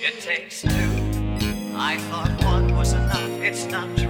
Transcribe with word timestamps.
It 0.00 0.20
takes 0.20 0.62
two. 0.62 0.68
I 1.74 1.98
thought 2.08 2.30
one 2.44 2.72
was 2.76 2.92
enough. 2.92 3.30
It's 3.40 3.64
not 3.64 3.88
true. 3.96 4.06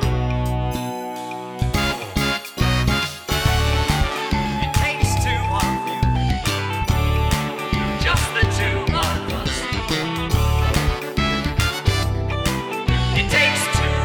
It 4.60 4.74
takes 4.74 5.14
two 5.24 5.40
of 5.56 5.88
you. 5.88 6.00
Just 8.04 8.26
the 8.34 8.42
two 8.58 8.78
of 8.92 9.32
us. 9.32 9.54
It 13.16 13.28
takes 13.30 13.62
two. 13.78 13.96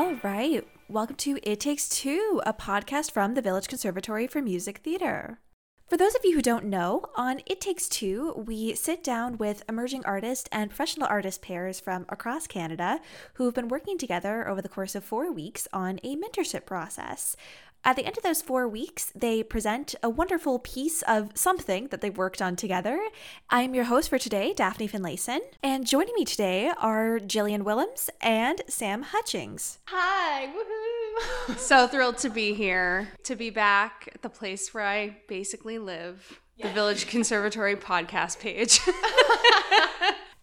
All 0.00 0.14
right. 0.22 0.62
Welcome 0.88 1.16
to 1.16 1.38
It 1.42 1.58
Takes 1.58 1.88
Two, 1.88 2.40
a 2.46 2.54
podcast 2.54 3.10
from 3.10 3.34
the 3.34 3.42
Village 3.42 3.66
Conservatory 3.66 4.28
for 4.28 4.40
Music 4.40 4.78
Theater. 4.78 5.40
For 5.88 5.96
those 5.96 6.14
of 6.14 6.20
you 6.22 6.34
who 6.34 6.42
don't 6.42 6.66
know, 6.66 7.06
on 7.16 7.40
It 7.46 7.62
Takes 7.62 7.88
Two, 7.88 8.44
we 8.46 8.74
sit 8.74 9.02
down 9.02 9.38
with 9.38 9.62
emerging 9.70 10.04
artist 10.04 10.46
and 10.52 10.68
professional 10.68 11.08
artist 11.08 11.40
pairs 11.40 11.80
from 11.80 12.04
across 12.10 12.46
Canada 12.46 13.00
who 13.34 13.46
have 13.46 13.54
been 13.54 13.68
working 13.68 13.96
together 13.96 14.46
over 14.46 14.60
the 14.60 14.68
course 14.68 14.94
of 14.94 15.02
four 15.02 15.32
weeks 15.32 15.66
on 15.72 15.98
a 16.02 16.14
mentorship 16.14 16.66
process. 16.66 17.36
At 17.84 17.96
the 17.96 18.04
end 18.04 18.16
of 18.18 18.22
those 18.24 18.42
four 18.42 18.68
weeks, 18.68 19.12
they 19.14 19.42
present 19.42 19.94
a 20.02 20.10
wonderful 20.10 20.58
piece 20.58 21.02
of 21.02 21.30
something 21.34 21.88
that 21.88 22.00
they've 22.00 22.16
worked 22.16 22.42
on 22.42 22.56
together. 22.56 23.00
I'm 23.48 23.74
your 23.74 23.84
host 23.84 24.10
for 24.10 24.18
today, 24.18 24.52
Daphne 24.52 24.88
Finlayson, 24.88 25.40
and 25.62 25.86
joining 25.86 26.14
me 26.14 26.24
today 26.24 26.72
are 26.78 27.18
Jillian 27.20 27.62
Willems 27.62 28.10
and 28.20 28.62
Sam 28.68 29.02
Hutchings. 29.04 29.78
Hi, 29.86 30.48
woohoo! 30.48 31.56
so 31.56 31.86
thrilled 31.86 32.18
to 32.18 32.28
be 32.28 32.52
here, 32.52 33.08
to 33.24 33.36
be 33.36 33.48
back 33.48 34.08
at 34.12 34.22
the 34.22 34.28
place 34.28 34.74
where 34.74 34.84
I 34.84 35.16
basically 35.28 35.78
live, 35.78 36.40
the 36.60 36.68
Village 36.70 37.06
Conservatory 37.06 37.76
podcast 37.76 38.40
page. 38.40 38.80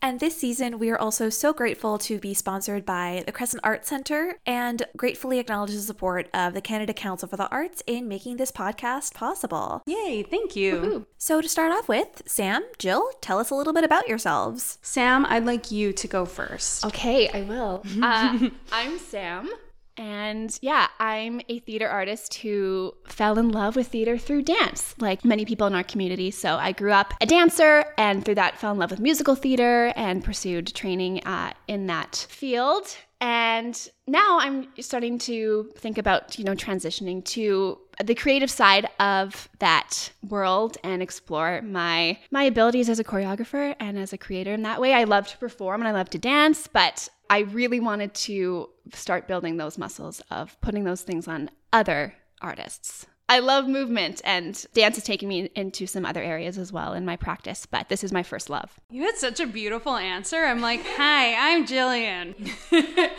And 0.05 0.19
this 0.19 0.37
season, 0.37 0.77
we 0.77 0.91
are 0.91 0.99
also 0.99 1.31
so 1.31 1.51
grateful 1.51 1.97
to 1.97 2.19
be 2.19 2.35
sponsored 2.35 2.85
by 2.85 3.23
the 3.25 3.31
Crescent 3.31 3.61
Arts 3.63 3.89
Center 3.89 4.35
and 4.45 4.85
gratefully 4.95 5.39
acknowledge 5.39 5.71
the 5.71 5.79
support 5.79 6.29
of 6.31 6.53
the 6.53 6.61
Canada 6.61 6.93
Council 6.93 7.27
for 7.27 7.37
the 7.37 7.49
Arts 7.49 7.81
in 7.87 8.07
making 8.07 8.37
this 8.37 8.51
podcast 8.51 9.15
possible. 9.15 9.81
Yay, 9.87 10.21
thank 10.21 10.55
you. 10.55 11.07
So, 11.17 11.41
to 11.41 11.49
start 11.49 11.71
off 11.71 11.89
with, 11.89 12.21
Sam, 12.27 12.63
Jill, 12.77 13.09
tell 13.19 13.39
us 13.39 13.49
a 13.49 13.55
little 13.55 13.73
bit 13.73 13.83
about 13.83 14.07
yourselves. 14.07 14.77
Sam, 14.83 15.25
I'd 15.25 15.43
like 15.43 15.71
you 15.71 15.91
to 15.93 16.07
go 16.07 16.27
first. 16.27 16.85
Okay, 16.85 17.27
I 17.29 17.41
will. 17.41 17.83
Uh, 18.03 18.49
I'm 18.71 18.99
Sam. 18.99 19.49
And 19.97 20.57
yeah, 20.61 20.87
I'm 20.99 21.41
a 21.47 21.59
theater 21.59 21.87
artist 21.87 22.35
who 22.35 22.93
fell 23.07 23.37
in 23.37 23.49
love 23.49 23.75
with 23.75 23.87
theater 23.87 24.17
through 24.17 24.43
dance, 24.43 24.95
like 24.99 25.23
many 25.23 25.45
people 25.45 25.67
in 25.67 25.73
our 25.73 25.83
community. 25.83 26.31
So 26.31 26.55
I 26.55 26.71
grew 26.71 26.91
up 26.91 27.13
a 27.21 27.25
dancer 27.25 27.85
and 27.97 28.23
through 28.25 28.35
that 28.35 28.59
fell 28.59 28.73
in 28.73 28.79
love 28.79 28.91
with 28.91 28.99
musical 28.99 29.35
theater 29.35 29.93
and 29.95 30.23
pursued 30.23 30.73
training 30.73 31.23
uh, 31.25 31.53
in 31.67 31.87
that 31.87 32.27
field. 32.29 32.95
And 33.21 33.89
now 34.07 34.39
I'm 34.39 34.67
starting 34.81 35.17
to 35.19 35.71
think 35.77 35.97
about, 35.97 36.37
you 36.37 36.43
know, 36.43 36.53
transitioning 36.53 37.23
to 37.25 37.79
the 38.03 38.13
creative 38.13 38.51
side 38.51 38.87
of 38.99 39.47
that 39.59 40.11
world 40.27 40.77
and 40.83 41.01
explore 41.01 41.61
my 41.61 42.19
my 42.29 42.43
abilities 42.43 42.89
as 42.89 42.99
a 42.99 43.03
choreographer 43.05 43.73
and 43.79 43.97
as 43.97 44.11
a 44.11 44.17
creator 44.17 44.53
in 44.53 44.63
that 44.63 44.81
way. 44.81 44.93
I 44.93 45.05
love 45.05 45.27
to 45.29 45.37
perform 45.37 45.81
and 45.81 45.87
I 45.87 45.91
love 45.91 46.09
to 46.11 46.17
dance, 46.17 46.67
but 46.67 47.07
I 47.29 47.39
really 47.39 47.79
wanted 47.79 48.13
to 48.13 48.69
start 48.93 49.27
building 49.27 49.57
those 49.57 49.77
muscles 49.77 50.21
of 50.31 50.59
putting 50.61 50.83
those 50.83 51.01
things 51.01 51.27
on 51.27 51.49
other 51.73 52.13
artists. 52.41 53.05
I 53.27 53.39
love 53.39 53.67
movement 53.67 54.21
and 54.23 54.63
dance 54.73 54.99
is 54.99 55.03
taking 55.03 55.27
me 55.27 55.49
into 55.55 55.87
some 55.87 56.05
other 56.05 56.21
areas 56.21 56.59
as 56.59 56.71
well 56.71 56.93
in 56.93 57.05
my 57.05 57.15
practice, 57.15 57.65
but 57.65 57.89
this 57.89 58.03
is 58.03 58.11
my 58.11 58.21
first 58.21 58.51
love. 58.51 58.79
You 58.91 59.03
had 59.03 59.17
such 59.17 59.39
a 59.39 59.47
beautiful 59.47 59.95
answer. 59.95 60.45
I'm 60.45 60.61
like, 60.61 60.85
hi, 60.85 61.33
I'm 61.33 61.65
Jillian. 61.65 62.51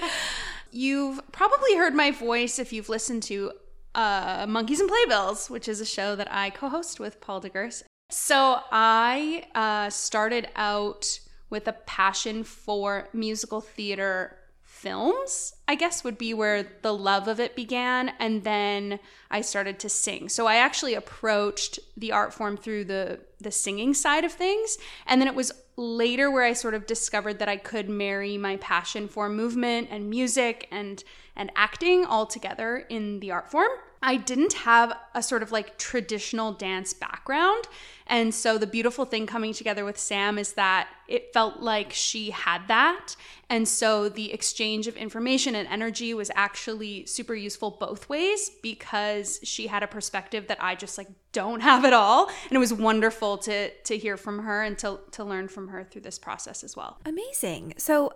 you've 0.70 1.20
probably 1.32 1.76
heard 1.76 1.94
my 1.94 2.12
voice 2.12 2.60
if 2.60 2.72
you've 2.72 2.88
listened 2.88 3.24
to 3.24 3.52
uh, 3.96 4.46
Monkeys 4.48 4.78
and 4.78 4.88
Playbills, 4.88 5.50
which 5.50 5.66
is 5.66 5.80
a 5.80 5.86
show 5.86 6.14
that 6.14 6.32
I 6.32 6.50
co 6.50 6.68
host 6.68 7.00
with 7.00 7.20
Paul 7.20 7.40
DeGurse. 7.40 7.82
So 8.10 8.60
I 8.70 9.44
uh, 9.54 9.90
started 9.90 10.48
out 10.54 11.18
with 11.50 11.68
a 11.68 11.72
passion 11.72 12.44
for 12.44 13.08
musical 13.12 13.60
theater 13.60 14.36
films, 14.62 15.54
I 15.66 15.74
guess 15.74 16.04
would 16.04 16.18
be 16.18 16.34
where 16.34 16.66
the 16.82 16.92
love 16.92 17.28
of 17.28 17.40
it 17.40 17.56
began. 17.56 18.12
And 18.18 18.44
then 18.44 18.98
I 19.30 19.40
started 19.40 19.78
to 19.80 19.88
sing. 19.88 20.28
So 20.28 20.46
I 20.46 20.56
actually 20.56 20.94
approached 20.94 21.78
the 21.96 22.12
art 22.12 22.34
form 22.34 22.56
through 22.56 22.84
the, 22.84 23.20
the 23.40 23.50
singing 23.50 23.94
side 23.94 24.24
of 24.24 24.32
things. 24.32 24.76
And 25.06 25.20
then 25.20 25.28
it 25.28 25.34
was 25.34 25.52
later 25.76 26.30
where 26.30 26.44
I 26.44 26.52
sort 26.52 26.74
of 26.74 26.86
discovered 26.86 27.38
that 27.38 27.48
I 27.48 27.56
could 27.56 27.88
marry 27.88 28.36
my 28.36 28.56
passion 28.56 29.08
for 29.08 29.28
movement 29.28 29.88
and 29.90 30.10
music 30.10 30.68
and 30.70 31.02
and 31.38 31.52
acting 31.54 32.06
all 32.06 32.24
together 32.24 32.78
in 32.88 33.20
the 33.20 33.30
art 33.30 33.50
form. 33.50 33.68
I 34.06 34.16
didn't 34.16 34.52
have 34.52 34.96
a 35.14 35.22
sort 35.22 35.42
of 35.42 35.50
like 35.50 35.78
traditional 35.78 36.52
dance 36.52 36.94
background. 36.94 37.64
And 38.06 38.32
so 38.32 38.56
the 38.56 38.66
beautiful 38.68 39.04
thing 39.04 39.26
coming 39.26 39.52
together 39.52 39.84
with 39.84 39.98
Sam 39.98 40.38
is 40.38 40.52
that 40.52 40.88
it 41.08 41.32
felt 41.32 41.58
like 41.58 41.92
she 41.92 42.30
had 42.30 42.68
that. 42.68 43.16
And 43.50 43.66
so 43.66 44.08
the 44.08 44.32
exchange 44.32 44.86
of 44.86 44.96
information 44.96 45.56
and 45.56 45.66
energy 45.66 46.14
was 46.14 46.30
actually 46.36 47.04
super 47.06 47.34
useful 47.34 47.72
both 47.72 48.08
ways 48.08 48.52
because 48.62 49.40
she 49.42 49.66
had 49.66 49.82
a 49.82 49.88
perspective 49.88 50.46
that 50.46 50.62
I 50.62 50.76
just 50.76 50.98
like 50.98 51.08
don't 51.32 51.60
have 51.60 51.84
at 51.84 51.92
all. 51.92 52.28
And 52.28 52.52
it 52.52 52.58
was 52.58 52.72
wonderful 52.72 53.38
to 53.38 53.70
to 53.70 53.98
hear 53.98 54.16
from 54.16 54.38
her 54.44 54.62
and 54.62 54.78
to 54.78 55.00
to 55.12 55.24
learn 55.24 55.48
from 55.48 55.66
her 55.68 55.82
through 55.82 56.02
this 56.02 56.18
process 56.18 56.62
as 56.62 56.76
well. 56.76 56.98
Amazing. 57.04 57.74
So, 57.76 58.12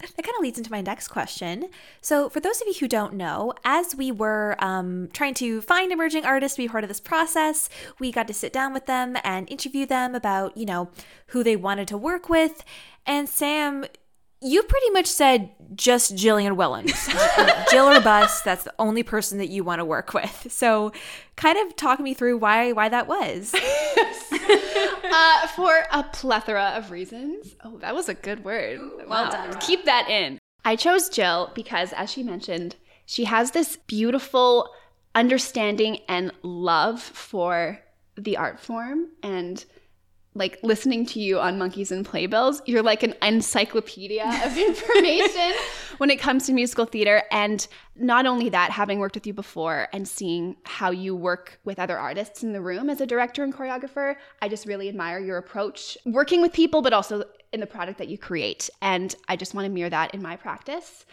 that 0.00 0.22
kind 0.22 0.34
of 0.36 0.42
leads 0.42 0.58
into 0.58 0.70
my 0.70 0.80
next 0.80 1.08
question. 1.08 1.68
So, 2.00 2.28
for 2.28 2.40
those 2.40 2.60
of 2.60 2.66
you 2.66 2.74
who 2.74 2.88
don't 2.88 3.14
know, 3.14 3.52
as 3.64 3.94
we 3.94 4.10
were 4.12 4.56
um, 4.58 5.08
trying 5.12 5.34
to 5.34 5.60
find 5.62 5.92
emerging 5.92 6.24
artists 6.24 6.56
to 6.56 6.62
be 6.62 6.68
part 6.68 6.84
of 6.84 6.88
this 6.88 7.00
process, 7.00 7.68
we 7.98 8.12
got 8.12 8.26
to 8.28 8.34
sit 8.34 8.52
down 8.52 8.72
with 8.72 8.86
them 8.86 9.16
and 9.24 9.50
interview 9.50 9.86
them 9.86 10.14
about, 10.14 10.56
you 10.56 10.66
know, 10.66 10.90
who 11.28 11.42
they 11.42 11.56
wanted 11.56 11.88
to 11.88 11.98
work 11.98 12.28
with. 12.28 12.64
And 13.06 13.28
Sam, 13.28 13.86
you 14.42 14.62
pretty 14.62 14.90
much 14.90 15.06
said 15.06 15.50
just 15.74 16.14
Jillian 16.16 16.56
Willems. 16.56 17.08
Jill 17.70 17.86
or 17.86 18.00
Bus, 18.00 18.40
that's 18.42 18.64
the 18.64 18.74
only 18.78 19.02
person 19.02 19.38
that 19.38 19.48
you 19.48 19.64
want 19.64 19.80
to 19.80 19.84
work 19.84 20.14
with. 20.14 20.46
So, 20.50 20.92
kind 21.36 21.58
of 21.58 21.76
talk 21.76 22.00
me 22.00 22.14
through 22.14 22.38
why 22.38 22.72
why 22.72 22.88
that 22.88 23.06
was. 23.06 23.54
Uh, 25.12 25.46
for 25.48 25.84
a 25.90 26.04
plethora 26.04 26.72
of 26.76 26.90
reasons. 26.90 27.56
Oh, 27.64 27.78
that 27.78 27.94
was 27.94 28.08
a 28.08 28.14
good 28.14 28.44
word. 28.44 28.80
Well 29.08 29.30
done. 29.30 29.58
Keep 29.58 29.84
that 29.84 30.08
in. 30.08 30.38
I 30.64 30.76
chose 30.76 31.08
Jill 31.08 31.50
because, 31.54 31.92
as 31.92 32.10
she 32.10 32.22
mentioned, 32.22 32.76
she 33.06 33.24
has 33.24 33.50
this 33.50 33.76
beautiful 33.76 34.70
understanding 35.14 35.98
and 36.08 36.32
love 36.42 37.02
for 37.02 37.80
the 38.16 38.36
art 38.36 38.60
form 38.60 39.08
and 39.22 39.64
like 40.34 40.58
listening 40.62 41.04
to 41.04 41.20
you 41.20 41.40
on 41.40 41.58
monkeys 41.58 41.90
and 41.90 42.06
playbills 42.06 42.62
you're 42.64 42.82
like 42.82 43.02
an 43.02 43.14
encyclopedia 43.20 44.24
of 44.44 44.56
information 44.68 45.52
when 46.00 46.08
it 46.08 46.18
comes 46.18 46.46
to 46.46 46.52
musical 46.54 46.86
theater. 46.86 47.22
And 47.30 47.66
not 47.94 48.24
only 48.24 48.48
that 48.48 48.70
having 48.70 49.00
worked 49.00 49.16
with 49.16 49.26
you 49.26 49.34
before 49.34 49.88
and 49.92 50.08
seeing 50.08 50.56
how 50.64 50.90
you 50.90 51.14
work 51.14 51.60
with 51.64 51.78
other 51.78 51.98
artists 51.98 52.42
in 52.42 52.54
the 52.54 52.60
room 52.62 52.88
as 52.88 53.02
a 53.02 53.06
director 53.06 53.42
and 53.44 53.54
choreographer 53.54 54.16
i 54.40 54.48
just 54.48 54.64
really 54.64 54.88
admire 54.88 55.18
your 55.18 55.36
approach 55.36 55.98
working 56.06 56.40
with 56.40 56.52
people 56.54 56.80
but 56.80 56.94
also 56.94 57.22
in 57.52 57.60
the 57.60 57.66
product 57.66 57.98
that 57.98 58.08
you 58.08 58.16
create. 58.16 58.70
And 58.80 59.14
i 59.28 59.36
just 59.36 59.54
want 59.54 59.66
to 59.66 59.70
mirror 59.70 59.90
that 59.90 60.14
in 60.14 60.22
my 60.22 60.36
practice 60.36 61.04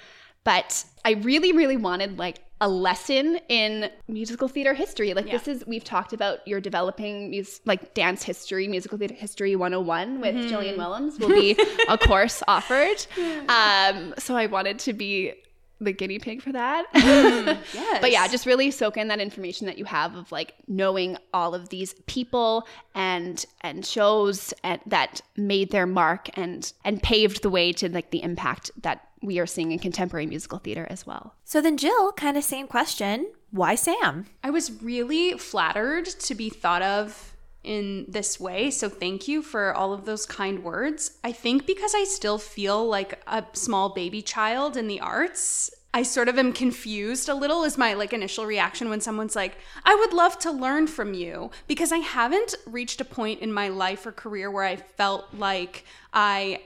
but 0.48 0.86
I 1.04 1.12
really, 1.12 1.52
really 1.52 1.76
wanted 1.76 2.18
like 2.18 2.40
a 2.62 2.70
lesson 2.70 3.38
in 3.50 3.92
musical 4.08 4.48
theater 4.48 4.74
history. 4.74 5.14
Like 5.14 5.30
this 5.30 5.46
is 5.46 5.66
we've 5.68 5.84
talked 5.84 6.14
about 6.14 6.48
your 6.48 6.62
developing 6.62 7.32
mus- 7.32 7.60
like 7.66 7.94
dance 7.94 8.24
history, 8.24 8.66
musical 8.70 8.98
theater 8.98 9.14
history 9.14 9.58
101 9.58 10.22
with 10.22 10.36
Jillian 10.50 10.78
Willems 10.78 11.20
will 11.20 11.28
be 11.28 11.60
a 11.90 11.98
course 12.08 12.42
offered. 12.48 13.06
Um, 13.50 14.14
so 14.18 14.38
I 14.38 14.46
wanted 14.46 14.80
to 14.80 14.94
be 14.94 15.34
the 15.82 15.92
guinea 15.92 16.18
pig 16.18 16.42
for 16.42 16.54
that. 16.54 16.86
Yes. 17.74 18.00
But 18.02 18.12
yeah, 18.12 18.28
just 18.28 18.46
really 18.46 18.72
soak 18.72 18.98
in 18.98 19.10
that 19.10 19.20
information 19.20 19.68
that 19.68 19.78
you 19.78 19.86
have 19.86 20.16
of 20.16 20.32
like 20.32 20.54
knowing 20.68 21.18
all 21.34 21.54
of 21.54 21.70
these 21.70 21.94
people 22.06 22.68
and 22.96 23.46
and 23.62 23.86
shows 23.86 24.54
and, 24.64 24.80
that 24.86 25.22
made 25.36 25.72
their 25.72 25.86
mark 25.86 26.30
and 26.38 26.72
and 26.86 27.04
paved 27.04 27.44
the 27.44 27.50
way 27.50 27.74
to 27.74 27.90
like 27.90 28.12
the 28.12 28.24
impact 28.24 28.72
that 28.82 29.07
we 29.22 29.40
are 29.40 29.46
seeing 29.46 29.72
in 29.72 29.80
contemporary 29.80 30.26
musical 30.26 30.60
theater 30.60 30.88
as 30.90 31.06
well. 31.06 31.36
So 31.44 31.62
then, 31.62 31.78
Jill, 31.78 32.12
kind 32.14 32.38
of 32.38 32.44
same 32.44 32.68
question. 32.68 33.32
Why 33.52 33.76
Sam? 33.76 34.26
I 34.44 34.50
was 34.50 34.82
really 34.82 35.38
flattered 35.38 36.06
to 36.06 36.36
be 36.36 36.50
thought 36.50 36.82
of 36.82 37.34
in 37.64 38.06
this 38.08 38.40
way. 38.40 38.72
So 38.72 38.88
thank 38.88 39.28
you 39.28 39.42
for 39.42 39.74
all 39.74 39.92
of 39.92 40.06
those 40.06 40.26
kind 40.26 40.64
words. 40.64 41.18
I 41.24 41.32
think 41.32 41.66
because 41.66 41.94
I 41.96 42.06
still 42.06 42.38
feel 42.38 42.88
like 42.88 43.22
a 43.28 43.44
small 43.54 43.90
baby 43.90 44.22
child 44.22 44.78
in 44.78 44.88
the 44.88 45.02
arts, 45.02 45.70
I 45.94 46.04
sort 46.04 46.30
of 46.30 46.38
am 46.38 46.54
confused 46.54 47.28
a 47.28 47.34
little 47.34 47.64
is 47.64 47.78
my 47.78 47.94
like 47.94 48.14
initial 48.14 48.46
reaction 48.46 48.90
when 48.90 49.02
someone's 49.02 49.36
like, 49.36 49.58
"I 49.84 49.96
would 49.96 50.14
love 50.14 50.38
to 50.40 50.52
learn 50.52 50.88
from 50.88 51.14
you," 51.14 51.50
because 51.68 51.92
I 51.92 51.98
haven't 51.98 52.56
reached 52.66 53.02
a 53.02 53.06
point 53.06 53.42
in 53.42 53.52
my 53.52 53.68
life 53.70 54.06
or 54.06 54.12
career 54.12 54.52
where 54.52 54.66
I 54.66 54.76
felt 54.76 55.34
like 55.34 55.86
I 56.14 56.62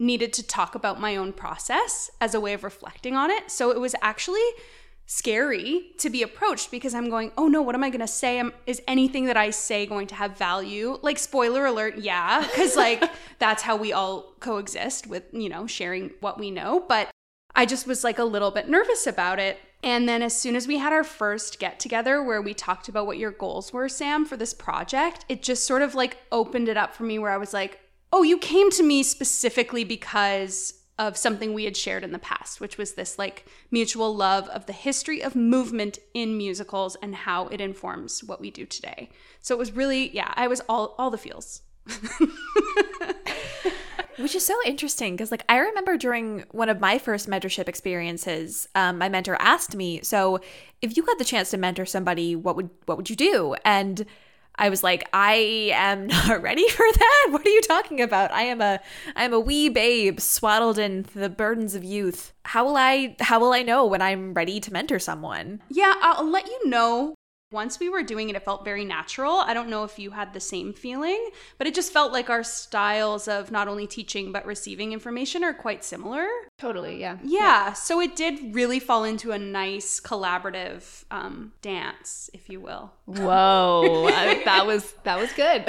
needed 0.00 0.32
to 0.32 0.42
talk 0.42 0.74
about 0.74 0.98
my 1.00 1.14
own 1.14 1.32
process 1.32 2.10
as 2.20 2.34
a 2.34 2.40
way 2.40 2.54
of 2.54 2.64
reflecting 2.64 3.14
on 3.14 3.30
it. 3.30 3.50
So 3.50 3.70
it 3.70 3.78
was 3.78 3.94
actually 4.02 4.40
scary 5.06 5.92
to 5.98 6.08
be 6.08 6.22
approached 6.22 6.70
because 6.70 6.94
I'm 6.94 7.10
going, 7.10 7.32
oh 7.36 7.48
no, 7.48 7.60
what 7.62 7.74
am 7.74 7.84
I 7.84 7.90
going 7.90 8.00
to 8.00 8.06
say? 8.06 8.42
Is 8.66 8.80
anything 8.88 9.26
that 9.26 9.36
I 9.36 9.50
say 9.50 9.84
going 9.84 10.06
to 10.08 10.14
have 10.14 10.38
value? 10.38 10.98
Like, 11.02 11.18
spoiler 11.18 11.66
alert, 11.66 11.98
yeah, 11.98 12.40
because 12.40 12.76
like 12.76 13.04
that's 13.38 13.62
how 13.62 13.76
we 13.76 13.92
all 13.92 14.34
coexist 14.40 15.06
with, 15.06 15.24
you 15.32 15.48
know, 15.48 15.66
sharing 15.66 16.12
what 16.20 16.38
we 16.38 16.50
know. 16.50 16.84
But 16.88 17.10
I 17.54 17.66
just 17.66 17.86
was 17.86 18.04
like 18.04 18.18
a 18.18 18.24
little 18.24 18.50
bit 18.50 18.68
nervous 18.68 19.06
about 19.06 19.38
it. 19.38 19.58
And 19.82 20.08
then 20.08 20.22
as 20.22 20.36
soon 20.36 20.56
as 20.56 20.68
we 20.68 20.78
had 20.78 20.92
our 20.92 21.04
first 21.04 21.58
get 21.58 21.80
together 21.80 22.22
where 22.22 22.40
we 22.40 22.54
talked 22.54 22.88
about 22.88 23.06
what 23.06 23.18
your 23.18 23.30
goals 23.30 23.72
were, 23.72 23.88
Sam, 23.88 24.24
for 24.24 24.36
this 24.36 24.54
project, 24.54 25.24
it 25.28 25.42
just 25.42 25.64
sort 25.64 25.82
of 25.82 25.94
like 25.94 26.18
opened 26.30 26.68
it 26.68 26.76
up 26.76 26.94
for 26.94 27.02
me 27.02 27.18
where 27.18 27.32
I 27.32 27.38
was 27.38 27.52
like, 27.52 27.80
oh, 28.12 28.22
you 28.22 28.38
came 28.38 28.70
to 28.70 28.82
me 28.82 29.02
specifically 29.02 29.84
because 29.84 30.74
of 31.00 31.16
something 31.16 31.54
we 31.54 31.64
had 31.64 31.76
shared 31.78 32.04
in 32.04 32.12
the 32.12 32.18
past, 32.18 32.60
which 32.60 32.76
was 32.76 32.92
this 32.92 33.18
like 33.18 33.46
mutual 33.70 34.14
love 34.14 34.46
of 34.48 34.66
the 34.66 34.72
history 34.74 35.22
of 35.22 35.34
movement 35.34 35.98
in 36.12 36.36
musicals 36.36 36.94
and 37.02 37.14
how 37.14 37.46
it 37.48 37.58
informs 37.58 38.22
what 38.22 38.38
we 38.38 38.50
do 38.50 38.66
today. 38.66 39.08
So 39.40 39.54
it 39.54 39.58
was 39.58 39.72
really, 39.72 40.14
yeah, 40.14 40.32
I 40.36 40.46
was 40.46 40.60
all 40.68 40.94
all 40.98 41.10
the 41.10 41.16
feels. 41.16 41.62
Which 44.18 44.34
is 44.34 44.44
so 44.44 44.54
interesting 44.66 45.14
because, 45.14 45.30
like, 45.30 45.44
I 45.48 45.56
remember 45.56 45.96
during 45.96 46.44
one 46.50 46.68
of 46.68 46.78
my 46.78 46.98
first 46.98 47.26
mentorship 47.26 47.68
experiences, 47.68 48.68
um, 48.74 48.98
my 48.98 49.08
mentor 49.08 49.38
asked 49.40 49.74
me, 49.74 50.02
"So, 50.02 50.40
if 50.82 50.94
you 50.94 51.06
had 51.06 51.14
the 51.18 51.24
chance 51.24 51.48
to 51.50 51.56
mentor 51.56 51.86
somebody, 51.86 52.36
what 52.36 52.54
would 52.54 52.68
what 52.84 52.98
would 52.98 53.08
you 53.08 53.16
do?" 53.16 53.56
And 53.64 54.04
I 54.60 54.68
was 54.68 54.84
like, 54.84 55.08
I 55.12 55.72
am 55.74 56.06
not 56.28 56.42
ready 56.42 56.68
for 56.68 56.86
that. 56.92 57.28
What 57.30 57.44
are 57.44 57.50
you 57.50 57.62
talking 57.62 58.00
about? 58.00 58.30
I 58.30 58.42
am 58.42 58.60
a 58.60 58.78
I 59.16 59.24
am 59.24 59.32
a 59.32 59.40
wee 59.40 59.68
babe 59.68 60.20
swaddled 60.20 60.78
in 60.78 61.06
the 61.14 61.30
burdens 61.30 61.74
of 61.74 61.82
youth. 61.82 62.32
How 62.44 62.64
will 62.64 62.76
I 62.76 63.16
how 63.20 63.40
will 63.40 63.52
I 63.52 63.62
know 63.62 63.86
when 63.86 64.02
I'm 64.02 64.34
ready 64.34 64.60
to 64.60 64.72
mentor 64.72 64.98
someone? 64.98 65.62
Yeah, 65.70 65.94
I'll 66.00 66.30
let 66.30 66.46
you 66.46 66.68
know 66.68 67.14
once 67.52 67.80
we 67.80 67.88
were 67.88 68.02
doing 68.02 68.28
it, 68.28 68.36
it 68.36 68.44
felt 68.44 68.64
very 68.64 68.84
natural. 68.84 69.38
I 69.38 69.54
don't 69.54 69.68
know 69.68 69.82
if 69.82 69.98
you 69.98 70.12
had 70.12 70.32
the 70.32 70.40
same 70.40 70.72
feeling, 70.72 71.30
but 71.58 71.66
it 71.66 71.74
just 71.74 71.92
felt 71.92 72.12
like 72.12 72.30
our 72.30 72.44
styles 72.44 73.26
of 73.26 73.50
not 73.50 73.66
only 73.66 73.86
teaching 73.88 74.30
but 74.30 74.46
receiving 74.46 74.92
information 74.92 75.42
are 75.42 75.52
quite 75.52 75.84
similar. 75.84 76.26
Totally, 76.58 77.00
yeah. 77.00 77.18
Yeah, 77.24 77.40
yeah. 77.40 77.72
so 77.72 78.00
it 78.00 78.14
did 78.14 78.54
really 78.54 78.78
fall 78.78 79.02
into 79.02 79.32
a 79.32 79.38
nice 79.38 80.00
collaborative 80.00 81.04
um, 81.10 81.52
dance, 81.60 82.30
if 82.32 82.48
you 82.48 82.60
will. 82.60 82.92
Whoa, 83.06 84.06
I, 84.12 84.42
that 84.44 84.66
was 84.66 84.92
that 85.02 85.18
was 85.18 85.32
good. 85.32 85.64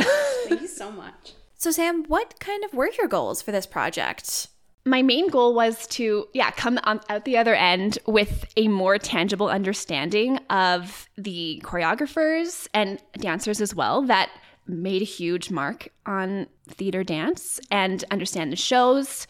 Thank 0.47 0.61
you 0.61 0.67
so 0.67 0.91
much. 0.91 1.33
So, 1.55 1.71
Sam, 1.71 2.05
what 2.05 2.39
kind 2.39 2.63
of 2.63 2.73
were 2.73 2.89
your 2.97 3.07
goals 3.07 3.41
for 3.41 3.51
this 3.51 3.67
project? 3.67 4.47
My 4.85 5.01
main 5.01 5.29
goal 5.29 5.53
was 5.53 5.85
to 5.87 6.27
yeah 6.33 6.51
come 6.51 6.79
on, 6.83 6.99
out 7.09 7.25
the 7.25 7.37
other 7.37 7.55
end 7.55 7.99
with 8.07 8.45
a 8.57 8.67
more 8.67 8.97
tangible 8.97 9.47
understanding 9.47 10.37
of 10.49 11.07
the 11.17 11.61
choreographers 11.63 12.67
and 12.73 13.01
dancers 13.17 13.61
as 13.61 13.75
well 13.75 14.01
that 14.01 14.29
made 14.67 15.01
a 15.01 15.05
huge 15.05 15.51
mark 15.51 15.89
on 16.05 16.47
theater 16.67 17.03
dance 17.03 17.59
and 17.69 18.03
understand 18.11 18.51
the 18.51 18.55
shows 18.55 19.27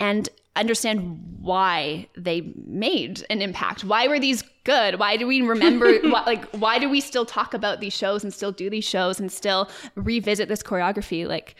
and 0.00 0.28
understand 0.56 1.38
why 1.40 2.06
they 2.16 2.52
made 2.66 3.24
an 3.30 3.40
impact. 3.40 3.84
Why 3.84 4.06
were 4.06 4.18
these 4.18 4.42
good? 4.64 4.98
Why 4.98 5.16
do 5.16 5.26
we 5.26 5.40
remember 5.40 5.98
why, 6.02 6.24
like 6.24 6.44
why 6.50 6.78
do 6.78 6.88
we 6.88 7.00
still 7.00 7.24
talk 7.24 7.54
about 7.54 7.80
these 7.80 7.94
shows 7.94 8.22
and 8.22 8.32
still 8.32 8.52
do 8.52 8.68
these 8.68 8.84
shows 8.84 9.18
and 9.18 9.30
still 9.30 9.70
revisit 9.94 10.48
this 10.48 10.62
choreography? 10.62 11.26
Like 11.26 11.54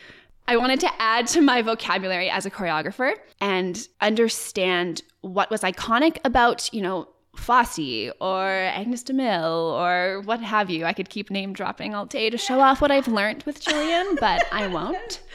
I 0.48 0.56
wanted 0.56 0.80
to 0.80 0.90
add 0.98 1.26
to 1.28 1.40
my 1.40 1.62
vocabulary 1.62 2.28
as 2.28 2.46
a 2.46 2.50
choreographer 2.50 3.14
and 3.40 3.86
understand 4.00 5.02
what 5.20 5.50
was 5.50 5.62
iconic 5.62 6.18
about, 6.24 6.72
you 6.72 6.82
know, 6.82 7.08
Fosse 7.36 8.10
or 8.20 8.46
Agnes 8.46 9.02
de 9.02 9.12
Mille 9.12 9.74
or 9.78 10.20
what 10.24 10.40
have 10.40 10.68
you. 10.68 10.84
I 10.84 10.92
could 10.92 11.08
keep 11.08 11.30
name 11.30 11.52
dropping 11.52 11.94
all 11.94 12.06
day 12.06 12.28
to 12.28 12.36
show 12.36 12.60
off 12.60 12.80
what 12.80 12.90
I've 12.90 13.08
learned 13.08 13.44
with 13.44 13.64
Jillian, 13.64 14.18
but 14.20 14.46
I 14.52 14.66
won't. 14.66 15.20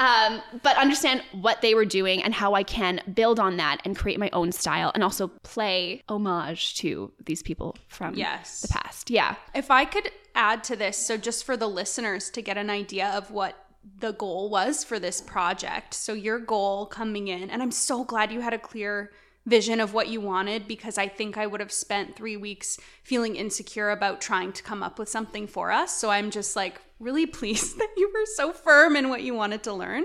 Um, 0.00 0.40
but 0.62 0.76
understand 0.76 1.22
what 1.32 1.60
they 1.60 1.74
were 1.74 1.84
doing 1.84 2.22
and 2.22 2.32
how 2.32 2.54
I 2.54 2.62
can 2.62 3.00
build 3.14 3.40
on 3.40 3.56
that 3.56 3.80
and 3.84 3.96
create 3.96 4.20
my 4.20 4.30
own 4.32 4.52
style 4.52 4.92
and 4.94 5.02
also 5.02 5.26
play 5.42 6.04
homage 6.08 6.76
to 6.76 7.12
these 7.24 7.42
people 7.42 7.76
from 7.88 8.14
yes. 8.14 8.60
the 8.60 8.68
past. 8.68 9.10
Yeah. 9.10 9.34
If 9.56 9.72
I 9.72 9.84
could 9.84 10.10
add 10.36 10.62
to 10.64 10.76
this, 10.76 10.96
so 10.96 11.16
just 11.16 11.42
for 11.42 11.56
the 11.56 11.66
listeners 11.66 12.30
to 12.30 12.42
get 12.42 12.56
an 12.56 12.70
idea 12.70 13.08
of 13.08 13.32
what 13.32 13.56
the 14.00 14.12
goal 14.12 14.50
was 14.50 14.84
for 14.84 14.98
this 14.98 15.20
project. 15.20 15.94
So 15.94 16.12
your 16.12 16.38
goal 16.38 16.86
coming 16.86 17.28
in, 17.28 17.50
and 17.50 17.62
I'm 17.62 17.70
so 17.70 18.04
glad 18.04 18.32
you 18.32 18.40
had 18.40 18.54
a 18.54 18.58
clear 18.58 19.12
vision 19.46 19.80
of 19.80 19.94
what 19.94 20.08
you 20.08 20.20
wanted 20.20 20.68
because 20.68 20.98
I 20.98 21.08
think 21.08 21.38
I 21.38 21.46
would 21.46 21.60
have 21.60 21.72
spent 21.72 22.16
three 22.16 22.36
weeks 22.36 22.78
feeling 23.02 23.36
insecure 23.36 23.90
about 23.90 24.20
trying 24.20 24.52
to 24.52 24.62
come 24.62 24.82
up 24.82 24.98
with 24.98 25.08
something 25.08 25.46
for 25.46 25.72
us. 25.72 25.96
So 25.96 26.10
I'm 26.10 26.30
just 26.30 26.54
like 26.54 26.80
really 27.00 27.26
pleased 27.38 27.78
that 27.78 27.94
you 27.96 28.10
were 28.12 28.26
so 28.34 28.52
firm 28.52 28.96
in 28.96 29.08
what 29.08 29.22
you 29.22 29.34
wanted 29.34 29.62
to 29.64 29.72
learn 29.72 30.04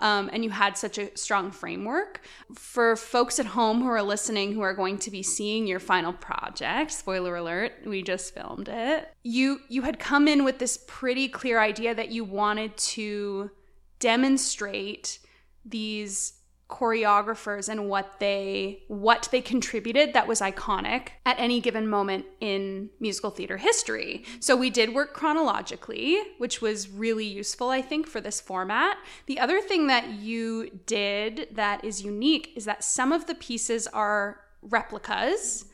um, 0.00 0.30
and 0.32 0.44
you 0.44 0.50
had 0.50 0.76
such 0.76 0.98
a 0.98 1.16
strong 1.16 1.50
framework. 1.50 2.24
For 2.54 2.96
folks 2.96 3.38
at 3.38 3.46
home 3.46 3.80
who 3.80 3.88
are 3.88 4.02
listening 4.02 4.52
who 4.52 4.60
are 4.60 4.74
going 4.74 4.98
to 4.98 5.10
be 5.10 5.22
seeing 5.22 5.66
your 5.66 5.80
final 5.80 6.12
project, 6.12 6.92
spoiler 6.92 7.36
alert, 7.36 7.72
we 7.84 8.02
just 8.02 8.34
filmed 8.34 8.68
it. 8.68 9.12
You 9.22 9.60
you 9.68 9.82
had 9.82 9.98
come 9.98 10.28
in 10.28 10.44
with 10.44 10.58
this 10.58 10.78
pretty 10.86 11.28
clear 11.28 11.60
idea 11.60 11.94
that 11.94 12.10
you 12.10 12.24
wanted 12.24 12.76
to 12.76 13.50
demonstrate 13.98 15.18
these 15.64 16.34
choreographers 16.68 17.68
and 17.68 17.88
what 17.88 18.20
they 18.20 18.82
what 18.88 19.28
they 19.32 19.40
contributed 19.40 20.12
that 20.12 20.28
was 20.28 20.40
iconic 20.40 21.08
at 21.24 21.38
any 21.38 21.60
given 21.60 21.88
moment 21.88 22.26
in 22.40 22.90
musical 23.00 23.30
theater 23.30 23.56
history. 23.56 24.22
So 24.38 24.54
we 24.54 24.68
did 24.68 24.94
work 24.94 25.14
chronologically, 25.14 26.20
which 26.36 26.60
was 26.60 26.90
really 26.90 27.24
useful 27.24 27.70
I 27.70 27.80
think 27.80 28.06
for 28.06 28.20
this 28.20 28.40
format. 28.40 28.98
The 29.26 29.40
other 29.40 29.60
thing 29.60 29.86
that 29.86 30.10
you 30.10 30.80
did 30.84 31.48
that 31.52 31.84
is 31.84 32.04
unique 32.04 32.52
is 32.54 32.66
that 32.66 32.84
some 32.84 33.12
of 33.12 33.26
the 33.26 33.34
pieces 33.34 33.86
are 33.86 34.40
replicas 34.60 35.64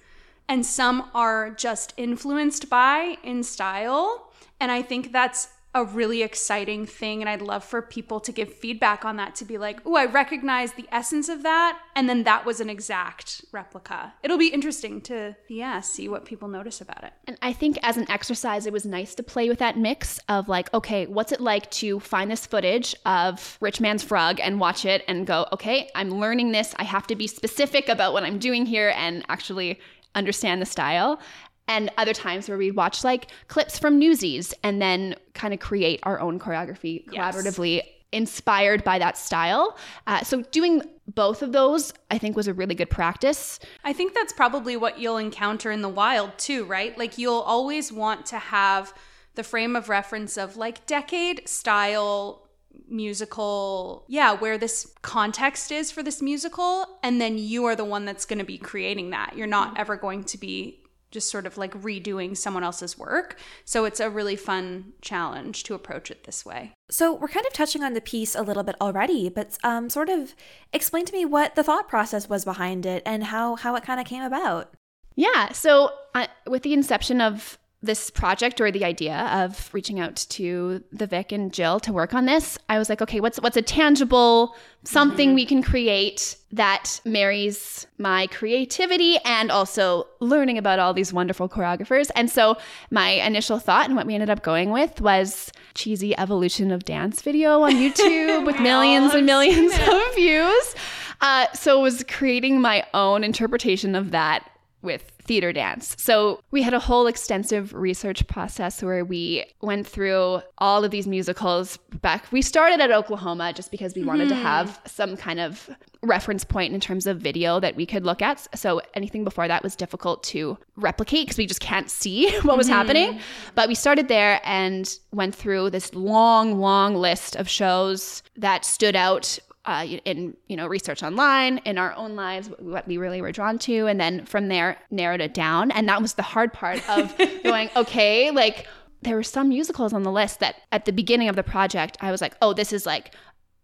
and 0.49 0.65
some 0.65 1.11
are 1.13 1.51
just 1.51 1.93
influenced 1.97 2.71
by 2.71 3.17
in 3.25 3.43
style 3.43 4.33
and 4.61 4.71
I 4.71 4.83
think 4.83 5.11
that's 5.11 5.49
a 5.75 5.85
really 5.85 6.23
exciting 6.23 6.87
thing 6.87 7.21
and 7.21 7.29
I'd 7.29 7.43
love 7.43 7.65
for 7.65 7.83
people 7.83 8.21
to 8.21 8.33
give 8.33 8.53
feedback 8.53 9.05
on 9.05 9.17
that 9.17 9.35
to 9.37 9.45
be 9.45 9.59
like, 9.59 9.81
"Oh, 9.85 9.97
I 9.97 10.07
recognize 10.07 10.73
the 10.73 10.87
essence 10.93 11.29
of 11.29 11.43
that 11.43 11.81
and 11.97 12.09
then 12.09 12.23
that 12.25 12.47
was 12.47 12.61
an 12.61 12.71
exact 12.71 13.45
replica." 13.53 14.15
It'll 14.23 14.39
be 14.39 14.49
interesting 14.49 15.01
to 15.03 15.37
yeah, 15.49 15.81
see 15.81 16.09
what 16.09 16.25
people 16.25 16.49
notice 16.49 16.81
about 16.81 17.05
it. 17.05 17.13
And 17.27 17.37
I 17.43 17.53
think 17.53 17.79
as 17.83 17.97
an 17.97 18.11
exercise 18.11 18.67
it 18.67 18.73
was 18.73 18.87
nice 18.87 19.15
to 19.17 19.23
play 19.23 19.49
with 19.49 19.59
that 19.59 19.77
mix 19.77 20.21
of 20.29 20.49
like, 20.49 20.73
okay, 20.73 21.07
what's 21.07 21.33
it 21.33 21.41
like 21.41 21.71
to 21.73 22.01
find 22.01 22.31
this 22.31 22.47
footage 22.47 22.95
of 23.05 23.59
Rich 23.61 23.81
Man's 23.81 24.05
Frug 24.05 24.39
and 24.41 24.61
watch 24.61 24.85
it 24.85 25.05
and 25.09 25.27
go, 25.27 25.47
"Okay, 25.53 25.91
I'm 25.95 26.11
learning 26.11 26.53
this. 26.53 26.75
I 26.79 26.85
have 26.85 27.07
to 27.09 27.17
be 27.17 27.27
specific 27.27 27.89
about 27.89 28.13
what 28.13 28.23
I'm 28.23 28.39
doing 28.39 28.67
here 28.67 28.93
and 28.97 29.25
actually 29.29 29.81
understand 30.15 30.63
the 30.63 30.67
style 30.67 31.19
and 31.69 31.91
other 31.97 32.13
times 32.13 32.49
where 32.49 32.59
we'd 32.59 32.77
watch 32.77 33.05
like 33.05 33.29
clips 33.49 33.79
from 33.79 33.99
Newsies 33.99 34.55
and 34.63 34.81
then 34.81 35.15
kind 35.33 35.55
of 35.55 35.61
create 35.61 36.01
our 36.03 36.21
own 36.21 36.39
choreography 36.39 37.07
collaboratively. 37.07 37.77
Yes. 37.77 37.87
Inspired 38.13 38.85
by 38.85 39.01
that 39.01 39.19
style. 39.19 39.77
Uh, 40.07 40.23
so, 40.23 40.43
doing 40.43 40.83
both 41.09 41.43
of 41.43 41.51
those, 41.51 41.93
I 42.13 42.19
think, 42.19 42.37
was 42.37 42.47
a 42.47 42.55
really 42.55 42.77
good 42.77 42.89
practice. 42.89 43.59
I 43.83 43.93
think 43.93 44.15
that's 44.15 44.33
probably 44.33 44.77
what 44.77 45.01
you'll 45.01 45.17
encounter 45.17 45.73
in 45.73 45.83
the 45.83 45.89
wild, 45.89 46.39
too, 46.39 46.65
right? 46.65 46.97
Like, 46.97 47.19
you'll 47.19 47.41
always 47.41 47.91
want 47.91 48.25
to 48.27 48.39
have 48.39 48.95
the 49.35 49.43
frame 49.43 49.75
of 49.75 49.89
reference 49.89 50.37
of 50.37 50.57
like 50.57 50.87
decade 50.87 51.49
style 51.49 52.49
musical, 52.89 54.05
yeah, 54.09 54.33
where 54.33 54.59
this 54.59 54.93
context 55.03 55.73
is 55.73 55.91
for 55.91 56.03
this 56.03 56.23
musical. 56.23 56.87
And 57.03 57.21
then 57.21 57.39
you 57.39 57.65
are 57.65 57.77
the 57.77 57.85
one 57.85 58.05
that's 58.05 58.25
going 58.25 58.39
to 58.39 58.45
be 58.45 58.59
creating 58.59 59.11
that. 59.11 59.37
You're 59.37 59.47
not 59.47 59.79
ever 59.79 59.97
going 59.97 60.25
to 60.25 60.39
be 60.39 60.84
just 61.15 61.31
sort 61.31 61.47
of 61.47 61.57
like 61.57 61.73
redoing 61.81 62.37
someone 62.37 62.65
else's 62.65 62.99
work. 62.99 63.39
So 63.65 63.85
it's 63.85 64.01
a 64.01 64.11
really 64.11 64.37
fun 64.37 64.93
challenge 65.01 65.63
to 65.63 65.75
approach 65.75 66.11
it 66.11 66.25
this 66.25 66.45
way. 66.45 66.73
So 66.91 67.15
we're 67.15 67.29
kind 67.29 67.47
of 67.47 67.53
touching 67.53 67.83
on 67.83 67.95
the 67.95 68.01
piece 68.01 68.35
a 68.35 68.43
little 68.43 68.65
bit 68.65 68.75
already, 68.81 69.31
but 69.31 69.57
um, 69.63 69.89
sort 69.89 70.11
of 70.11 70.35
explain 70.73 71.07
to 71.07 71.13
me 71.13 71.25
what 71.25 71.55
the 71.55 71.63
thought 71.63 71.89
process 71.89 72.29
was 72.29 72.45
behind 72.45 72.85
it 72.85 73.03
and 73.07 73.25
how 73.25 73.55
how 73.55 73.77
it 73.77 73.85
kind 73.85 74.01
of 74.01 74.07
came 74.07 74.25
about. 74.25 74.75
Yeah. 75.15 75.53
So 75.53 75.91
uh, 76.15 76.27
with 76.47 76.63
the 76.65 76.75
inception 76.75 77.21
of 77.21 77.59
this 77.85 78.11
project 78.11 78.61
or 78.61 78.71
the 78.71 78.85
idea 78.85 79.29
of 79.33 79.73
reaching 79.73 80.01
out 80.01 80.17
to 80.31 80.83
the 80.93 81.07
Vic 81.07 81.33
and 81.33 81.53
Jill 81.53 81.79
to 81.81 81.93
work 81.93 82.15
on 82.15 82.27
this, 82.27 82.59
I 82.69 82.79
was 82.79 82.89
like, 82.89 83.03
okay, 83.03 83.21
what's 83.21 83.39
what's 83.41 83.57
a 83.57 83.63
tangible 83.63 84.55
something 84.85 85.35
we 85.35 85.47
can 85.47 85.63
create 85.63 86.37
that 86.53 87.01
marries 87.05 87.87
my 87.99 88.27
creativity 88.29 89.17
and 89.25 89.51
also 89.51 90.07
learning 90.21 90.59
about 90.59 90.79
all 90.79 90.93
these 90.93 91.13
wonderful 91.13 91.49
choreographers. 91.49 92.11
And 92.15 92.31
so 92.31 92.57
my 92.91 93.11
initial 93.11 93.59
thought 93.59 93.87
and 93.87 93.97
what 93.97 94.07
we 94.07 94.15
ended 94.15 94.31
up 94.31 94.43
going 94.43 94.71
with 94.71 95.01
was 95.01 95.51
cheesy 95.75 96.17
evolution 96.19 96.71
of 96.71 96.85
dance 96.85 97.23
video 97.23 97.63
on 97.63 97.73
YouTube 97.75 98.47
with 98.47 98.61
millions 98.61 99.15
and 99.15 99.27
millions 99.27 99.73
of 99.73 100.15
views. 100.15 100.75
Uh, 101.21 101.51
so 101.53 101.79
it 101.79 101.83
was 101.83 102.05
creating 102.05 102.61
my 102.61 102.85
own 102.93 103.25
interpretation 103.25 103.95
of 103.95 104.11
that 104.11 104.51
with 104.83 105.14
theater 105.25 105.53
dance. 105.53 105.97
So 105.99 106.43
we 106.51 106.63
had 106.63 106.75
a 106.75 106.79
whole 106.79 107.07
extensive 107.07 107.73
research 107.75 108.27
process 108.27 108.83
where 108.83 109.05
we 109.05 109.45
went 109.61 109.87
through 109.87 110.43
all 110.59 110.85
of 110.85 110.91
these 110.91 111.07
musicals 111.07 111.79
back. 112.01 112.31
We 112.31 112.43
started 112.43 112.81
at 112.81 112.91
Oklahoma 112.91 113.53
just 113.53 113.71
because 113.71 113.95
we 113.95 114.05
wanted 114.05 114.29
to 114.29 114.35
mm-hmm. 114.35 114.43
have 114.43 114.81
some 114.87 115.17
kind 115.17 115.41
of 115.41 115.71
reference 116.03 116.45
point 116.45 116.75
in 116.75 116.81
terms 116.81 117.07
of 117.07 117.19
video 117.19 117.59
that 117.61 117.77
we 117.77 117.87
could 117.87 118.05
look 118.05 118.21
at. 118.21 118.47
So 118.57 118.83
anything 118.93 119.25
before 119.25 119.49
that 119.49 119.63
was 119.63 119.75
difficult 119.75 120.23
to 120.25 120.59
replicate 120.77 121.27
because 121.27 121.39
we 121.39 121.47
just 121.47 121.61
can't 121.61 121.91
see 121.91 122.39
what 122.43 122.57
was 122.57 122.67
mm-hmm. 122.67 122.75
happening. 122.75 123.21
But 123.55 123.69
we 123.69 123.75
started 123.75 124.09
there 124.09 124.41
and 124.45 124.93
went 125.13 125.35
through 125.35 125.71
this 125.71 125.95
long, 125.95 126.61
long 126.61 126.95
list 126.95 127.37
of 127.37 127.49
shows 127.49 128.23
that 128.37 128.65
stood 128.65 128.97
out 128.97 129.39
uh, 129.67 129.87
in 130.05 130.37
you 130.49 130.57
know 130.57 130.67
research 130.67 131.03
online 131.03 131.59
in 131.59 131.79
our 131.79 131.95
own 131.95 132.17
lives 132.17 132.51
what 132.59 132.87
we 132.87 132.99
really 132.99 133.23
were 133.23 133.33
drawn 133.33 133.59
to 133.59 133.87
and 133.87 134.01
then 134.01 134.25
from 134.27 134.49
there 134.49 134.79
narrowed 134.91 135.21
it 135.21 135.35
down. 135.35 135.71
And 135.71 135.89
that 135.89 136.03
was 136.03 136.15
the 136.15 136.23
hard 136.23 136.53
part 136.53 136.87
of 136.89 137.17
going 137.43 137.71
okay 137.77 138.31
like 138.31 138.67
there 139.03 139.17
were 139.17 139.23
some 139.23 139.51
musicals 139.51 139.93
on 139.93 140.03
the 140.03 140.11
list 140.11 140.41
that 140.41 140.57
at 140.73 140.87
the 140.87 140.93
beginning 140.93 141.29
of 141.29 141.37
the 141.37 141.43
project 141.43 141.97
i 142.01 142.11
was 142.11 142.21
like 142.21 142.35
oh 142.41 142.53
this 142.53 142.73
is 142.73 142.87
like 142.87 143.15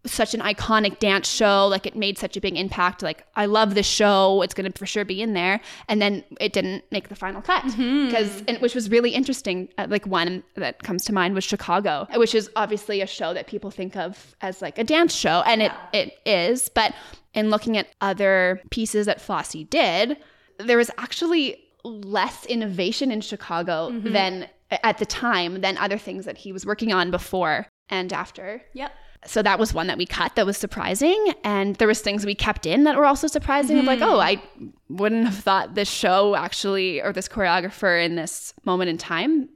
such 0.05 0.33
an 0.33 0.39
iconic 0.41 0.97
dance 0.99 1.27
show 1.27 1.67
like 1.67 1.85
it 1.85 1.95
made 1.95 2.17
such 2.17 2.35
a 2.35 2.41
big 2.41 2.57
impact 2.57 3.03
like 3.03 3.25
i 3.35 3.45
love 3.45 3.75
this 3.75 3.85
show 3.85 4.41
it's 4.41 4.53
going 4.53 4.69
to 4.71 4.77
for 4.77 4.85
sure 4.87 5.05
be 5.05 5.21
in 5.21 5.33
there 5.33 5.61
and 5.87 6.01
then 6.01 6.23
it 6.39 6.53
didn't 6.53 6.83
make 6.91 7.09
the 7.09 7.15
final 7.15 7.41
cut. 7.41 7.63
Because 7.65 8.43
which 8.59 8.73
was 8.73 8.89
really 8.89 9.11
interesting 9.11 9.69
uh, 9.77 9.85
like 9.89 10.07
one 10.07 10.43
that 10.55 10.81
comes 10.81 11.05
to 11.05 11.13
mind 11.13 11.35
was 11.35 11.43
chicago 11.43 12.07
which 12.15 12.33
is 12.33 12.49
obviously 12.55 13.01
a 13.01 13.07
show 13.07 13.33
that 13.33 13.45
people 13.47 13.69
think 13.69 13.95
of 13.95 14.35
as 14.41 14.61
like 14.61 14.77
a 14.79 14.83
dance 14.83 15.13
show 15.13 15.43
and 15.45 15.61
it 15.61 15.71
it 15.93 16.17
is 16.25 16.69
but 16.69 16.93
in 17.33 17.49
looking 17.49 17.77
at 17.77 17.87
other 18.01 18.61
pieces 18.71 19.05
that 19.05 19.21
fosse 19.21 19.55
did 19.69 20.17
there 20.57 20.77
was 20.77 20.89
actually 20.97 21.63
less 21.83 22.45
innovation 22.47 23.11
in 23.11 23.21
chicago 23.21 23.91
than 24.03 24.47
at 24.83 24.97
the 24.97 25.05
time 25.05 25.61
than 25.61 25.77
other 25.77 25.97
things 25.97 26.25
that 26.25 26.37
he 26.37 26.51
was 26.51 26.65
working 26.65 26.93
on 26.93 27.11
before 27.11 27.67
and 27.89 28.13
after. 28.13 28.61
Yep. 28.73 28.91
So 29.25 29.41
that 29.41 29.59
was 29.59 29.73
one 29.73 29.87
that 29.87 29.97
we 29.97 30.05
cut 30.05 30.35
that 30.35 30.45
was 30.45 30.57
surprising. 30.57 31.33
And 31.43 31.75
there 31.75 31.87
was 31.87 32.01
things 32.01 32.25
we 32.25 32.35
kept 32.35 32.65
in 32.65 32.83
that 32.85 32.97
were 32.97 33.05
also 33.05 33.27
surprising 33.27 33.79
of 33.79 33.85
like 33.85 33.99
mm-hmm. 33.99 34.09
oh 34.09 34.19
i 34.19 34.41
wouldn't 34.89 35.25
have 35.25 35.35
thought 35.37 35.75
this 35.75 35.89
show 35.89 36.35
actually 36.35 37.01
or 37.01 37.13
this 37.13 37.27
choreographer 37.27 38.03
in 38.03 38.15
this 38.15 38.53
moment 38.65 38.89
in 38.89 38.97
time 38.97 39.49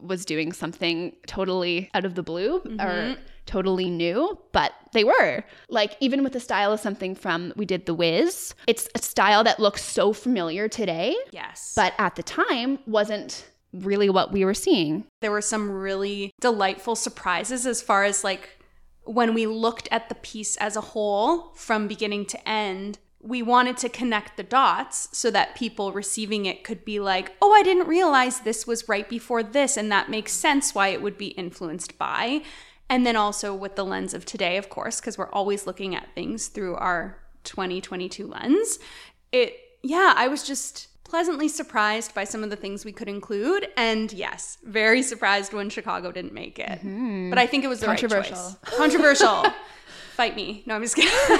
was 0.00 0.24
doing 0.24 0.52
something 0.52 1.14
totally 1.26 1.90
out 1.94 2.04
of 2.04 2.14
the 2.14 2.22
blue 2.22 2.56
or 2.56 2.60
mm-hmm. 2.60 3.20
totally 3.46 3.90
new 3.90 4.38
but 4.52 4.72
they 4.92 5.04
were. 5.04 5.44
Like 5.68 5.96
even 6.00 6.22
with 6.22 6.34
the 6.34 6.40
style 6.40 6.72
of 6.72 6.80
something 6.80 7.14
from 7.14 7.52
we 7.56 7.64
did 7.64 7.86
the 7.86 7.94
Wiz 7.94 8.54
it's 8.66 8.88
a 8.94 8.98
style 8.98 9.44
that 9.44 9.58
looks 9.58 9.82
so 9.84 10.12
familiar 10.12 10.68
today 10.68 11.16
Yes. 11.30 11.72
but 11.74 11.94
at 11.98 12.16
the 12.16 12.22
time 12.22 12.78
wasn't 12.86 13.48
really 13.72 14.10
what 14.10 14.32
we 14.32 14.44
were 14.44 14.54
seeing. 14.54 15.04
There 15.20 15.30
were 15.30 15.40
some 15.40 15.70
really 15.70 16.32
delightful 16.40 16.94
surprises 16.94 17.66
as 17.66 17.80
far 17.80 18.04
as 18.04 18.22
like 18.22 18.58
when 19.04 19.34
we 19.34 19.46
looked 19.46 19.88
at 19.90 20.08
the 20.08 20.14
piece 20.16 20.56
as 20.56 20.76
a 20.76 20.80
whole 20.80 21.52
from 21.54 21.88
beginning 21.88 22.24
to 22.26 22.48
end 22.48 22.98
we 23.24 23.40
wanted 23.40 23.76
to 23.76 23.88
connect 23.88 24.36
the 24.36 24.42
dots 24.42 25.08
so 25.16 25.30
that 25.30 25.54
people 25.54 25.92
receiving 25.92 26.44
it 26.44 26.64
could 26.64 26.84
be 26.84 26.98
like 26.98 27.32
oh 27.40 27.52
i 27.52 27.62
didn't 27.62 27.86
realize 27.86 28.40
this 28.40 28.66
was 28.66 28.88
right 28.88 29.08
before 29.08 29.42
this 29.42 29.76
and 29.76 29.90
that 29.90 30.10
makes 30.10 30.32
sense 30.32 30.74
why 30.74 30.88
it 30.88 31.00
would 31.00 31.16
be 31.16 31.28
influenced 31.28 31.98
by. 31.98 32.42
And 32.88 33.06
then 33.06 33.16
also 33.16 33.54
with 33.54 33.74
the 33.76 33.86
lens 33.86 34.12
of 34.12 34.26
today 34.26 34.58
of 34.58 34.68
course 34.68 35.00
because 35.00 35.16
we're 35.16 35.30
always 35.30 35.66
looking 35.66 35.94
at 35.94 36.14
things 36.14 36.48
through 36.48 36.74
our 36.74 37.18
2022 37.44 38.26
lens. 38.26 38.78
It 39.30 39.56
yeah 39.82 40.12
i 40.16 40.28
was 40.28 40.46
just 40.46 40.88
pleasantly 41.12 41.46
surprised 41.46 42.14
by 42.14 42.24
some 42.24 42.42
of 42.42 42.48
the 42.48 42.56
things 42.56 42.86
we 42.86 42.90
could 42.90 43.06
include 43.06 43.68
and 43.76 44.14
yes 44.14 44.56
very 44.64 45.02
surprised 45.02 45.52
when 45.52 45.68
chicago 45.68 46.10
didn't 46.10 46.32
make 46.32 46.58
it 46.58 46.78
mm-hmm. 46.78 47.28
but 47.28 47.38
i 47.38 47.46
think 47.46 47.62
it 47.62 47.68
was 47.68 47.80
the 47.80 47.86
right 47.86 47.98
Controversial. 47.98 48.34
choice 48.34 48.78
controversial 48.78 49.44
fight 50.16 50.34
me 50.34 50.62
no 50.64 50.74
i'm 50.74 50.80
just 50.80 50.96
kidding 50.96 51.12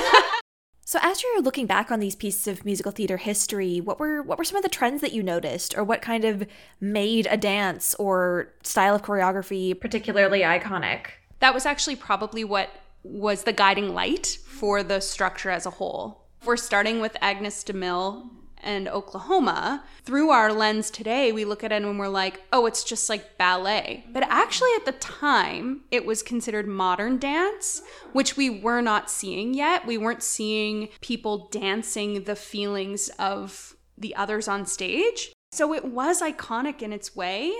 So 0.85 0.99
as 1.00 1.23
you're 1.23 1.41
looking 1.41 1.67
back 1.67 1.91
on 1.91 2.00
these 2.00 2.14
pieces 2.14 2.47
of 2.49 2.67
musical 2.67 2.93
theater 2.93 3.17
history, 3.17 3.81
what 3.81 3.99
were 3.99 4.21
what 4.21 4.37
were 4.37 4.45
some 4.45 4.59
of 4.59 4.62
the 4.62 4.69
trends 4.69 5.00
that 5.00 5.12
you 5.12 5.23
noticed 5.23 5.75
or 5.75 5.85
what 5.85 6.02
kind 6.02 6.23
of 6.23 6.47
made 6.83 7.26
a 7.31 7.38
dance 7.38 7.95
or 7.95 8.52
style 8.62 8.95
of 8.95 9.00
choreography 9.00 9.81
particularly 9.81 10.41
iconic? 10.41 11.07
that 11.38 11.55
was 11.55 11.64
actually 11.64 11.97
probably 11.97 12.45
what 12.45 12.69
was 13.05 13.45
the 13.45 13.55
guiding 13.55 13.95
light 13.95 14.38
for 14.47 14.83
the 14.83 15.00
structure 15.00 15.49
as 15.49 15.64
a 15.64 15.71
whole. 15.71 16.26
We're 16.45 16.59
starting 16.59 17.00
with 17.00 17.17
Agnes 17.23 17.64
de 17.64 17.73
Mille 17.73 18.31
and 18.62 18.88
Oklahoma, 18.88 19.85
through 20.04 20.31
our 20.31 20.52
lens 20.52 20.90
today, 20.90 21.33
we 21.33 21.45
look 21.45 21.64
at 21.64 21.73
it 21.73 21.83
and 21.83 21.99
we're 21.99 22.09
like, 22.09 22.42
oh, 22.52 22.66
it's 22.66 22.85
just 22.85 23.09
like 23.09 23.37
ballet. 23.38 24.04
But 24.12 24.25
actually, 24.25 24.71
at 24.76 24.85
the 24.85 24.92
time, 24.92 25.83
it 25.90 26.04
was 26.04 26.23
considered 26.23 26.66
modern 26.66 27.19
dance, 27.19 27.83
which 28.12 28.37
we 28.37 28.50
were 28.50 28.81
not 28.81 29.11
seeing 29.11 29.54
yet. 29.54 29.87
We 29.87 29.99
weren't 29.99 30.23
seeing 30.23 30.88
people 31.00 31.49
dancing 31.50 32.25
the 32.25 32.37
feelings 32.37 33.09
of 33.19 33.76
the 33.99 34.14
others 34.14 34.49
on 34.49 34.66
stage. 34.66 35.33
So 35.52 35.75
it 35.75 35.85
was 35.85 36.23
iconic 36.23 36.83
in 36.83 36.92
its 36.92 37.14
way. 37.14 37.52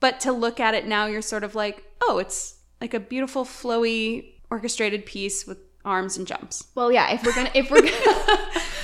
But 0.00 0.20
to 0.20 0.32
look 0.32 0.58
at 0.58 0.74
it 0.74 0.86
now, 0.86 1.06
you're 1.06 1.22
sort 1.22 1.44
of 1.44 1.54
like, 1.54 1.84
oh, 2.02 2.18
it's 2.18 2.56
like 2.80 2.94
a 2.94 3.00
beautiful, 3.00 3.44
flowy, 3.44 4.34
orchestrated 4.50 5.06
piece 5.06 5.46
with 5.46 5.58
arms 5.84 6.16
and 6.16 6.26
jumps. 6.26 6.64
Well, 6.74 6.92
yeah, 6.92 7.12
if 7.12 7.24
we're 7.24 7.34
gonna 7.34 7.50
if 7.54 7.70
we're 7.70 7.82
gonna 7.82 8.50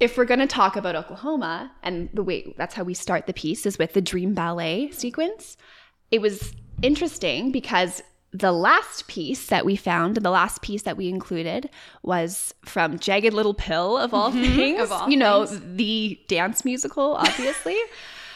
if 0.00 0.16
we're 0.16 0.24
gonna 0.24 0.46
talk 0.46 0.76
about 0.76 0.96
Oklahoma 0.96 1.70
and 1.82 2.08
the 2.14 2.22
way 2.22 2.54
that's 2.56 2.74
how 2.74 2.82
we 2.82 2.94
start 2.94 3.26
the 3.26 3.34
piece 3.34 3.66
is 3.66 3.78
with 3.78 3.92
the 3.92 4.00
dream 4.00 4.34
ballet 4.34 4.90
sequence, 4.90 5.56
it 6.10 6.20
was 6.20 6.52
interesting 6.82 7.52
because 7.52 8.02
the 8.32 8.52
last 8.52 9.08
piece 9.08 9.46
that 9.48 9.64
we 9.66 9.76
found, 9.76 10.16
and 10.16 10.24
the 10.24 10.30
last 10.30 10.62
piece 10.62 10.82
that 10.82 10.96
we 10.96 11.08
included 11.08 11.68
was 12.02 12.54
from 12.64 12.98
Jagged 12.98 13.34
Little 13.34 13.54
Pill 13.54 13.98
of 13.98 14.14
all 14.14 14.30
mm-hmm. 14.32 14.56
things. 14.56 14.80
Of 14.80 14.92
all 14.92 15.10
you 15.10 15.16
know, 15.16 15.46
the 15.46 16.18
dance 16.28 16.64
musical, 16.64 17.14
obviously. 17.16 17.76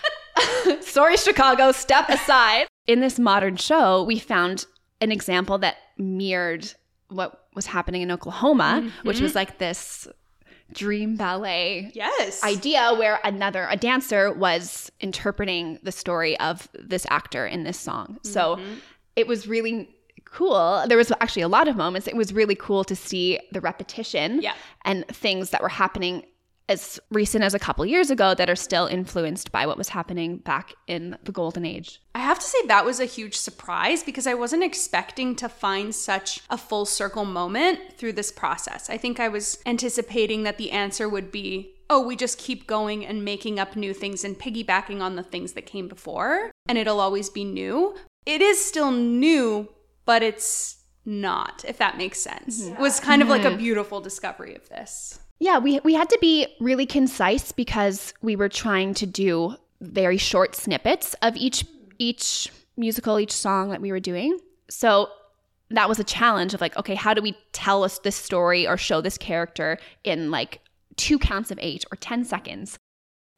Sorry, 0.80 1.16
Chicago, 1.16 1.72
step 1.72 2.08
aside. 2.08 2.66
In 2.86 3.00
this 3.00 3.18
modern 3.18 3.56
show, 3.56 4.02
we 4.02 4.18
found 4.18 4.66
an 5.00 5.12
example 5.12 5.58
that 5.58 5.76
mirrored 5.96 6.70
what 7.08 7.44
was 7.54 7.66
happening 7.66 8.02
in 8.02 8.10
Oklahoma, 8.10 8.90
which 9.04 9.16
mm-hmm. 9.16 9.24
was 9.24 9.34
like 9.34 9.58
this 9.58 10.08
dream 10.72 11.16
ballet 11.16 11.90
Yes. 11.94 12.42
idea 12.42 12.94
where 12.94 13.20
another 13.24 13.66
a 13.70 13.76
dancer 13.76 14.32
was 14.32 14.90
interpreting 15.00 15.78
the 15.82 15.92
story 15.92 16.38
of 16.40 16.68
this 16.74 17.06
actor 17.10 17.46
in 17.46 17.64
this 17.64 17.78
song. 17.78 18.18
So 18.22 18.56
mm-hmm. 18.56 18.74
it 19.16 19.26
was 19.26 19.46
really 19.46 19.88
cool. 20.24 20.84
There 20.88 20.98
was 20.98 21.12
actually 21.20 21.42
a 21.42 21.48
lot 21.48 21.68
of 21.68 21.76
moments. 21.76 22.08
It 22.08 22.16
was 22.16 22.32
really 22.32 22.56
cool 22.56 22.82
to 22.84 22.96
see 22.96 23.38
the 23.52 23.60
repetition 23.60 24.42
Yeah. 24.42 24.54
and 24.84 25.06
things 25.08 25.50
that 25.50 25.62
were 25.62 25.68
happening 25.68 26.24
as 26.68 26.98
recent 27.10 27.44
as 27.44 27.54
a 27.54 27.58
couple 27.58 27.84
years 27.84 28.10
ago 28.10 28.34
that 28.34 28.48
are 28.48 28.56
still 28.56 28.86
influenced 28.86 29.52
by 29.52 29.66
what 29.66 29.76
was 29.76 29.90
happening 29.90 30.38
back 30.38 30.72
in 30.86 31.16
the 31.24 31.32
golden 31.32 31.64
age. 31.64 32.00
I 32.14 32.20
have 32.20 32.38
to 32.38 32.46
say 32.46 32.58
that 32.66 32.84
was 32.84 33.00
a 33.00 33.04
huge 33.04 33.34
surprise 33.34 34.02
because 34.02 34.26
I 34.26 34.34
wasn't 34.34 34.64
expecting 34.64 35.36
to 35.36 35.48
find 35.48 35.94
such 35.94 36.40
a 36.48 36.56
full 36.56 36.86
circle 36.86 37.24
moment 37.24 37.80
through 37.96 38.14
this 38.14 38.32
process. 38.32 38.88
I 38.88 38.96
think 38.96 39.20
I 39.20 39.28
was 39.28 39.58
anticipating 39.66 40.44
that 40.44 40.56
the 40.56 40.70
answer 40.70 41.08
would 41.08 41.30
be, 41.30 41.74
oh, 41.90 42.00
we 42.00 42.16
just 42.16 42.38
keep 42.38 42.66
going 42.66 43.04
and 43.04 43.24
making 43.24 43.58
up 43.58 43.76
new 43.76 43.92
things 43.92 44.24
and 44.24 44.38
piggybacking 44.38 45.00
on 45.00 45.16
the 45.16 45.22
things 45.22 45.52
that 45.52 45.66
came 45.66 45.86
before, 45.86 46.50
and 46.66 46.78
it'll 46.78 47.00
always 47.00 47.28
be 47.28 47.44
new. 47.44 47.94
It 48.24 48.40
is 48.40 48.64
still 48.64 48.90
new, 48.90 49.68
but 50.06 50.22
it's 50.22 50.78
not, 51.04 51.62
if 51.68 51.76
that 51.76 51.98
makes 51.98 52.20
sense. 52.20 52.66
It 52.66 52.78
was 52.78 53.00
kind 53.00 53.20
of 53.20 53.28
like 53.28 53.44
a 53.44 53.48
mm-hmm. 53.48 53.58
beautiful 53.58 54.00
discovery 54.00 54.54
of 54.54 54.66
this. 54.70 55.20
Yeah, 55.38 55.58
we 55.58 55.80
we 55.80 55.94
had 55.94 56.08
to 56.10 56.18
be 56.20 56.46
really 56.60 56.86
concise 56.86 57.52
because 57.52 58.14
we 58.22 58.36
were 58.36 58.48
trying 58.48 58.94
to 58.94 59.06
do 59.06 59.56
very 59.80 60.16
short 60.16 60.54
snippets 60.54 61.14
of 61.22 61.36
each 61.36 61.64
each 61.98 62.50
musical, 62.76 63.20
each 63.20 63.32
song 63.32 63.70
that 63.70 63.80
we 63.80 63.92
were 63.92 64.00
doing. 64.00 64.38
So 64.68 65.08
that 65.70 65.88
was 65.88 65.98
a 65.98 66.04
challenge 66.04 66.54
of 66.54 66.60
like, 66.60 66.76
okay, 66.76 66.94
how 66.94 67.14
do 67.14 67.22
we 67.22 67.36
tell 67.52 67.84
us 67.84 67.98
this 68.00 68.16
story 68.16 68.66
or 68.66 68.76
show 68.76 69.00
this 69.00 69.18
character 69.18 69.78
in 70.02 70.30
like 70.30 70.60
two 70.96 71.18
counts 71.18 71.50
of 71.50 71.58
eight 71.60 71.84
or 71.90 71.96
10 71.96 72.24
seconds? 72.24 72.78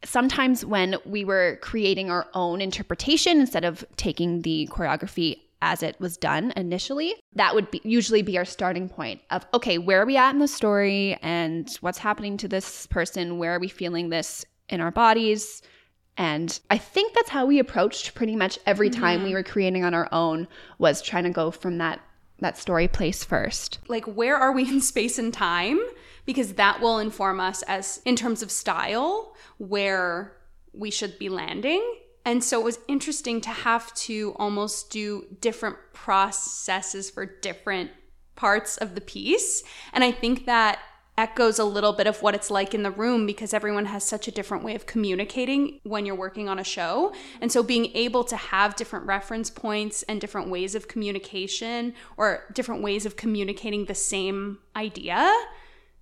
sometimes 0.05 0.65
when 0.65 0.97
we 1.05 1.25
were 1.25 1.59
creating 1.62 2.11
our 2.11 2.26
own 2.35 2.61
interpretation 2.61 3.41
instead 3.41 3.65
of 3.65 3.85
taking 3.97 4.43
the 4.43 4.69
choreography 4.71 5.41
as 5.63 5.83
it 5.83 5.99
was 6.01 6.17
done 6.17 6.53
initially, 6.57 7.15
that 7.35 7.55
would 7.55 7.71
be, 7.71 7.81
usually 7.85 8.23
be 8.23 8.39
our 8.39 8.45
starting 8.45 8.89
point 8.89 9.21
of, 9.31 9.47
okay, 9.55 9.79
where 9.79 10.03
are 10.03 10.07
we 10.07 10.17
at 10.17 10.33
in 10.33 10.39
the 10.39 10.49
story 10.49 11.17
and 11.23 11.77
what's 11.81 11.99
happening 11.99 12.37
to 12.39 12.49
this 12.49 12.87
person? 12.87 13.39
Where 13.39 13.53
are 13.53 13.59
we 13.59 13.69
feeling 13.69 14.11
this 14.11 14.45
in 14.69 14.81
our 14.81 14.91
bodies? 14.91 15.63
And 16.19 16.59
I 16.71 16.79
think 16.79 17.15
that's 17.15 17.29
how 17.31 17.47
we 17.47 17.59
approached 17.59 18.15
pretty 18.15 18.37
much 18.37 18.59
every 18.67 18.91
time 18.91 19.21
we 19.23 19.29
mm-hmm. 19.29 19.35
were 19.35 19.43
creating 19.43 19.85
on 19.85 19.95
our 19.95 20.09
own 20.13 20.49
was 20.79 21.03
trying 21.03 21.25
to 21.25 21.31
go 21.31 21.51
from 21.51 21.79
that 21.79 22.01
that 22.39 22.59
story 22.59 22.87
place 22.87 23.25
first. 23.25 23.79
like 23.89 24.05
where 24.05 24.37
are 24.37 24.53
we 24.53 24.69
in 24.69 24.79
space 24.81 25.19
and 25.19 25.33
time 25.33 25.81
because 26.27 26.55
that 26.55 26.81
will 26.83 26.99
inform 26.99 27.41
us 27.41 27.63
as 27.63 28.03
in 28.05 28.15
terms 28.15 28.43
of 28.43 28.51
style 28.51 29.35
where 29.57 30.37
we 30.75 30.91
should 30.91 31.19
be 31.19 31.31
landing 31.31 31.83
and 32.26 32.45
so 32.45 32.61
it 32.61 32.64
was 32.64 32.78
interesting 32.88 33.40
to 33.40 33.50
have 33.50 33.95
to 33.95 34.35
almost 34.37 34.90
do 34.90 35.25
different 35.40 35.76
processes 35.95 37.09
for 37.09 37.25
different 37.25 37.90
parts 38.35 38.76
of 38.76 38.95
the 38.95 39.00
piece 39.00 39.62
and 39.95 40.04
i 40.04 40.12
think 40.12 40.45
that 40.45 40.78
echoes 41.18 41.59
a 41.59 41.64
little 41.64 41.92
bit 41.92 42.06
of 42.06 42.21
what 42.21 42.35
it's 42.35 42.50
like 42.50 42.75
in 42.75 42.83
the 42.83 42.90
room 42.90 43.26
because 43.26 43.54
everyone 43.54 43.87
has 43.87 44.04
such 44.04 44.28
a 44.28 44.30
different 44.30 44.62
way 44.62 44.75
of 44.75 44.87
communicating 44.87 45.80
when 45.83 46.04
you're 46.04 46.14
working 46.14 46.49
on 46.49 46.59
a 46.59 46.64
show. 46.64 47.12
And 47.40 47.50
so 47.50 47.62
being 47.62 47.87
able 47.95 48.23
to 48.25 48.37
have 48.37 48.76
different 48.76 49.06
reference 49.06 49.49
points 49.49 50.02
and 50.04 50.21
different 50.21 50.50
ways 50.50 50.75
of 50.75 50.88
communication 50.88 51.95
or 52.16 52.45
different 52.52 52.83
ways 52.83 53.06
of 53.06 53.16
communicating 53.16 53.87
the 53.87 53.95
same 53.95 54.59
idea 54.75 55.33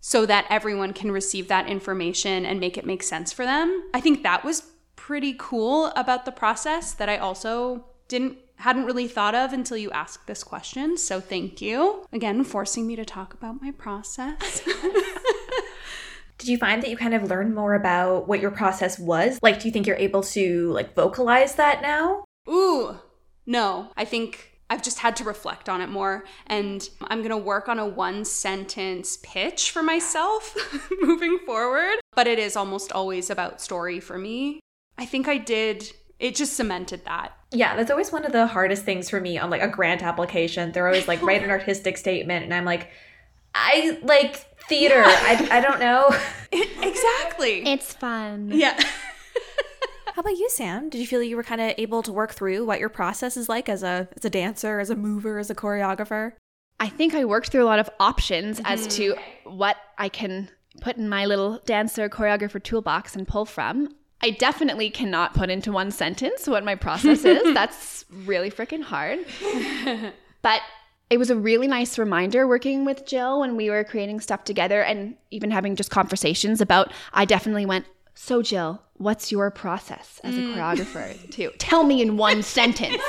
so 0.01 0.27
that 0.27 0.47
everyone 0.51 0.93
can 0.93 1.13
receive 1.13 1.49
that 1.49 1.69
information 1.69 2.45
and 2.45 2.59
make 2.59 2.77
it 2.77 2.85
make 2.85 3.03
sense 3.03 3.33
for 3.33 3.45
them. 3.45 3.89
I 3.95 4.01
think 4.01 4.23
that 4.25 4.45
was 4.45 4.65
pretty 5.07 5.35
cool 5.39 5.89
about 5.97 6.25
the 6.25 6.33
process 6.33 6.95
that 6.95 7.11
I 7.11 7.19
also 7.19 7.85
didn't 8.09 8.39
hadn't 8.57 8.87
really 8.87 9.07
thought 9.07 9.35
of 9.35 9.53
until 9.53 9.77
you 9.77 9.91
asked 9.91 10.27
this 10.27 10.43
question. 10.43 10.97
So 10.97 11.21
thank 11.21 11.61
you. 11.61 12.07
Again, 12.11 12.43
forcing 12.43 12.87
me 12.87 12.97
to 12.97 13.05
talk 13.05 13.35
about 13.35 13.61
my 13.61 13.71
process. 13.73 14.63
Did 16.39 16.49
you 16.49 16.57
find 16.57 16.83
that 16.83 16.89
you 16.89 16.97
kind 16.97 17.13
of 17.13 17.25
learned 17.25 17.55
more 17.55 17.75
about 17.75 18.29
what 18.29 18.41
your 18.41 18.51
process 18.51 18.99
was? 18.99 19.39
Like, 19.43 19.61
do 19.61 19.69
you 19.69 19.73
think 19.73 19.87
you're 19.87 19.97
able 19.97 20.23
to 20.23 20.73
like 20.73 20.95
vocalize 20.95 21.57
that 21.57 21.83
now? 21.83 22.25
Ooh, 22.49 22.97
no. 23.45 23.91
I 23.99 24.07
think 24.07 24.59
I've 24.71 24.83
just 24.83 25.01
had 25.01 25.17
to 25.17 25.25
reflect 25.25 25.69
on 25.69 25.83
it 25.83 25.89
more. 25.89 26.25
And 26.47 26.89
I'm 27.03 27.19
going 27.19 27.31
to 27.31 27.37
work 27.37 27.69
on 27.69 27.79
a 27.79 27.87
one 27.87 28.25
sentence 28.25 29.19
pitch 29.23 29.71
for 29.71 29.83
myself 29.83 30.57
moving 31.03 31.39
forward. 31.45 31.97
But 32.15 32.27
it 32.27 32.39
is 32.39 32.57
almost 32.57 32.91
always 32.91 33.29
about 33.29 33.61
story 33.61 34.01
for 34.01 34.17
me. 34.19 34.61
I 34.99 35.07
think 35.07 35.29
I 35.29 35.39
did, 35.39 35.93
it 36.19 36.35
just 36.35 36.55
cemented 36.55 37.05
that. 37.05 37.37
Yeah, 37.53 37.77
that's 37.77 37.91
always 37.91 38.13
one 38.13 38.25
of 38.25 38.33
the 38.33 38.47
hardest 38.47 38.85
things 38.85 39.09
for 39.09 39.21
me 39.21 39.39
on 39.39 39.51
like 39.51 39.63
a 39.63 39.69
grant 39.69 40.03
application. 40.03 40.73
They're 40.73 40.87
always 40.87 41.09
like 41.09 41.23
write 41.23 41.43
an 41.43 41.51
artistic 41.59 41.97
statement, 41.97 42.45
and 42.45 42.55
I'm 42.55 42.65
like, 42.65 42.91
I 43.55 43.99
like 44.03 44.37
theater. 44.69 45.03
I, 45.05 45.49
I 45.51 45.61
don't 45.61 45.81
know. 45.81 46.11
exactly. 46.53 47.67
It's 47.67 47.95
fun. 47.95 48.51
yeah. 48.53 48.81
How 50.15 50.21
about 50.21 50.37
you, 50.37 50.49
Sam? 50.49 50.91
Did 50.91 51.01
you 51.01 51.09
feel 51.09 51.23
you 51.23 51.35
were 51.35 51.43
kind 51.43 51.61
of 51.61 51.75
able 51.77 52.03
to 52.05 52.13
work 52.13 52.35
through 52.35 52.65
what 52.65 52.79
your 52.79 52.89
process 52.89 53.37
is 53.37 53.49
like 53.49 53.69
as 53.69 53.83
a 53.83 54.09
as 54.17 54.25
a 54.25 54.31
dancer, 54.31 54.79
as 54.79 54.89
a 54.89 54.95
mover, 54.95 55.39
as 55.39 55.51
a 55.51 55.57
choreographer? 55.57 56.35
I 56.79 56.89
think 56.89 57.15
I 57.15 57.25
worked 57.25 57.51
through 57.51 57.65
a 57.65 57.67
lot 57.67 57.81
of 57.81 57.91
options 57.99 58.61
as 58.65 58.87
mm-hmm. 58.87 59.15
to 59.45 59.51
what 59.51 59.77
I 59.99 60.09
can 60.09 60.51
put 60.81 60.97
in 60.97 61.09
my 61.09 61.27
little 61.27 61.61
dancer 61.67 62.09
choreographer 62.09 62.63
toolbox 62.63 63.17
and 63.17 63.27
pull 63.27 63.45
from. 63.45 63.95
I 64.25 64.31
definitely 64.31 64.89
cannot 64.89 65.35
put 65.35 65.51
into 65.51 65.71
one 65.71 65.91
sentence 65.91 66.47
what 66.47 66.65
my 66.65 66.77
process 66.77 67.27
is. 67.27 67.43
That's 67.55 68.07
really 68.25 68.51
freaking 68.51 68.81
hard. 68.81 69.19
but 70.41 70.63
it 71.11 71.19
was 71.19 71.29
a 71.29 71.37
really 71.37 71.69
nice 71.69 71.99
reminder 71.99 72.49
working 72.49 72.87
with 72.87 73.05
Jill 73.05 73.41
when 73.41 73.55
we 73.55 73.69
were 73.69 73.85
creating 73.85 74.21
stuff 74.21 74.45
together 74.45 74.81
and 74.81 75.15
even 75.31 75.51
having 75.51 75.77
just 75.77 75.91
conversations 75.91 76.63
about 76.63 76.91
I 77.13 77.27
definitely 77.27 77.67
went, 77.67 77.85
"So 78.15 78.41
Jill, 78.41 78.81
what's 78.95 79.31
your 79.31 79.51
process 79.51 80.23
as 80.25 80.35
a 80.35 80.41
mm. 80.41 80.55
choreographer 80.55 81.31
too? 81.31 81.51
Tell 81.59 81.85
me 81.85 82.01
in 82.01 82.17
one 82.17 82.43
sentence." 82.43 83.03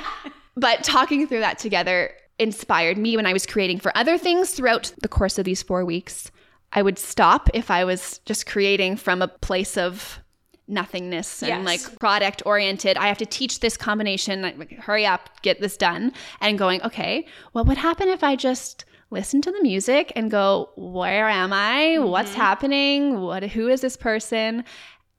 but 0.54 0.84
talking 0.84 1.26
through 1.26 1.40
that 1.40 1.58
together 1.58 2.10
inspired 2.38 2.98
me 2.98 3.16
when 3.16 3.24
I 3.24 3.32
was 3.32 3.46
creating 3.46 3.80
for 3.80 3.96
other 3.96 4.18
things 4.18 4.50
throughout 4.50 4.92
the 5.00 5.08
course 5.08 5.38
of 5.38 5.46
these 5.46 5.62
4 5.62 5.86
weeks. 5.86 6.30
I 6.74 6.82
would 6.82 6.98
stop 6.98 7.48
if 7.54 7.70
I 7.70 7.86
was 7.86 8.18
just 8.26 8.44
creating 8.44 8.96
from 8.96 9.22
a 9.22 9.28
place 9.28 9.78
of 9.78 10.20
nothingness 10.68 11.42
and 11.42 11.64
Yes. 11.64 11.88
like 11.88 11.98
product 11.98 12.42
oriented. 12.44 12.96
I 12.96 13.08
have 13.08 13.18
to 13.18 13.26
teach 13.26 13.60
this 13.60 13.76
combination, 13.76 14.42
like, 14.42 14.72
hurry 14.78 15.06
up, 15.06 15.30
get 15.42 15.60
this 15.60 15.76
done. 15.76 16.12
And 16.40 16.58
going, 16.58 16.82
okay, 16.82 17.26
what 17.52 17.66
would 17.66 17.78
happen 17.78 18.08
if 18.08 18.22
I 18.22 18.36
just 18.36 18.84
listen 19.10 19.40
to 19.42 19.50
the 19.50 19.62
music 19.62 20.12
and 20.14 20.30
go, 20.30 20.70
where 20.76 21.28
am 21.28 21.52
I? 21.52 21.96
Mm-hmm. 21.98 22.08
What's 22.08 22.34
happening? 22.34 23.20
What 23.20 23.42
who 23.42 23.68
is 23.68 23.80
this 23.80 23.96
person? 23.96 24.64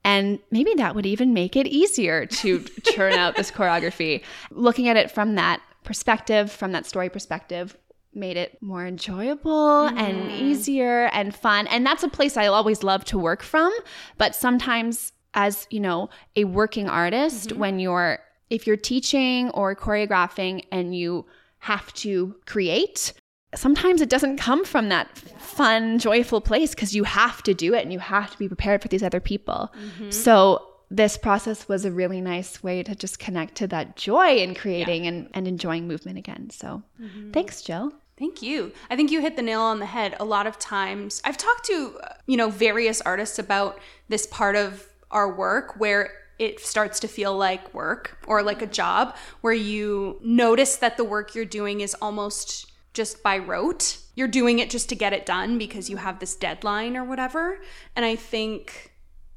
And 0.04 0.38
maybe 0.50 0.72
that 0.74 0.94
would 0.94 1.06
even 1.06 1.34
make 1.34 1.56
it 1.56 1.66
easier 1.66 2.26
to 2.26 2.60
churn 2.84 3.12
out 3.14 3.36
this 3.36 3.50
choreography. 3.50 4.22
Looking 4.50 4.88
at 4.88 4.96
it 4.96 5.10
from 5.10 5.34
that 5.34 5.60
perspective, 5.84 6.50
from 6.50 6.72
that 6.72 6.86
story 6.86 7.10
perspective, 7.10 7.76
made 8.12 8.36
it 8.36 8.60
more 8.60 8.86
enjoyable 8.86 9.86
and 9.86 10.16
mm-hmm. 10.16 10.30
easier 10.30 11.06
and 11.06 11.34
fun. 11.34 11.66
And 11.68 11.86
that's 11.86 12.02
a 12.02 12.08
place 12.08 12.36
I 12.36 12.46
always 12.46 12.82
love 12.82 13.04
to 13.06 13.18
work 13.18 13.42
from. 13.42 13.72
But 14.18 14.34
sometimes, 14.34 15.12
as 15.34 15.66
you 15.70 15.80
know, 15.80 16.10
a 16.36 16.44
working 16.44 16.88
artist, 16.88 17.50
mm-hmm. 17.50 17.58
when 17.58 17.78
you're 17.78 18.18
if 18.48 18.66
you're 18.66 18.76
teaching 18.76 19.50
or 19.50 19.76
choreographing 19.76 20.64
and 20.72 20.94
you 20.94 21.24
have 21.60 21.92
to 21.94 22.34
create, 22.46 23.12
sometimes 23.54 24.00
it 24.00 24.08
doesn't 24.08 24.38
come 24.38 24.64
from 24.64 24.88
that 24.88 25.16
fun, 25.38 25.98
joyful 25.98 26.40
place 26.40 26.74
because 26.74 26.94
you 26.94 27.04
have 27.04 27.42
to 27.44 27.54
do 27.54 27.74
it 27.74 27.82
and 27.82 27.92
you 27.92 27.98
have 27.98 28.30
to 28.30 28.38
be 28.38 28.48
prepared 28.48 28.82
for 28.82 28.88
these 28.88 29.02
other 29.02 29.20
people. 29.20 29.72
Mm-hmm. 29.76 30.10
So 30.10 30.66
this 30.90 31.16
process 31.16 31.68
was 31.68 31.84
a 31.84 31.92
really 31.92 32.20
nice 32.20 32.62
way 32.62 32.82
to 32.82 32.94
just 32.96 33.20
connect 33.20 33.54
to 33.56 33.68
that 33.68 33.96
joy 33.96 34.38
in 34.38 34.54
creating 34.54 35.06
and, 35.06 35.28
and 35.34 35.46
enjoying 35.46 35.86
movement 35.86 36.18
again. 36.18 36.50
So 36.50 36.82
mm-hmm. 37.00 37.30
thanks, 37.30 37.62
Jill. 37.62 37.92
Thank 38.18 38.42
you. 38.42 38.72
I 38.90 38.96
think 38.96 39.10
you 39.10 39.22
hit 39.22 39.36
the 39.36 39.42
nail 39.42 39.62
on 39.62 39.78
the 39.78 39.86
head. 39.86 40.14
A 40.20 40.24
lot 40.24 40.46
of 40.46 40.58
times, 40.58 41.22
I've 41.24 41.38
talked 41.38 41.64
to, 41.66 41.98
uh, 42.02 42.14
you 42.26 42.36
know, 42.36 42.50
various 42.50 43.00
artists 43.00 43.38
about 43.38 43.78
this 44.08 44.26
part 44.26 44.56
of 44.56 44.86
our 45.10 45.34
work 45.34 45.78
where 45.78 46.12
it 46.38 46.58
starts 46.58 47.00
to 47.00 47.08
feel 47.08 47.36
like 47.36 47.74
work 47.74 48.18
or 48.26 48.42
like 48.42 48.62
a 48.62 48.66
job 48.66 49.14
where 49.42 49.52
you 49.52 50.18
notice 50.22 50.76
that 50.76 50.96
the 50.96 51.04
work 51.04 51.34
you're 51.34 51.44
doing 51.44 51.82
is 51.82 51.94
almost 52.00 52.72
just 52.94 53.22
by 53.22 53.38
rote. 53.38 53.98
You're 54.14 54.28
doing 54.28 54.58
it 54.58 54.70
just 54.70 54.88
to 54.88 54.94
get 54.94 55.12
it 55.12 55.26
done 55.26 55.58
because 55.58 55.90
you 55.90 55.98
have 55.98 56.18
this 56.18 56.34
deadline 56.34 56.96
or 56.96 57.04
whatever. 57.04 57.58
And 57.94 58.04
I 58.04 58.16
think 58.16 58.92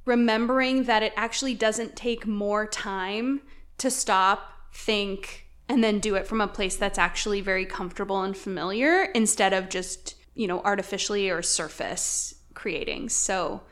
remembering 0.05 0.85
that 0.85 1.03
it 1.03 1.13
actually 1.15 1.55
doesn't 1.55 1.95
take 1.95 2.25
more 2.25 2.65
time 2.65 3.41
to 3.79 3.91
stop, 3.91 4.51
think, 4.73 5.47
and 5.69 5.83
then 5.83 5.99
do 5.99 6.15
it 6.15 6.27
from 6.27 6.41
a 6.41 6.47
place 6.47 6.75
that's 6.75 6.97
actually 6.97 7.41
very 7.41 7.65
comfortable 7.65 8.21
and 8.21 8.35
familiar 8.35 9.03
instead 9.15 9.53
of 9.53 9.69
just, 9.69 10.15
you 10.35 10.47
know, 10.47 10.61
artificially 10.61 11.29
or 11.29 11.41
surface 11.41 12.35
creating. 12.53 13.09
So 13.09 13.63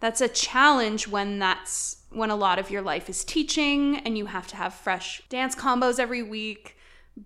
that's 0.00 0.20
a 0.20 0.28
challenge 0.28 1.08
when 1.08 1.38
that's 1.38 1.96
when 2.10 2.30
a 2.30 2.36
lot 2.36 2.58
of 2.58 2.70
your 2.70 2.82
life 2.82 3.08
is 3.08 3.24
teaching 3.24 3.98
and 3.98 4.16
you 4.16 4.26
have 4.26 4.46
to 4.48 4.56
have 4.56 4.72
fresh 4.72 5.22
dance 5.28 5.54
combos 5.54 5.98
every 5.98 6.22
week. 6.22 6.76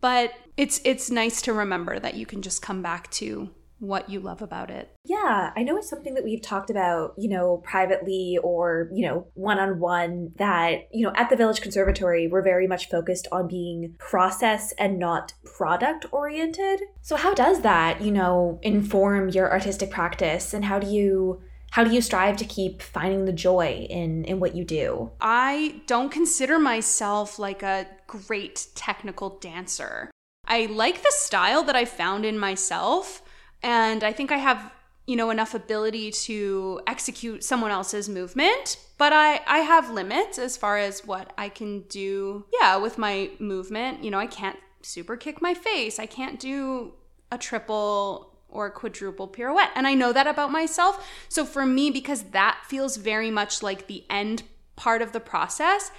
But 0.00 0.32
it's 0.56 0.80
it's 0.84 1.10
nice 1.10 1.42
to 1.42 1.52
remember 1.52 1.98
that 1.98 2.14
you 2.14 2.26
can 2.26 2.42
just 2.42 2.62
come 2.62 2.82
back 2.82 3.10
to 3.12 3.50
what 3.82 4.08
you 4.08 4.20
love 4.20 4.40
about 4.40 4.70
it. 4.70 4.94
Yeah, 5.04 5.50
I 5.56 5.64
know 5.64 5.76
it's 5.76 5.90
something 5.90 6.14
that 6.14 6.22
we've 6.22 6.40
talked 6.40 6.70
about, 6.70 7.14
you 7.18 7.28
know, 7.28 7.60
privately 7.64 8.38
or, 8.40 8.88
you 8.92 9.04
know, 9.04 9.26
one 9.34 9.58
on 9.58 9.80
one, 9.80 10.30
that, 10.36 10.86
you 10.92 11.04
know, 11.04 11.12
at 11.16 11.30
the 11.30 11.36
Village 11.36 11.60
Conservatory, 11.60 12.28
we're 12.28 12.44
very 12.44 12.68
much 12.68 12.88
focused 12.88 13.26
on 13.32 13.48
being 13.48 13.96
process 13.98 14.72
and 14.78 15.00
not 15.00 15.32
product 15.44 16.06
oriented. 16.12 16.80
So, 17.00 17.16
how 17.16 17.34
does 17.34 17.62
that, 17.62 18.00
you 18.00 18.12
know, 18.12 18.60
inform 18.62 19.30
your 19.30 19.50
artistic 19.50 19.90
practice 19.90 20.54
and 20.54 20.64
how 20.64 20.78
do 20.78 20.86
you? 20.86 21.42
How 21.72 21.84
do 21.84 21.90
you 21.90 22.02
strive 22.02 22.36
to 22.36 22.44
keep 22.44 22.82
finding 22.82 23.24
the 23.24 23.32
joy 23.32 23.86
in 23.88 24.26
in 24.26 24.40
what 24.40 24.54
you 24.54 24.62
do? 24.62 25.10
I 25.22 25.80
don't 25.86 26.12
consider 26.12 26.58
myself 26.58 27.38
like 27.38 27.62
a 27.62 27.86
great 28.06 28.66
technical 28.74 29.38
dancer. 29.38 30.10
I 30.46 30.66
like 30.66 31.02
the 31.02 31.12
style 31.12 31.62
that 31.64 31.74
I 31.74 31.86
found 31.86 32.26
in 32.26 32.38
myself, 32.38 33.22
and 33.62 34.04
I 34.04 34.12
think 34.12 34.30
I 34.30 34.36
have, 34.36 34.70
you 35.06 35.16
know, 35.16 35.30
enough 35.30 35.54
ability 35.54 36.10
to 36.26 36.82
execute 36.86 37.42
someone 37.42 37.70
else's 37.70 38.06
movement, 38.06 38.76
but 38.98 39.14
I 39.14 39.40
I 39.46 39.60
have 39.60 39.88
limits 39.90 40.38
as 40.38 40.58
far 40.58 40.76
as 40.76 41.06
what 41.06 41.32
I 41.38 41.48
can 41.48 41.84
do. 41.88 42.44
Yeah, 42.60 42.76
with 42.76 42.98
my 42.98 43.30
movement, 43.38 44.04
you 44.04 44.10
know, 44.10 44.18
I 44.18 44.26
can't 44.26 44.58
super 44.82 45.16
kick 45.16 45.40
my 45.40 45.54
face. 45.54 45.98
I 45.98 46.04
can't 46.04 46.38
do 46.38 46.92
a 47.30 47.38
triple 47.38 48.31
or 48.52 48.70
quadruple 48.70 49.26
pirouette. 49.26 49.70
And 49.74 49.86
I 49.86 49.94
know 49.94 50.12
that 50.12 50.26
about 50.26 50.52
myself. 50.52 51.06
So 51.28 51.44
for 51.44 51.66
me, 51.66 51.90
because 51.90 52.22
that 52.30 52.60
feels 52.66 52.96
very 52.96 53.30
much 53.30 53.62
like 53.62 53.86
the 53.86 54.04
end 54.08 54.42
part 54.76 55.02
of 55.02 55.12
the 55.12 55.20
process, 55.20 55.90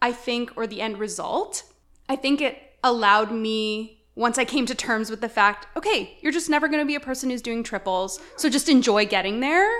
I 0.00 0.12
think, 0.12 0.52
or 0.56 0.66
the 0.66 0.80
end 0.80 0.98
result, 0.98 1.64
I 2.08 2.16
think 2.16 2.40
it 2.40 2.58
allowed 2.84 3.32
me 3.32 4.02
once 4.14 4.36
I 4.36 4.44
came 4.44 4.66
to 4.66 4.74
terms 4.74 5.10
with 5.10 5.20
the 5.20 5.28
fact, 5.28 5.66
okay, 5.76 6.18
you're 6.20 6.32
just 6.32 6.50
never 6.50 6.68
to 6.68 6.84
be 6.84 6.94
a 6.94 7.00
person 7.00 7.30
who's 7.30 7.40
doing 7.40 7.62
triples. 7.62 8.20
So 8.36 8.50
just 8.50 8.68
enjoy 8.68 9.06
getting 9.06 9.40
there 9.40 9.70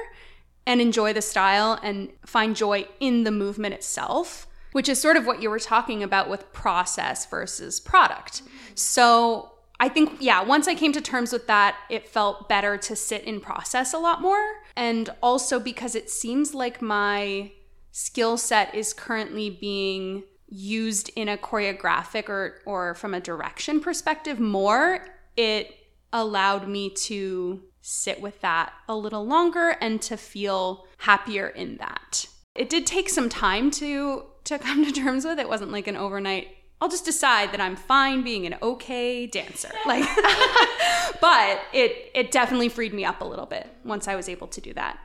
and 0.67 0.81
enjoy 0.81 1.13
the 1.13 1.23
style 1.23 1.79
and 1.83 2.11
find 2.25 2.57
joy 2.57 2.87
in 3.01 3.25
the 3.25 3.31
movement 3.31 3.75
itself, 3.75 4.47
which 4.73 4.89
is 4.89 5.01
sort 5.01 5.17
of 5.17 5.27
what 5.27 5.43
you 5.43 5.51
were 5.51 5.59
talking 5.59 6.03
about 6.03 6.31
with 6.31 6.51
process 6.53 7.27
versus 7.27 7.81
product. 7.81 8.43
So 8.75 9.52
I 9.83 9.89
think, 9.89 10.19
yeah, 10.21 10.41
once 10.45 10.69
I 10.69 10.77
came 10.77 10.93
to 10.93 11.01
terms 11.01 11.33
with 11.33 11.49
that, 11.49 11.77
it 11.91 12.09
felt 12.09 12.49
better 12.49 12.79
to 12.79 12.95
sit 12.95 13.25
in 13.25 13.41
process 13.41 13.93
a 13.93 13.99
lot 13.99 14.23
more. 14.23 14.63
And 14.77 15.11
also 15.21 15.59
because 15.59 15.97
it 15.97 16.09
seems 16.09 16.55
like 16.55 16.81
my 16.81 17.51
skill 17.91 18.37
set 18.37 18.77
is 18.77 18.95
currently 18.95 19.51
being 19.51 20.23
used 20.47 21.11
in 21.17 21.29
a 21.29 21.37
choreographic 21.37 22.29
or 22.29 22.61
or 22.65 22.95
from 22.95 23.13
a 23.13 23.19
direction 23.19 23.81
perspective 23.81 24.39
more, 24.39 25.05
it 25.37 25.75
allowed 26.13 26.69
me 26.69 26.91
to 26.91 27.65
sit 27.81 28.21
with 28.21 28.41
that 28.41 28.73
a 28.89 28.95
little 28.95 29.27
longer 29.27 29.71
and 29.81 30.01
to 30.03 30.17
feel 30.17 30.87
happier 30.99 31.49
in 31.49 31.79
that. 31.79 32.27
It 32.55 32.71
did 32.71 32.87
take 32.87 33.09
some 33.09 33.29
time 33.29 33.73
to 33.73 34.27
to 34.45 34.59
come 34.61 34.85
to 34.85 34.93
terms 34.93 35.25
with. 35.25 35.41
It 35.41 35.49
wasn't 35.49 35.73
like 35.73 35.89
an 35.89 35.97
overnight 35.97 36.47
I'll 36.83 36.89
just 36.89 37.05
decide 37.05 37.53
that 37.53 37.61
I'm 37.61 37.77
fine 37.77 38.25
being 38.25 38.45
an 38.45 38.57
okay 38.61 39.25
dancer. 39.25 39.71
Like 39.87 40.03
but 41.21 41.61
it 41.73 42.11
it 42.13 42.33
definitely 42.33 42.69
freed 42.69 42.93
me 42.93 43.05
up 43.05 43.21
a 43.21 43.25
little 43.25 43.47
bit 43.47 43.69
once 43.85 44.09
I 44.09 44.17
was 44.17 44.29
able 44.29 44.49
to 44.49 44.61
do 44.61 44.75
that. 44.75 44.99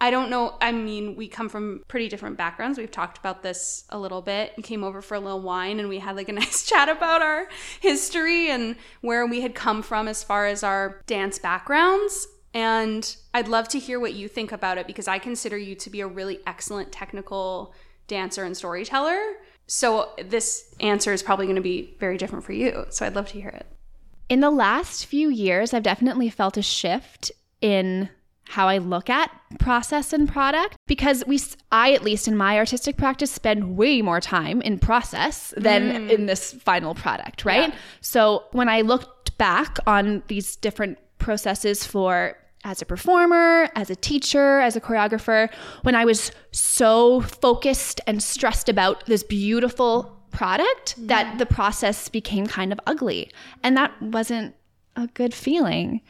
I 0.00 0.10
don't 0.10 0.28
know. 0.28 0.56
I 0.60 0.72
mean, 0.72 1.14
we 1.14 1.28
come 1.28 1.48
from 1.48 1.84
pretty 1.86 2.08
different 2.08 2.36
backgrounds. 2.36 2.78
We've 2.78 2.90
talked 2.90 3.16
about 3.16 3.44
this 3.44 3.84
a 3.90 3.98
little 3.98 4.22
bit. 4.22 4.54
You 4.56 4.64
came 4.64 4.82
over 4.82 5.00
for 5.00 5.14
a 5.14 5.20
little 5.20 5.40
wine 5.40 5.78
and 5.78 5.88
we 5.88 6.00
had 6.00 6.16
like 6.16 6.28
a 6.28 6.32
nice 6.42 6.66
chat 6.66 6.88
about 6.88 7.22
our 7.22 7.46
history 7.78 8.50
and 8.50 8.74
where 9.00 9.24
we 9.24 9.40
had 9.40 9.54
come 9.54 9.82
from 9.82 10.08
as 10.08 10.24
far 10.24 10.46
as 10.46 10.64
our 10.64 11.00
dance 11.06 11.38
backgrounds. 11.38 12.26
And 12.54 13.14
I'd 13.32 13.46
love 13.46 13.68
to 13.68 13.78
hear 13.78 14.00
what 14.00 14.14
you 14.14 14.26
think 14.26 14.50
about 14.50 14.78
it 14.78 14.88
because 14.88 15.06
I 15.06 15.20
consider 15.20 15.56
you 15.56 15.76
to 15.76 15.90
be 15.90 16.00
a 16.00 16.08
really 16.08 16.40
excellent 16.44 16.90
technical 16.90 17.72
dancer 18.08 18.42
and 18.42 18.56
storyteller. 18.56 19.20
So 19.72 20.08
this 20.18 20.74
answer 20.80 21.12
is 21.12 21.22
probably 21.22 21.46
going 21.46 21.54
to 21.54 21.62
be 21.62 21.94
very 22.00 22.16
different 22.18 22.44
for 22.44 22.50
you. 22.50 22.86
So 22.90 23.06
I'd 23.06 23.14
love 23.14 23.28
to 23.28 23.40
hear 23.40 23.50
it. 23.50 23.66
In 24.28 24.40
the 24.40 24.50
last 24.50 25.06
few 25.06 25.28
years, 25.28 25.72
I've 25.72 25.84
definitely 25.84 26.28
felt 26.28 26.56
a 26.56 26.62
shift 26.62 27.30
in 27.60 28.08
how 28.48 28.66
I 28.66 28.78
look 28.78 29.08
at 29.08 29.30
process 29.60 30.12
and 30.12 30.28
product 30.28 30.74
because 30.88 31.22
we 31.24 31.38
I 31.70 31.92
at 31.92 32.02
least 32.02 32.26
in 32.26 32.36
my 32.36 32.58
artistic 32.58 32.96
practice 32.96 33.30
spend 33.30 33.76
way 33.76 34.02
more 34.02 34.20
time 34.20 34.60
in 34.60 34.80
process 34.80 35.54
than 35.56 36.08
mm. 36.08 36.10
in 36.10 36.26
this 36.26 36.52
final 36.52 36.92
product, 36.92 37.44
right? 37.44 37.68
Yeah. 37.68 37.76
So 38.00 38.46
when 38.50 38.68
I 38.68 38.80
looked 38.80 39.38
back 39.38 39.78
on 39.86 40.24
these 40.26 40.56
different 40.56 40.98
processes 41.18 41.86
for 41.86 42.36
as 42.64 42.82
a 42.82 42.86
performer, 42.86 43.68
as 43.74 43.90
a 43.90 43.96
teacher, 43.96 44.60
as 44.60 44.76
a 44.76 44.80
choreographer, 44.80 45.50
when 45.82 45.94
I 45.94 46.04
was 46.04 46.30
so 46.52 47.22
focused 47.22 48.00
and 48.06 48.22
stressed 48.22 48.68
about 48.68 49.06
this 49.06 49.22
beautiful 49.22 50.16
product 50.30 51.00
mm. 51.00 51.08
that 51.08 51.38
the 51.38 51.46
process 51.46 52.08
became 52.08 52.46
kind 52.46 52.72
of 52.72 52.80
ugly. 52.86 53.30
And 53.62 53.76
that 53.76 54.00
wasn't 54.02 54.54
a 54.96 55.06
good 55.08 55.34
feeling. 55.34 56.00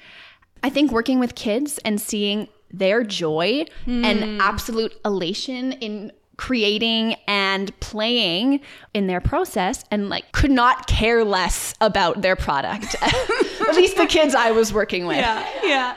I 0.63 0.71
think 0.71 0.91
working 0.91 1.21
with 1.21 1.35
kids 1.35 1.79
and 1.85 2.01
seeing 2.01 2.49
their 2.73 3.03
joy 3.03 3.65
mm. 3.87 4.05
and 4.05 4.23
hmm. 4.23 4.41
absolute 4.41 4.93
elation 5.05 5.73
in 5.73 6.13
creating 6.37 7.17
and 7.27 7.79
playing 7.81 8.61
in 8.95 9.07
their 9.09 9.21
process 9.21 9.85
and 9.91 10.09
like 10.09 10.31
could 10.33 10.51
not 10.51 10.87
care 10.87 11.25
less 11.25 11.75
about 11.81 12.23
their 12.23 12.37
product. 12.37 12.95
At 13.03 13.75
least 13.75 13.97
the 13.97 14.07
kids 14.07 14.35
I 14.35 14.53
was 14.53 14.73
working 14.73 15.07
with. 15.07 15.19
Yeah. 15.19 15.47
Yeah. 15.63 15.97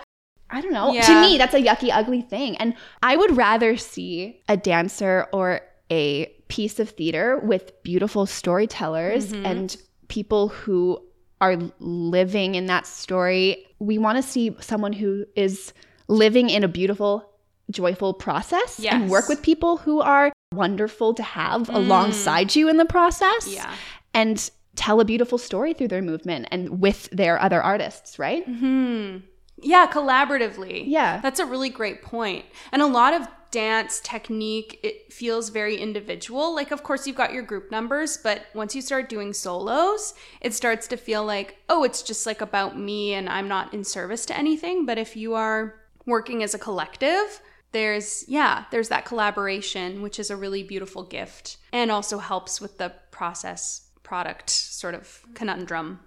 I 0.53 0.61
don't 0.61 0.71
know. 0.71 0.93
Yeah. 0.93 1.01
To 1.07 1.21
me, 1.21 1.37
that's 1.39 1.55
a 1.55 1.61
yucky, 1.61 1.89
ugly 1.91 2.21
thing. 2.21 2.55
And 2.57 2.75
I 3.01 3.17
would 3.17 3.35
rather 3.35 3.75
see 3.75 4.41
a 4.47 4.55
dancer 4.55 5.27
or 5.33 5.61
a 5.91 6.27
piece 6.47 6.79
of 6.79 6.91
theater 6.91 7.39
with 7.39 7.71
beautiful 7.81 8.27
storytellers 8.27 9.33
mm-hmm. 9.33 9.45
and 9.45 9.77
people 10.09 10.49
who 10.49 11.01
are 11.41 11.57
living 11.79 12.53
in 12.53 12.67
that 12.67 12.85
story. 12.85 13.65
We 13.79 13.97
want 13.97 14.17
to 14.17 14.21
see 14.21 14.55
someone 14.59 14.93
who 14.93 15.25
is 15.35 15.73
living 16.07 16.51
in 16.51 16.63
a 16.63 16.67
beautiful, 16.67 17.27
joyful 17.71 18.13
process 18.13 18.79
yes. 18.79 18.93
and 18.93 19.09
work 19.09 19.27
with 19.27 19.41
people 19.41 19.77
who 19.77 20.01
are 20.01 20.31
wonderful 20.53 21.15
to 21.15 21.23
have 21.23 21.63
mm. 21.63 21.73
alongside 21.73 22.55
you 22.55 22.69
in 22.69 22.77
the 22.77 22.85
process. 22.85 23.47
Yeah. 23.47 23.73
And 24.13 24.51
tell 24.75 24.99
a 24.99 25.05
beautiful 25.05 25.39
story 25.39 25.73
through 25.73 25.87
their 25.87 26.01
movement 26.03 26.47
and 26.51 26.79
with 26.79 27.09
their 27.11 27.41
other 27.41 27.61
artists, 27.61 28.19
right? 28.19 28.45
hmm 28.45 29.17
Yeah, 29.61 29.87
collaboratively. 29.91 30.83
Yeah. 30.87 31.19
That's 31.21 31.39
a 31.39 31.45
really 31.45 31.69
great 31.69 32.01
point. 32.01 32.45
And 32.71 32.81
a 32.81 32.87
lot 32.87 33.13
of 33.13 33.27
dance 33.53 33.99
technique 33.99 34.79
it 34.81 35.13
feels 35.13 35.49
very 35.49 35.77
individual 35.77 36.55
like 36.55 36.71
of 36.71 36.81
course 36.81 37.05
you've 37.05 37.15
got 37.15 37.31
your 37.31 37.43
group 37.43 37.69
numbers 37.69 38.17
but 38.17 38.47
once 38.55 38.73
you 38.73 38.81
start 38.81 39.07
doing 39.07 39.31
solos 39.31 40.15
it 40.41 40.55
starts 40.55 40.87
to 40.87 40.97
feel 40.97 41.23
like 41.23 41.57
oh 41.69 41.83
it's 41.83 42.01
just 42.01 42.25
like 42.25 42.41
about 42.41 42.79
me 42.79 43.13
and 43.13 43.29
i'm 43.29 43.47
not 43.47 43.71
in 43.71 43.83
service 43.83 44.25
to 44.25 44.35
anything 44.35 44.87
but 44.87 44.97
if 44.97 45.15
you 45.15 45.35
are 45.35 45.75
working 46.07 46.41
as 46.41 46.55
a 46.55 46.57
collective 46.57 47.41
there's 47.73 48.25
yeah 48.27 48.65
there's 48.71 48.89
that 48.89 49.05
collaboration 49.05 50.01
which 50.01 50.17
is 50.17 50.31
a 50.31 50.35
really 50.35 50.63
beautiful 50.63 51.03
gift 51.03 51.57
and 51.71 51.91
also 51.91 52.17
helps 52.17 52.59
with 52.59 52.79
the 52.79 52.91
process 53.11 53.87
product 54.01 54.49
sort 54.49 54.95
of 54.95 55.21
conundrum 55.35 55.99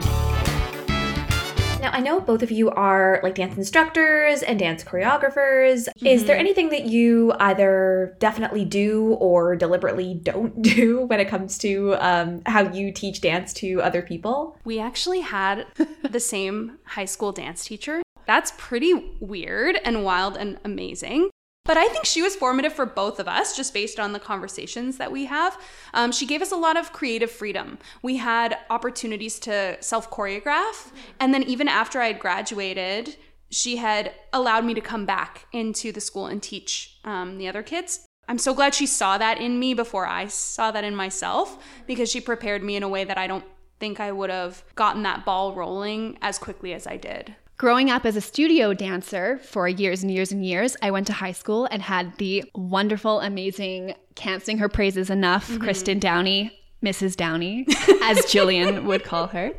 now, 1.81 1.91
I 1.93 2.01
know 2.01 2.21
both 2.21 2.43
of 2.43 2.51
you 2.51 2.71
are 2.71 3.21
like 3.23 3.35
dance 3.35 3.57
instructors 3.57 4.43
and 4.43 4.59
dance 4.59 4.83
choreographers. 4.83 5.89
Mm-hmm. 5.89 6.07
Is 6.07 6.25
there 6.25 6.37
mm-hmm. 6.37 6.41
anything 6.41 6.69
that 6.71 6.85
you 6.85 7.33
either 7.39 8.17
definitely 8.19 8.65
do 8.65 9.17
or 9.21 9.57
deliberately 9.57 10.15
don't 10.15 10.63
do 10.77 11.03
when 11.07 11.21
it 11.21 11.29
comes 11.29 11.59
to 11.59 11.95
um, 11.99 12.43
how 12.47 12.71
you 12.73 12.93
teach 12.93 13.21
dance 13.21 13.53
to 13.55 13.83
other 13.83 14.03
people? 14.03 14.59
We 14.65 14.79
actually 14.81 15.21
had 15.21 15.67
the 16.11 16.21
same 16.21 16.79
high 16.85 17.05
school 17.05 17.33
dance 17.33 17.65
teacher. 17.65 18.03
That's 18.27 18.53
pretty 18.57 19.13
weird 19.21 19.79
and 19.85 20.05
wild 20.05 20.37
and 20.37 20.59
amazing. 20.65 21.31
But 21.67 21.77
I 21.77 21.89
think 21.89 22.05
she 22.05 22.23
was 22.23 22.37
formative 22.37 22.73
for 22.73 22.87
both 22.87 23.19
of 23.19 23.27
us, 23.27 23.57
just 23.57 23.75
based 23.75 23.99
on 23.99 24.13
the 24.13 24.21
conversations 24.21 24.99
that 24.99 25.11
we 25.11 25.25
have. 25.25 25.61
Um, 25.95 26.13
she 26.13 26.25
gave 26.25 26.41
us 26.41 26.53
a 26.53 26.57
lot 26.57 26.77
of 26.77 26.93
creative 26.93 27.31
freedom. 27.31 27.79
We 28.03 28.17
had 28.19 28.57
opportunities 28.71 29.41
to 29.41 29.77
self 29.81 30.11
choreograph. 30.11 30.93
And 31.19 31.35
then, 31.35 31.43
even 31.43 31.67
after 31.67 32.01
I 32.01 32.07
had 32.07 32.21
graduated, 32.21 33.17
she 33.51 33.77
had 33.77 34.15
allowed 34.33 34.65
me 34.65 34.75
to 34.75 34.81
come 34.81 35.07
back 35.07 35.47
into 35.53 35.93
the 35.93 36.01
school 36.01 36.27
and 36.27 36.43
teach 36.43 36.99
um, 37.05 37.39
the 37.39 37.49
other 37.49 37.63
kids. 37.63 38.07
I'm 38.29 38.39
so 38.39 38.55
glad 38.55 38.75
she 38.75 38.87
saw 38.87 39.19
that 39.19 39.41
in 39.41 39.59
me 39.59 39.75
before 39.75 40.07
I 40.07 40.27
saw 40.27 40.71
that 40.73 40.85
in 40.85 40.97
myself 40.97 41.63
because 41.87 42.11
she 42.11 42.21
prepared 42.21 42.63
me 42.63 42.77
in 42.77 42.83
a 42.83 42.89
way 42.89 43.05
that 43.05 43.19
I 43.19 43.27
don't 43.27 43.45
think 43.79 44.01
I 44.01 44.11
would 44.11 44.31
have 44.31 44.65
gotten 44.75 45.03
that 45.03 45.25
ball 45.25 45.55
rolling 45.55 46.19
as 46.23 46.39
quickly 46.39 46.73
as 46.73 46.87
I 46.87 46.97
did. 46.97 47.37
Growing 47.59 47.91
up 47.91 48.05
as 48.05 48.17
a 48.17 48.21
studio 48.21 48.75
dancer 48.75 49.39
for 49.39 49.67
years 49.67 50.03
and 50.03 50.13
years 50.13 50.31
and 50.31 50.45
years, 50.45 50.77
I 50.83 50.91
went 50.91 51.07
to 51.07 51.15
high 51.15 51.33
school 51.33 51.67
and 51.71 51.81
had 51.81 52.15
the 52.19 52.45
wonderful, 52.55 53.21
amazing, 53.21 53.95
can't 54.15 54.43
sing 54.43 54.59
her 54.59 54.69
praises 54.69 55.09
enough, 55.09 55.49
mm-hmm. 55.49 55.63
Kristen 55.63 55.99
Downey, 55.99 56.53
Mrs. 56.85 57.17
Downey, 57.17 57.65
as 58.03 58.19
Jillian 58.27 58.85
would 58.85 59.05
call 59.05 59.29
her, 59.29 59.53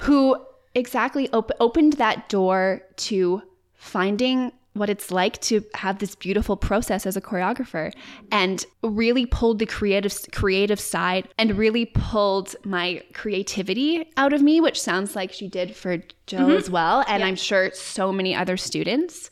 who 0.00 0.36
exactly 0.74 1.30
op- 1.32 1.50
opened 1.60 1.94
that 1.94 2.28
door 2.28 2.82
to 2.96 3.40
finding 3.72 4.52
what 4.74 4.88
it's 4.88 5.10
like 5.10 5.40
to 5.40 5.64
have 5.74 5.98
this 5.98 6.14
beautiful 6.14 6.56
process 6.56 7.04
as 7.04 7.16
a 7.16 7.20
choreographer 7.20 7.92
and 8.30 8.64
really 8.82 9.26
pulled 9.26 9.58
the 9.58 9.66
creative 9.66 10.16
creative 10.32 10.78
side 10.78 11.28
and 11.38 11.58
really 11.58 11.86
pulled 11.86 12.54
my 12.64 13.02
creativity 13.12 14.08
out 14.16 14.32
of 14.32 14.42
me 14.42 14.60
which 14.60 14.80
sounds 14.80 15.16
like 15.16 15.32
she 15.32 15.48
did 15.48 15.74
for 15.74 15.98
Jill 16.26 16.40
mm-hmm. 16.40 16.56
as 16.56 16.70
well 16.70 17.04
and 17.08 17.20
yeah. 17.20 17.26
I'm 17.26 17.36
sure 17.36 17.72
so 17.72 18.12
many 18.12 18.34
other 18.34 18.56
students 18.56 19.30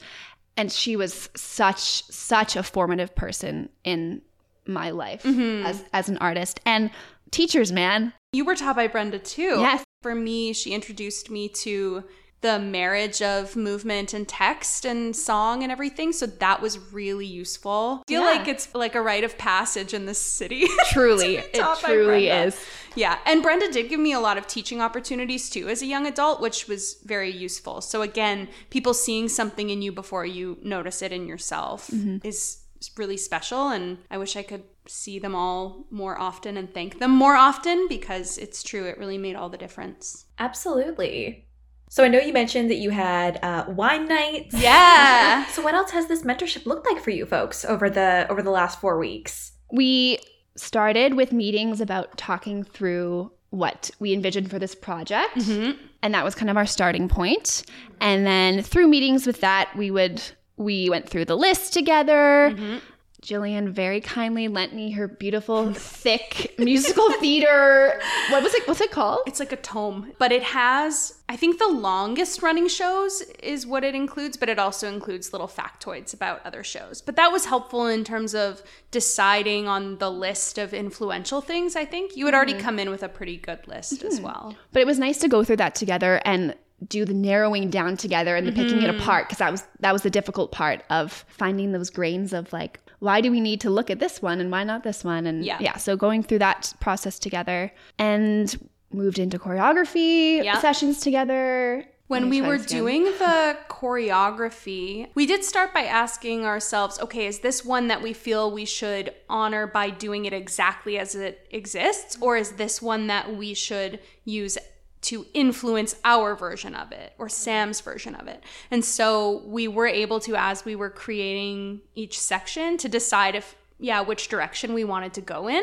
and 0.57 0.73
she 0.73 0.97
was 0.97 1.31
such 1.37 2.03
such 2.11 2.57
a 2.57 2.63
formative 2.63 3.15
person 3.15 3.69
in 3.85 4.21
my 4.67 4.91
life 4.91 5.23
mm-hmm. 5.23 5.65
as 5.65 5.85
as 5.93 6.09
an 6.09 6.19
artist 6.19 6.61
and 6.67 6.91
teachers 7.31 7.71
man 7.71 8.13
you 8.33 8.45
were 8.45 8.57
taught 8.57 8.75
by 8.75 8.89
Brenda 8.89 9.19
too 9.21 9.61
yes 9.61 9.85
for 10.03 10.15
me 10.15 10.53
she 10.53 10.75
introduced 10.75 11.31
me 11.31 11.49
to 11.49 12.05
the 12.41 12.59
marriage 12.59 13.21
of 13.21 13.57
movement 13.57 14.15
and 14.15 14.29
text 14.29 14.85
and 14.85 15.15
song 15.15 15.63
and 15.63 15.73
everything. 15.73 16.13
So 16.13 16.27
that 16.27 16.63
was 16.63 16.79
really 16.93 17.27
useful. 17.27 18.03
I 18.07 18.11
feel 18.11 18.23
Yeah. 18.23 18.27
like 18.29 18.49
it's 18.49 18.73
like 18.75 18.95
a 18.95 19.03
rite 19.03 19.25
of 19.25 19.37
passage 19.39 19.93
in 19.93 20.07
this 20.07 20.21
city. 20.21 20.67
Truly, 20.91 21.37
it 21.37 21.61
truly 21.81 22.29
is. 22.29 22.57
Yeah, 22.95 23.19
and 23.27 23.43
Brenda 23.43 23.71
did 23.71 23.89
give 23.89 24.01
me 24.01 24.13
a 24.13 24.21
lot 24.21 24.39
of 24.39 24.47
teaching 24.47 24.81
opportunities 24.81 25.51
too 25.51 25.69
as 25.69 25.83
a 25.83 25.87
young 25.87 26.07
adult, 26.07 26.41
which 26.41 26.69
was 26.69 26.95
very 27.05 27.31
useful. 27.31 27.81
So 27.81 28.03
again, 28.03 28.49
people 28.71 28.95
seeing 28.95 29.29
something 29.29 29.71
in 29.71 29.83
you 29.83 29.93
before 29.93 30.25
you 30.25 30.59
notice 30.63 31.03
it 31.03 31.13
in 31.13 31.27
yourself 31.27 31.89
mm-hmm. 31.89 32.19
is 32.27 32.59
really 32.97 33.17
special 33.17 33.69
and 33.69 33.99
I 34.11 34.19
wish 34.19 34.37
I 34.37 34.43
could 34.43 34.63
see 34.87 35.19
them 35.19 35.35
all 35.35 35.87
more 35.91 36.19
often 36.19 36.57
and 36.57 36.73
thank 36.73 36.99
them 36.99 37.11
more 37.11 37.35
often 37.35 37.89
because 37.89 38.39
it's 38.39 38.63
true 38.63 38.85
it 38.85 38.99
really 38.99 39.19
made 39.19 39.37
all 39.37 39.49
the 39.49 39.59
difference. 39.59 40.27
Absolutely. 40.39 41.48
So 41.91 42.05
I 42.05 42.09
know 42.09 42.19
you 42.19 42.33
mentioned 42.33 42.71
that 42.71 42.77
you 42.77 42.91
had 42.91 43.39
uh, 43.43 43.65
wine 43.69 44.07
nights. 44.07 44.55
Yeah. 44.55 45.47
So 45.59 45.63
what 45.63 45.75
else 45.75 45.91
has 45.91 46.07
this 46.07 46.23
mentorship 46.23 46.67
looked 46.67 46.87
like 46.87 47.03
for 47.03 47.11
you 47.11 47.27
folks 47.27 47.65
over 47.65 47.91
the 47.91 48.27
over 48.31 48.43
the 48.43 48.51
last 48.51 48.81
four 48.81 48.99
weeks? 48.99 49.53
We 49.73 50.19
started 50.57 51.15
with 51.15 51.33
meetings 51.33 51.81
about 51.81 52.17
talking 52.17 52.63
through 52.63 53.33
what 53.51 53.91
we 53.99 54.13
envisioned 54.13 54.51
for 54.51 54.59
this 54.59 54.75
project. 54.75 55.37
Mm-hmm. 55.37 55.83
And 56.03 56.15
that 56.15 56.25
was 56.25 56.35
kind 56.35 56.51
of 56.51 56.57
our 56.57 56.67
starting 56.67 57.09
point. 57.09 57.65
And 58.01 58.27
then 58.27 58.63
through 58.63 58.89
meetings 58.89 59.27
with 59.27 59.41
that, 59.41 59.75
we 59.77 59.91
would 59.91 60.23
we 60.57 60.91
went 60.91 61.09
through 61.09 61.25
the 61.25 61.37
list 61.37 61.73
together. 61.73 62.53
Mm-hmm. 62.53 62.79
Jillian 63.23 63.71
very 63.71 64.01
kindly 64.01 64.49
lent 64.49 64.75
me 64.75 64.93
her 64.93 65.09
beautiful, 65.09 65.73
thick 65.75 66.55
musical 66.59 67.11
theater. 67.15 68.01
What 68.31 68.43
was 68.43 68.55
it? 68.55 68.69
What's 68.69 68.81
it 68.81 68.91
called? 68.91 69.21
It's 69.27 69.41
like 69.41 69.53
a 69.53 69.57
tome, 69.57 70.13
but 70.19 70.33
it 70.33 70.43
has, 70.43 71.18
I 71.31 71.37
think 71.37 71.59
the 71.59 71.69
longest 71.69 72.43
running 72.43 72.69
shows 72.69 73.21
is 73.43 73.67
what 73.67 73.85
it 73.85 73.95
includes, 73.95 74.39
but 74.39 74.49
it 74.49 74.59
also 74.59 74.89
includes 74.89 75.31
little 75.33 75.49
factoids 75.49 76.15
about 76.15 76.41
other 76.47 76.65
shows. 76.65 77.03
But 77.03 77.17
that 77.17 77.31
was 77.31 77.45
helpful 77.45 77.87
in 77.87 78.03
terms 78.03 78.35
of 78.35 78.63
deciding 78.91 79.69
on 79.69 79.99
the 79.99 80.11
list 80.11 80.57
of 80.57 80.73
influential 80.73 81.43
things, 81.43 81.77
I 81.77 81.85
think. 81.85 82.17
You 82.17 82.25
had 82.25 82.35
already 82.35 82.55
mm-hmm. 82.55 82.63
come 82.63 82.79
in 82.79 82.89
with 82.89 83.03
a 83.03 83.11
pretty 83.11 83.37
good 83.37 83.69
list 83.69 84.03
as 84.05 84.15
mm-hmm. 84.17 84.25
well. 84.25 84.57
But 84.73 84.81
it 84.81 84.87
was 84.87 84.99
nice 84.99 85.19
to 85.19 85.29
go 85.29 85.45
through 85.45 85.57
that 85.57 85.75
together 85.75 86.23
and 86.25 86.55
do 86.87 87.05
the 87.05 87.15
narrowing 87.15 87.69
down 87.69 87.97
together 87.97 88.37
and 88.37 88.47
the 88.47 88.53
picking 88.53 88.83
it 88.83 88.89
mm-hmm. 88.89 89.01
apart 89.01 89.27
because 89.27 89.39
that 89.39 89.51
was 89.51 89.65
that 89.81 89.93
was 89.93 90.03
the 90.03 90.11
difficult 90.11 90.53
part 90.53 90.85
of 90.91 91.25
finding 91.29 91.73
those 91.73 91.91
grains 91.91 92.33
of 92.33 92.53
like 92.53 92.79
why 93.01 93.21
do 93.21 93.33
we 93.33 93.41
need 93.41 93.61
to 93.61 93.69
look 93.69 93.91
at 93.91 93.99
this 93.99 94.23
one 94.23 94.41
and 94.41 94.53
why 94.53 94.63
not 94.63 94.85
this 94.85 95.03
one 95.03 95.27
and 95.27 95.45
Yeah. 95.45 95.59
yeah 95.61 95.77
so 95.77 95.97
going 95.97 96.23
through 96.23 96.39
that 96.39 96.73
process 96.79 97.19
together 97.19 97.73
and 97.99 98.57
moved 98.93 99.19
into 99.19 99.39
choreography 99.39 100.43
Yeah. 100.43 100.61
sessions 100.61 101.01
together 101.01 101.85
When 102.07 102.31
we 102.31 102.41
were 102.41 102.57
this 102.57 102.67
doing 102.67 103.05
the 103.05 103.59
choreography, 103.69 105.09
we 105.15 105.27
did 105.27 105.45
start 105.45 105.75
by 105.75 105.83
asking 105.83 106.47
ourselves, 106.47 106.99
okay, 107.01 107.27
is 107.27 107.41
this 107.41 107.65
one 107.65 107.89
that 107.89 108.01
we 108.01 108.15
feel 108.15 108.51
we 108.51 108.65
should 108.65 109.13
honor 109.29 109.67
by 109.67 109.91
doing 109.91 110.25
it 110.25 110.33
exactly 110.33 110.99
as 110.99 111.15
it 111.15 111.47
exists? 111.51 112.17
Or 112.21 112.37
is 112.39 112.53
this 112.53 112.81
one 112.81 113.09
that 113.09 113.37
we 113.37 113.53
should 113.53 114.01
use 114.25 114.57
to 115.01 115.27
influence 115.35 115.95
our 116.05 116.35
version 116.35 116.75
of 116.75 116.93
it 116.93 117.13
or 117.19 117.29
Sam's 117.29 117.83
version 117.83 118.15
of 118.15 118.27
it? 118.27 118.43
And 118.71 118.83
so 118.85 119.43
we 119.45 119.69
were 119.69 119.87
able 119.87 120.19
to, 120.21 120.35
as 120.35 120.65
we 120.65 120.75
were 120.77 120.91
creating 120.91 121.83
each 121.95 122.19
section, 122.19 122.79
to 122.79 122.89
decide 122.89 123.35
if, 123.35 123.55
yeah, 123.79 124.01
which 124.01 124.29
direction 124.29 124.73
we 124.73 124.85
wanted 124.85 125.13
to 125.13 125.21
go 125.21 125.47
in. 125.47 125.63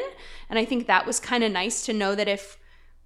And 0.50 0.60
I 0.60 0.66
think 0.66 0.86
that 0.86 1.08
was 1.08 1.20
kind 1.20 1.44
of 1.44 1.52
nice 1.52 1.86
to 1.88 1.94
know 1.94 2.14
that 2.14 2.28
if 2.28 2.58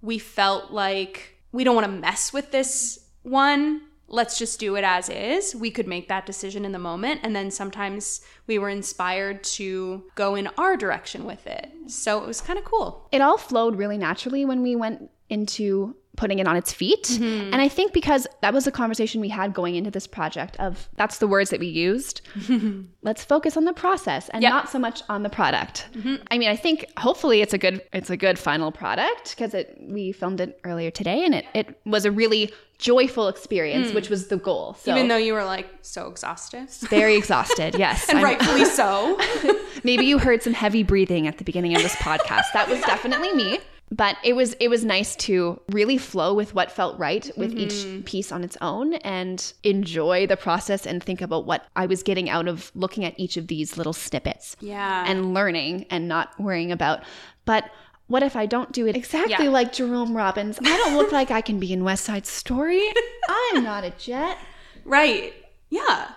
we 0.02 0.18
felt 0.18 0.70
like 0.70 1.36
we 1.52 1.64
don't 1.64 1.74
want 1.74 1.86
to 1.86 1.92
mess 1.92 2.32
with 2.32 2.50
this 2.50 3.06
one. 3.22 3.82
Let's 4.08 4.38
just 4.38 4.58
do 4.58 4.74
it 4.74 4.82
as 4.82 5.08
is. 5.08 5.54
We 5.54 5.70
could 5.70 5.86
make 5.86 6.08
that 6.08 6.26
decision 6.26 6.64
in 6.64 6.72
the 6.72 6.78
moment 6.78 7.20
and 7.22 7.34
then 7.34 7.50
sometimes 7.50 8.22
we 8.46 8.58
were 8.58 8.68
inspired 8.68 9.44
to 9.44 10.04
go 10.16 10.34
in 10.34 10.48
our 10.58 10.76
direction 10.76 11.24
with 11.24 11.46
it. 11.46 11.70
So 11.86 12.22
it 12.22 12.26
was 12.26 12.40
kind 12.40 12.58
of 12.58 12.64
cool. 12.64 13.08
It 13.12 13.20
all 13.20 13.38
flowed 13.38 13.76
really 13.76 13.98
naturally 13.98 14.44
when 14.44 14.62
we 14.62 14.74
went 14.74 15.10
into 15.28 15.94
putting 16.16 16.38
it 16.38 16.46
on 16.46 16.56
its 16.56 16.72
feet. 16.72 17.04
Mm-hmm. 17.04 17.52
And 17.52 17.56
I 17.62 17.68
think 17.68 17.92
because 17.92 18.26
that 18.42 18.52
was 18.52 18.66
a 18.66 18.70
conversation 18.72 19.20
we 19.20 19.28
had 19.30 19.54
going 19.54 19.76
into 19.76 19.90
this 19.90 20.06
project 20.06 20.56
of 20.58 20.88
that's 20.96 21.18
the 21.18 21.26
words 21.26 21.50
that 21.50 21.60
we 21.60 21.68
used. 21.68 22.20
Let's 23.02 23.24
focus 23.24 23.56
on 23.56 23.64
the 23.64 23.72
process 23.72 24.28
and 24.30 24.42
Yep. 24.42 24.52
not 24.52 24.68
so 24.68 24.78
much 24.78 25.02
on 25.08 25.22
the 25.22 25.30
product. 25.30 25.88
Mm-hmm. 25.94 26.16
I 26.30 26.38
mean, 26.38 26.48
I 26.50 26.56
think 26.56 26.84
hopefully 26.98 27.40
it's 27.40 27.54
a 27.54 27.58
good 27.58 27.82
it's 27.92 28.10
a 28.10 28.16
good 28.16 28.38
final 28.38 28.70
product 28.72 29.30
because 29.36 29.54
it 29.54 29.76
we 29.80 30.12
filmed 30.12 30.40
it 30.40 30.60
earlier 30.64 30.90
today 30.90 31.24
and 31.24 31.34
it 31.34 31.46
it 31.54 31.80
was 31.86 32.04
a 32.04 32.10
really 32.10 32.52
joyful 32.78 33.28
experience, 33.28 33.92
which 33.92 34.08
was 34.10 34.28
the 34.28 34.36
goal. 34.38 34.74
So 34.74 34.90
Mm. 34.92 34.96
even 34.96 35.08
though 35.08 35.16
you 35.18 35.34
were 35.34 35.44
like 35.44 35.68
so 35.82 36.08
exhausted 36.10 36.68
very 36.88 37.14
exhausted, 37.22 37.76
yes. 37.78 38.08
and 38.08 38.18
I'm- 38.18 38.24
rightfully 38.24 38.64
so 38.64 39.18
Maybe 39.84 40.04
you 40.04 40.18
heard 40.18 40.42
some 40.42 40.52
heavy 40.52 40.82
breathing 40.82 41.26
at 41.26 41.38
the 41.38 41.44
beginning 41.44 41.74
of 41.74 41.82
this 41.82 41.94
podcast. 41.96 42.52
That 42.52 42.68
was 42.68 42.80
definitely 42.82 43.32
me. 43.32 43.58
But 43.92 44.16
it 44.22 44.34
was 44.34 44.52
it 44.60 44.68
was 44.68 44.84
nice 44.84 45.16
to 45.16 45.60
really 45.70 45.98
flow 45.98 46.32
with 46.32 46.54
what 46.54 46.70
felt 46.70 46.96
right 46.98 47.28
with 47.36 47.52
each 47.58 47.72
mm-hmm. 47.72 48.02
piece 48.02 48.30
on 48.30 48.44
its 48.44 48.56
own 48.60 48.94
and 48.94 49.52
enjoy 49.64 50.28
the 50.28 50.36
process 50.36 50.86
and 50.86 51.02
think 51.02 51.20
about 51.20 51.44
what 51.44 51.66
I 51.74 51.86
was 51.86 52.04
getting 52.04 52.30
out 52.30 52.46
of 52.46 52.70
looking 52.76 53.04
at 53.04 53.18
each 53.18 53.36
of 53.36 53.48
these 53.48 53.76
little 53.76 53.92
snippets 53.92 54.56
yeah 54.60 55.04
and 55.08 55.34
learning 55.34 55.86
and 55.90 56.06
not 56.06 56.38
worrying 56.38 56.70
about 56.70 57.02
but 57.44 57.64
what 58.06 58.22
if 58.22 58.36
I 58.36 58.46
don't 58.46 58.70
do 58.72 58.86
it 58.86 58.96
exactly 58.96 59.46
Yeah. 59.46 59.50
like 59.50 59.72
Jerome 59.72 60.16
Robbins? 60.16 60.58
I 60.60 60.76
don't 60.76 60.96
look 60.96 61.10
like 61.12 61.30
I 61.30 61.40
can 61.40 61.58
be 61.60 61.72
in 61.72 61.84
West 61.84 62.04
Side 62.04 62.26
Story. 62.26 62.82
I'm 63.28 63.62
not 63.64 63.84
a 63.84 63.90
jet. 63.90 64.38
right 64.84 65.32
yeah 65.68 66.10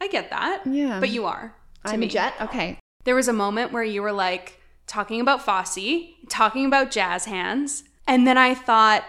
i 0.00 0.08
get 0.08 0.30
that 0.30 0.62
Yeah. 0.66 0.98
but 1.00 1.10
you 1.10 1.26
are 1.26 1.54
I'm 1.84 2.00
me. 2.00 2.06
a 2.06 2.10
jet. 2.10 2.34
Okay. 2.40 2.78
there 3.04 3.14
was 3.14 3.28
a 3.28 3.32
moment 3.32 3.72
where 3.72 3.84
you 3.84 4.00
were 4.02 4.12
like 4.12 4.57
talking 4.88 5.20
about 5.20 5.44
Fosse, 5.44 6.08
talking 6.28 6.66
about 6.66 6.90
jazz 6.90 7.26
hands, 7.26 7.84
and 8.06 8.26
then 8.26 8.38
I 8.38 8.54
thought, 8.54 9.04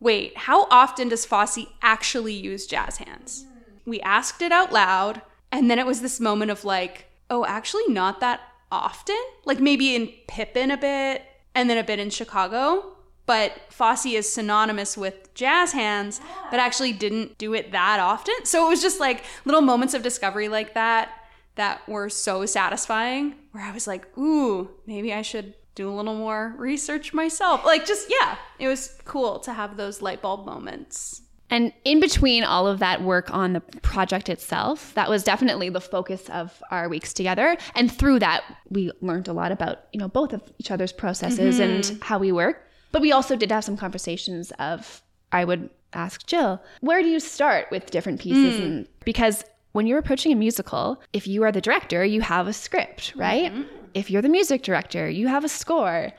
wait, 0.00 0.36
how 0.36 0.66
often 0.70 1.08
does 1.08 1.26
Fosse 1.26 1.66
actually 1.82 2.34
use 2.34 2.66
jazz 2.66 2.98
hands? 2.98 3.44
We 3.84 4.00
asked 4.00 4.40
it 4.40 4.52
out 4.52 4.72
loud, 4.72 5.20
and 5.52 5.70
then 5.70 5.78
it 5.78 5.86
was 5.86 6.00
this 6.00 6.20
moment 6.20 6.50
of 6.50 6.64
like, 6.64 7.06
oh, 7.28 7.44
actually, 7.44 7.88
not 7.88 8.20
that 8.20 8.40
often. 8.70 9.18
Like 9.44 9.60
maybe 9.60 9.94
in 9.94 10.12
Pippin 10.28 10.70
a 10.70 10.76
bit, 10.76 11.22
and 11.54 11.68
then 11.68 11.78
a 11.78 11.84
bit 11.84 11.98
in 11.98 12.10
Chicago. 12.10 12.92
But 13.26 13.52
Fosse 13.70 14.06
is 14.06 14.30
synonymous 14.30 14.96
with 14.98 15.32
jazz 15.34 15.72
hands, 15.72 16.20
but 16.50 16.60
actually 16.60 16.92
didn't 16.92 17.38
do 17.38 17.54
it 17.54 17.72
that 17.72 17.98
often. 17.98 18.34
So 18.44 18.66
it 18.66 18.68
was 18.68 18.82
just 18.82 19.00
like 19.00 19.24
little 19.46 19.62
moments 19.62 19.94
of 19.94 20.02
discovery 20.02 20.48
like 20.48 20.74
that 20.74 21.10
that 21.56 21.86
were 21.88 22.08
so 22.08 22.46
satisfying 22.46 23.34
where 23.52 23.62
I 23.62 23.72
was 23.72 23.86
like, 23.86 24.16
ooh, 24.18 24.70
maybe 24.86 25.12
I 25.12 25.22
should 25.22 25.54
do 25.74 25.88
a 25.88 25.94
little 25.94 26.14
more 26.14 26.54
research 26.56 27.12
myself. 27.12 27.64
Like, 27.64 27.86
just, 27.86 28.08
yeah, 28.10 28.36
it 28.58 28.68
was 28.68 28.98
cool 29.04 29.40
to 29.40 29.52
have 29.52 29.76
those 29.76 30.02
light 30.02 30.22
bulb 30.22 30.46
moments. 30.46 31.22
And 31.50 31.72
in 31.84 32.00
between 32.00 32.42
all 32.42 32.66
of 32.66 32.78
that 32.78 33.02
work 33.02 33.32
on 33.32 33.52
the 33.52 33.60
project 33.60 34.28
itself, 34.28 34.92
that 34.94 35.08
was 35.08 35.22
definitely 35.22 35.68
the 35.68 35.80
focus 35.80 36.28
of 36.30 36.62
our 36.70 36.88
weeks 36.88 37.12
together. 37.12 37.56
And 37.74 37.92
through 37.92 38.20
that, 38.20 38.42
we 38.70 38.90
learned 39.00 39.28
a 39.28 39.32
lot 39.32 39.52
about, 39.52 39.80
you 39.92 40.00
know, 40.00 40.08
both 40.08 40.32
of 40.32 40.42
each 40.58 40.70
other's 40.70 40.92
processes 40.92 41.60
and 41.60 41.84
mm-hmm. 41.84 42.02
how 42.02 42.18
we 42.18 42.32
work. 42.32 42.68
But 42.92 43.02
we 43.02 43.12
also 43.12 43.36
did 43.36 43.52
have 43.52 43.64
some 43.64 43.76
conversations 43.76 44.52
of 44.58 45.02
I 45.32 45.44
would 45.44 45.68
ask 45.92 46.26
Jill, 46.26 46.62
where 46.80 47.02
do 47.02 47.08
you 47.08 47.20
start 47.20 47.68
with 47.70 47.90
different 47.90 48.20
pieces? 48.20 48.60
Mm. 48.60 48.64
And 48.64 48.88
because 49.04 49.44
when 49.74 49.88
you're 49.88 49.98
approaching 49.98 50.30
a 50.30 50.36
musical, 50.36 51.02
if 51.12 51.26
you 51.26 51.42
are 51.42 51.50
the 51.50 51.60
director, 51.60 52.04
you 52.04 52.20
have 52.20 52.46
a 52.46 52.52
script, 52.52 53.12
right? 53.16 53.52
Mm-hmm. 53.52 53.62
If 53.92 54.08
you're 54.08 54.22
the 54.22 54.28
music 54.28 54.62
director, 54.62 55.10
you 55.10 55.26
have 55.26 55.44
a 55.44 55.48
score. 55.48 56.12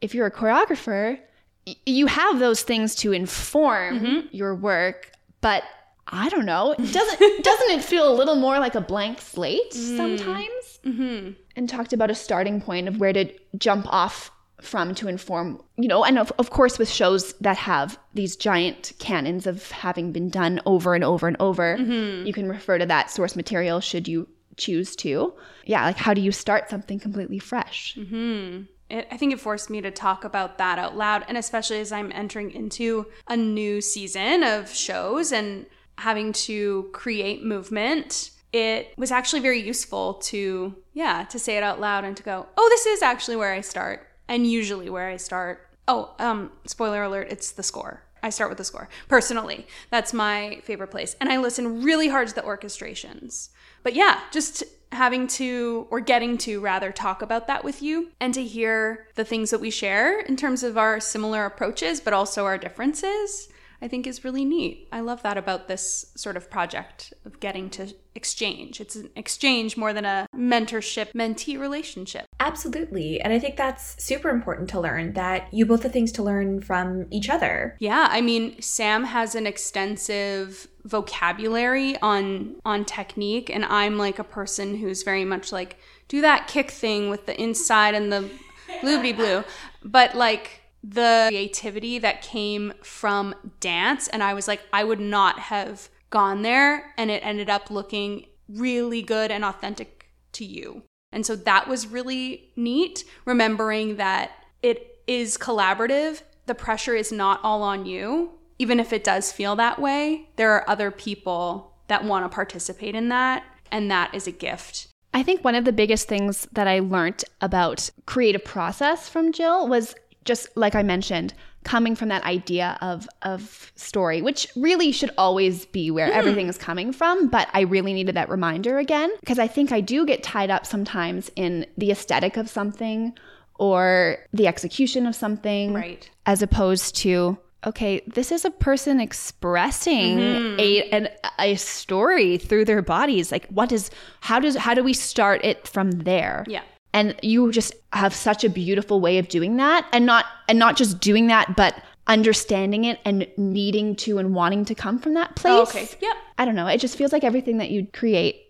If 0.00 0.14
you're 0.14 0.26
a 0.26 0.30
choreographer, 0.30 1.18
y- 1.66 1.74
you 1.86 2.06
have 2.06 2.38
those 2.38 2.62
things 2.62 2.94
to 2.96 3.10
inform 3.10 3.98
mm-hmm. 3.98 4.26
your 4.30 4.54
work, 4.54 5.10
but 5.40 5.64
I 6.06 6.28
don't 6.28 6.46
know. 6.46 6.76
Doesn't 6.78 7.44
doesn't 7.44 7.70
it 7.70 7.82
feel 7.82 8.08
a 8.08 8.14
little 8.14 8.36
more 8.36 8.60
like 8.60 8.76
a 8.76 8.80
blank 8.80 9.20
slate 9.20 9.72
mm. 9.72 9.96
sometimes? 9.96 10.78
Mm-hmm. 10.84 11.32
And 11.56 11.68
talked 11.68 11.92
about 11.92 12.12
a 12.12 12.14
starting 12.14 12.60
point 12.60 12.86
of 12.86 12.98
where 12.98 13.12
to 13.12 13.28
jump 13.58 13.86
off 13.92 14.30
from 14.62 14.94
to 14.96 15.08
inform, 15.08 15.62
you 15.76 15.88
know, 15.88 16.04
and 16.04 16.18
of, 16.18 16.32
of 16.38 16.50
course 16.50 16.78
with 16.78 16.90
shows 16.90 17.32
that 17.34 17.56
have 17.56 17.98
these 18.14 18.36
giant 18.36 18.92
canons 18.98 19.46
of 19.46 19.70
having 19.70 20.12
been 20.12 20.28
done 20.28 20.60
over 20.66 20.94
and 20.94 21.04
over 21.04 21.26
and 21.26 21.36
over, 21.40 21.76
mm-hmm. 21.76 22.26
you 22.26 22.32
can 22.32 22.48
refer 22.48 22.78
to 22.78 22.86
that 22.86 23.10
source 23.10 23.36
material 23.36 23.80
should 23.80 24.06
you 24.06 24.28
choose 24.56 24.94
to. 24.96 25.34
Yeah, 25.64 25.84
like 25.84 25.96
how 25.96 26.14
do 26.14 26.20
you 26.20 26.32
start 26.32 26.70
something 26.70 26.98
completely 26.98 27.38
fresh? 27.38 27.96
Mm-hmm. 27.98 28.64
It, 28.90 29.08
I 29.10 29.16
think 29.16 29.32
it 29.32 29.40
forced 29.40 29.70
me 29.70 29.80
to 29.80 29.90
talk 29.90 30.24
about 30.24 30.58
that 30.58 30.78
out 30.78 30.96
loud, 30.96 31.24
and 31.28 31.38
especially 31.38 31.80
as 31.80 31.92
I'm 31.92 32.12
entering 32.12 32.50
into 32.50 33.06
a 33.28 33.36
new 33.36 33.80
season 33.80 34.42
of 34.42 34.68
shows 34.68 35.32
and 35.32 35.66
having 35.98 36.32
to 36.32 36.90
create 36.92 37.44
movement. 37.44 38.30
It 38.52 38.92
was 38.96 39.12
actually 39.12 39.40
very 39.40 39.62
useful 39.62 40.14
to, 40.14 40.74
yeah, 40.92 41.24
to 41.30 41.38
say 41.38 41.56
it 41.56 41.62
out 41.62 41.78
loud 41.78 42.04
and 42.04 42.16
to 42.16 42.22
go, 42.24 42.48
oh, 42.56 42.68
this 42.70 42.84
is 42.86 43.00
actually 43.00 43.36
where 43.36 43.52
I 43.52 43.60
start. 43.60 44.08
And 44.30 44.46
usually 44.46 44.88
where 44.88 45.08
I 45.08 45.16
start, 45.16 45.66
oh, 45.88 46.14
um, 46.20 46.52
spoiler 46.64 47.02
alert, 47.02 47.26
it's 47.30 47.50
the 47.50 47.64
score. 47.64 48.04
I 48.22 48.30
start 48.30 48.48
with 48.48 48.58
the 48.58 48.64
score. 48.64 48.88
Personally, 49.08 49.66
that's 49.90 50.12
my 50.12 50.60
favorite 50.62 50.92
place. 50.92 51.16
And 51.20 51.28
I 51.28 51.38
listen 51.38 51.82
really 51.82 52.08
hard 52.08 52.28
to 52.28 52.34
the 52.34 52.42
orchestrations. 52.42 53.48
But 53.82 53.94
yeah, 53.94 54.20
just 54.30 54.62
having 54.92 55.26
to, 55.26 55.88
or 55.90 55.98
getting 55.98 56.38
to 56.38 56.60
rather, 56.60 56.92
talk 56.92 57.22
about 57.22 57.48
that 57.48 57.64
with 57.64 57.82
you 57.82 58.12
and 58.20 58.32
to 58.34 58.44
hear 58.44 59.08
the 59.16 59.24
things 59.24 59.50
that 59.50 59.60
we 59.60 59.70
share 59.70 60.20
in 60.20 60.36
terms 60.36 60.62
of 60.62 60.78
our 60.78 61.00
similar 61.00 61.44
approaches, 61.44 62.00
but 62.00 62.12
also 62.12 62.44
our 62.44 62.56
differences. 62.56 63.48
I 63.82 63.88
think 63.88 64.06
is 64.06 64.24
really 64.24 64.44
neat. 64.44 64.88
I 64.92 65.00
love 65.00 65.22
that 65.22 65.38
about 65.38 65.68
this 65.68 66.12
sort 66.14 66.36
of 66.36 66.50
project 66.50 67.14
of 67.24 67.40
getting 67.40 67.70
to 67.70 67.94
exchange. 68.14 68.80
It's 68.80 68.96
an 68.96 69.10
exchange 69.16 69.76
more 69.76 69.92
than 69.92 70.04
a 70.04 70.26
mentorship 70.36 71.12
mentee 71.12 71.58
relationship. 71.58 72.26
Absolutely. 72.40 73.20
And 73.20 73.32
I 73.32 73.38
think 73.38 73.56
that's 73.56 74.02
super 74.02 74.28
important 74.28 74.68
to 74.70 74.80
learn 74.80 75.14
that 75.14 75.52
you 75.52 75.64
both 75.64 75.82
have 75.84 75.92
things 75.92 76.12
to 76.12 76.22
learn 76.22 76.60
from 76.60 77.06
each 77.10 77.30
other. 77.30 77.76
Yeah, 77.78 78.08
I 78.10 78.20
mean, 78.20 78.60
Sam 78.60 79.04
has 79.04 79.34
an 79.34 79.46
extensive 79.46 80.68
vocabulary 80.84 82.00
on 82.00 82.56
on 82.64 82.84
technique 82.84 83.50
and 83.50 83.66
I'm 83.66 83.98
like 83.98 84.18
a 84.18 84.24
person 84.24 84.76
who's 84.76 85.02
very 85.02 85.26
much 85.26 85.52
like 85.52 85.76
do 86.08 86.22
that 86.22 86.48
kick 86.48 86.70
thing 86.70 87.10
with 87.10 87.26
the 87.26 87.40
inside 87.40 87.94
and 87.94 88.10
the 88.10 88.30
bloobity 88.82 89.14
blue. 89.14 89.44
But 89.84 90.14
like 90.14 90.59
the 90.82 91.26
creativity 91.28 91.98
that 91.98 92.22
came 92.22 92.72
from 92.82 93.34
dance. 93.60 94.08
And 94.08 94.22
I 94.22 94.34
was 94.34 94.48
like, 94.48 94.62
I 94.72 94.84
would 94.84 95.00
not 95.00 95.38
have 95.38 95.88
gone 96.10 96.42
there. 96.42 96.92
And 96.96 97.10
it 97.10 97.24
ended 97.24 97.50
up 97.50 97.70
looking 97.70 98.26
really 98.48 99.02
good 99.02 99.30
and 99.30 99.44
authentic 99.44 100.10
to 100.32 100.44
you. 100.44 100.82
And 101.12 101.26
so 101.26 101.36
that 101.36 101.68
was 101.68 101.86
really 101.86 102.52
neat, 102.56 103.04
remembering 103.24 103.96
that 103.96 104.30
it 104.62 104.98
is 105.06 105.36
collaborative. 105.36 106.22
The 106.46 106.54
pressure 106.54 106.94
is 106.94 107.12
not 107.12 107.40
all 107.42 107.62
on 107.62 107.84
you. 107.86 108.32
Even 108.58 108.78
if 108.78 108.92
it 108.92 109.04
does 109.04 109.32
feel 109.32 109.56
that 109.56 109.80
way, 109.80 110.28
there 110.36 110.52
are 110.52 110.68
other 110.68 110.90
people 110.90 111.72
that 111.88 112.04
want 112.04 112.24
to 112.24 112.34
participate 112.34 112.94
in 112.94 113.08
that. 113.08 113.44
And 113.72 113.90
that 113.90 114.14
is 114.14 114.26
a 114.26 114.32
gift. 114.32 114.88
I 115.12 115.22
think 115.22 115.42
one 115.42 115.56
of 115.56 115.64
the 115.64 115.72
biggest 115.72 116.08
things 116.08 116.46
that 116.52 116.68
I 116.68 116.78
learned 116.78 117.24
about 117.40 117.90
creative 118.06 118.44
process 118.44 119.08
from 119.08 119.32
Jill 119.32 119.66
was 119.66 119.94
just 120.24 120.48
like 120.56 120.74
I 120.74 120.82
mentioned, 120.82 121.34
coming 121.64 121.94
from 121.94 122.08
that 122.08 122.22
idea 122.24 122.78
of 122.80 123.08
of 123.22 123.72
story, 123.74 124.22
which 124.22 124.48
really 124.56 124.92
should 124.92 125.10
always 125.18 125.66
be 125.66 125.90
where 125.90 126.08
mm. 126.08 126.14
everything 126.14 126.48
is 126.48 126.58
coming 126.58 126.92
from. 126.92 127.28
But 127.28 127.48
I 127.52 127.62
really 127.62 127.92
needed 127.92 128.16
that 128.16 128.28
reminder 128.28 128.78
again 128.78 129.10
because 129.20 129.38
I 129.38 129.46
think 129.46 129.72
I 129.72 129.80
do 129.80 130.06
get 130.06 130.22
tied 130.22 130.50
up 130.50 130.66
sometimes 130.66 131.30
in 131.36 131.66
the 131.76 131.90
aesthetic 131.90 132.36
of 132.36 132.48
something 132.48 133.12
or 133.54 134.18
the 134.32 134.46
execution 134.46 135.06
of 135.06 135.14
something, 135.14 135.74
right? 135.74 136.08
As 136.26 136.42
opposed 136.42 136.96
to 136.96 137.38
okay, 137.66 138.00
this 138.06 138.32
is 138.32 138.44
a 138.44 138.50
person 138.50 139.00
expressing 139.00 140.18
mm-hmm. 140.18 140.60
a 140.60 140.82
an, 140.90 141.08
a 141.38 141.56
story 141.56 142.38
through 142.38 142.64
their 142.64 142.82
bodies. 142.82 143.30
Like, 143.30 143.46
what 143.48 143.72
is 143.72 143.90
how 144.20 144.40
does 144.40 144.56
how 144.56 144.74
do 144.74 144.82
we 144.82 144.94
start 144.94 145.44
it 145.44 145.68
from 145.68 145.90
there? 145.90 146.44
Yeah. 146.48 146.62
And 146.92 147.14
you 147.22 147.52
just 147.52 147.72
have 147.92 148.14
such 148.14 148.42
a 148.42 148.48
beautiful 148.48 149.00
way 149.00 149.18
of 149.18 149.28
doing 149.28 149.56
that 149.56 149.88
and 149.92 150.06
not 150.06 150.26
and 150.48 150.58
not 150.58 150.76
just 150.76 151.00
doing 151.00 151.28
that 151.28 151.56
but 151.56 151.80
understanding 152.06 152.84
it 152.84 152.98
and 153.04 153.26
needing 153.36 153.94
to 153.94 154.18
and 154.18 154.34
wanting 154.34 154.64
to 154.64 154.74
come 154.74 154.98
from 154.98 155.14
that 155.14 155.36
place. 155.36 155.52
Oh, 155.52 155.62
okay. 155.62 155.88
Yep. 156.00 156.16
I 156.38 156.44
don't 156.44 156.56
know. 156.56 156.66
It 156.66 156.78
just 156.78 156.96
feels 156.96 157.12
like 157.12 157.22
everything 157.22 157.58
that 157.58 157.70
you 157.70 157.86
create 157.92 158.46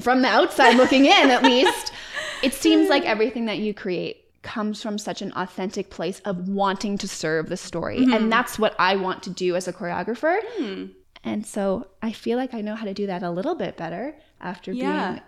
from 0.00 0.22
the 0.22 0.28
outside 0.28 0.76
looking 0.76 1.04
in 1.04 1.30
at 1.30 1.42
least 1.44 1.92
it 2.42 2.52
seems 2.52 2.88
like 2.88 3.04
everything 3.04 3.46
that 3.46 3.58
you 3.58 3.72
create 3.72 4.22
comes 4.42 4.82
from 4.82 4.98
such 4.98 5.22
an 5.22 5.32
authentic 5.36 5.88
place 5.88 6.20
of 6.24 6.48
wanting 6.48 6.98
to 6.98 7.06
serve 7.08 7.48
the 7.48 7.56
story. 7.56 8.00
Mm-hmm. 8.00 8.12
And 8.12 8.32
that's 8.32 8.58
what 8.58 8.74
I 8.78 8.96
want 8.96 9.22
to 9.24 9.30
do 9.30 9.54
as 9.54 9.68
a 9.68 9.72
choreographer. 9.72 10.38
Mm. 10.58 10.90
And 11.24 11.46
so 11.46 11.86
I 12.02 12.12
feel 12.12 12.38
like 12.38 12.52
I 12.52 12.60
know 12.60 12.74
how 12.74 12.84
to 12.84 12.94
do 12.94 13.06
that 13.06 13.22
a 13.22 13.30
little 13.30 13.54
bit 13.54 13.76
better 13.76 14.16
after 14.40 14.72
yeah. 14.72 15.10
being 15.10 15.22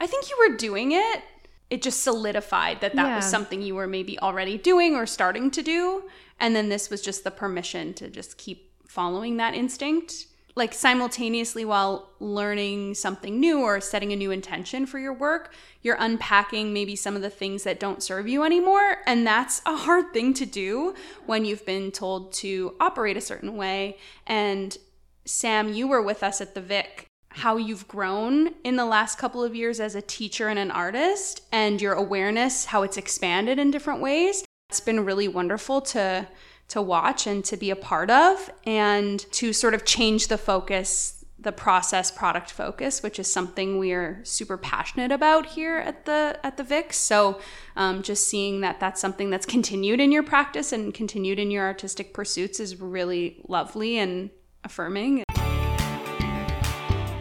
I 0.00 0.06
think 0.06 0.30
you 0.30 0.36
were 0.48 0.56
doing 0.56 0.92
it 0.92 1.22
it 1.70 1.82
just 1.82 2.02
solidified 2.02 2.80
that 2.80 2.96
that 2.96 3.06
yeah. 3.06 3.16
was 3.16 3.26
something 3.26 3.62
you 3.62 3.74
were 3.74 3.86
maybe 3.86 4.18
already 4.20 4.56
doing 4.56 4.94
or 4.94 5.06
starting 5.06 5.50
to 5.50 5.62
do. 5.62 6.04
And 6.40 6.56
then 6.56 6.68
this 6.68 6.88
was 6.88 7.02
just 7.02 7.24
the 7.24 7.30
permission 7.30 7.94
to 7.94 8.08
just 8.08 8.38
keep 8.38 8.70
following 8.86 9.36
that 9.36 9.54
instinct 9.54 10.26
like 10.54 10.74
simultaneously 10.74 11.64
while 11.64 12.10
learning 12.18 12.92
something 12.92 13.38
new 13.38 13.60
or 13.60 13.80
setting 13.80 14.12
a 14.12 14.16
new 14.16 14.32
intention 14.32 14.86
for 14.86 14.98
your 14.98 15.12
work 15.12 15.54
you're 15.82 15.96
unpacking 15.98 16.72
maybe 16.72 16.96
some 16.96 17.16
of 17.16 17.22
the 17.22 17.30
things 17.30 17.62
that 17.62 17.78
don't 17.80 18.02
serve 18.02 18.28
you 18.28 18.42
anymore. 18.44 18.98
And 19.06 19.26
that's 19.26 19.62
a 19.64 19.76
hard 19.76 20.12
thing 20.12 20.34
to 20.34 20.46
do 20.46 20.94
when 21.26 21.44
you've 21.44 21.64
been 21.64 21.92
told 21.92 22.32
to 22.34 22.74
operate 22.80 23.16
a 23.16 23.20
certain 23.20 23.56
way. 23.56 23.96
And 24.26 24.76
Sam 25.24 25.72
you 25.72 25.86
were 25.86 26.02
with 26.02 26.22
us 26.22 26.40
at 26.40 26.54
the 26.54 26.60
Vic 26.60 27.06
how 27.38 27.56
you've 27.56 27.86
grown 27.86 28.50
in 28.64 28.74
the 28.74 28.84
last 28.84 29.16
couple 29.16 29.44
of 29.44 29.54
years 29.54 29.78
as 29.78 29.94
a 29.94 30.02
teacher 30.02 30.48
and 30.48 30.58
an 30.58 30.72
artist 30.72 31.42
and 31.52 31.80
your 31.80 31.92
awareness 31.92 32.64
how 32.66 32.82
it's 32.82 32.96
expanded 32.96 33.60
in 33.60 33.70
different 33.70 34.00
ways. 34.00 34.44
It's 34.70 34.80
been 34.80 35.04
really 35.04 35.28
wonderful 35.28 35.80
to 35.92 36.26
to 36.68 36.82
watch 36.82 37.26
and 37.26 37.42
to 37.46 37.56
be 37.56 37.70
a 37.70 37.76
part 37.76 38.10
of 38.10 38.50
and 38.66 39.20
to 39.32 39.54
sort 39.54 39.72
of 39.72 39.86
change 39.86 40.28
the 40.28 40.36
focus 40.36 41.24
the 41.38 41.52
process 41.52 42.10
product 42.10 42.50
focus 42.50 43.02
which 43.02 43.18
is 43.20 43.32
something 43.32 43.78
we 43.78 43.92
are 43.92 44.20
super 44.24 44.58
passionate 44.58 45.12
about 45.12 45.46
here 45.46 45.78
at 45.78 46.04
the 46.06 46.38
at 46.42 46.56
the 46.56 46.64
vic. 46.64 46.92
So 46.92 47.40
um, 47.76 48.02
just 48.02 48.26
seeing 48.28 48.62
that 48.62 48.80
that's 48.80 49.00
something 49.00 49.30
that's 49.30 49.46
continued 49.46 50.00
in 50.00 50.10
your 50.10 50.24
practice 50.24 50.72
and 50.72 50.92
continued 50.92 51.38
in 51.38 51.52
your 51.52 51.64
artistic 51.64 52.12
pursuits 52.12 52.58
is 52.58 52.80
really 52.80 53.40
lovely 53.46 53.96
and 53.96 54.30
affirming 54.64 55.22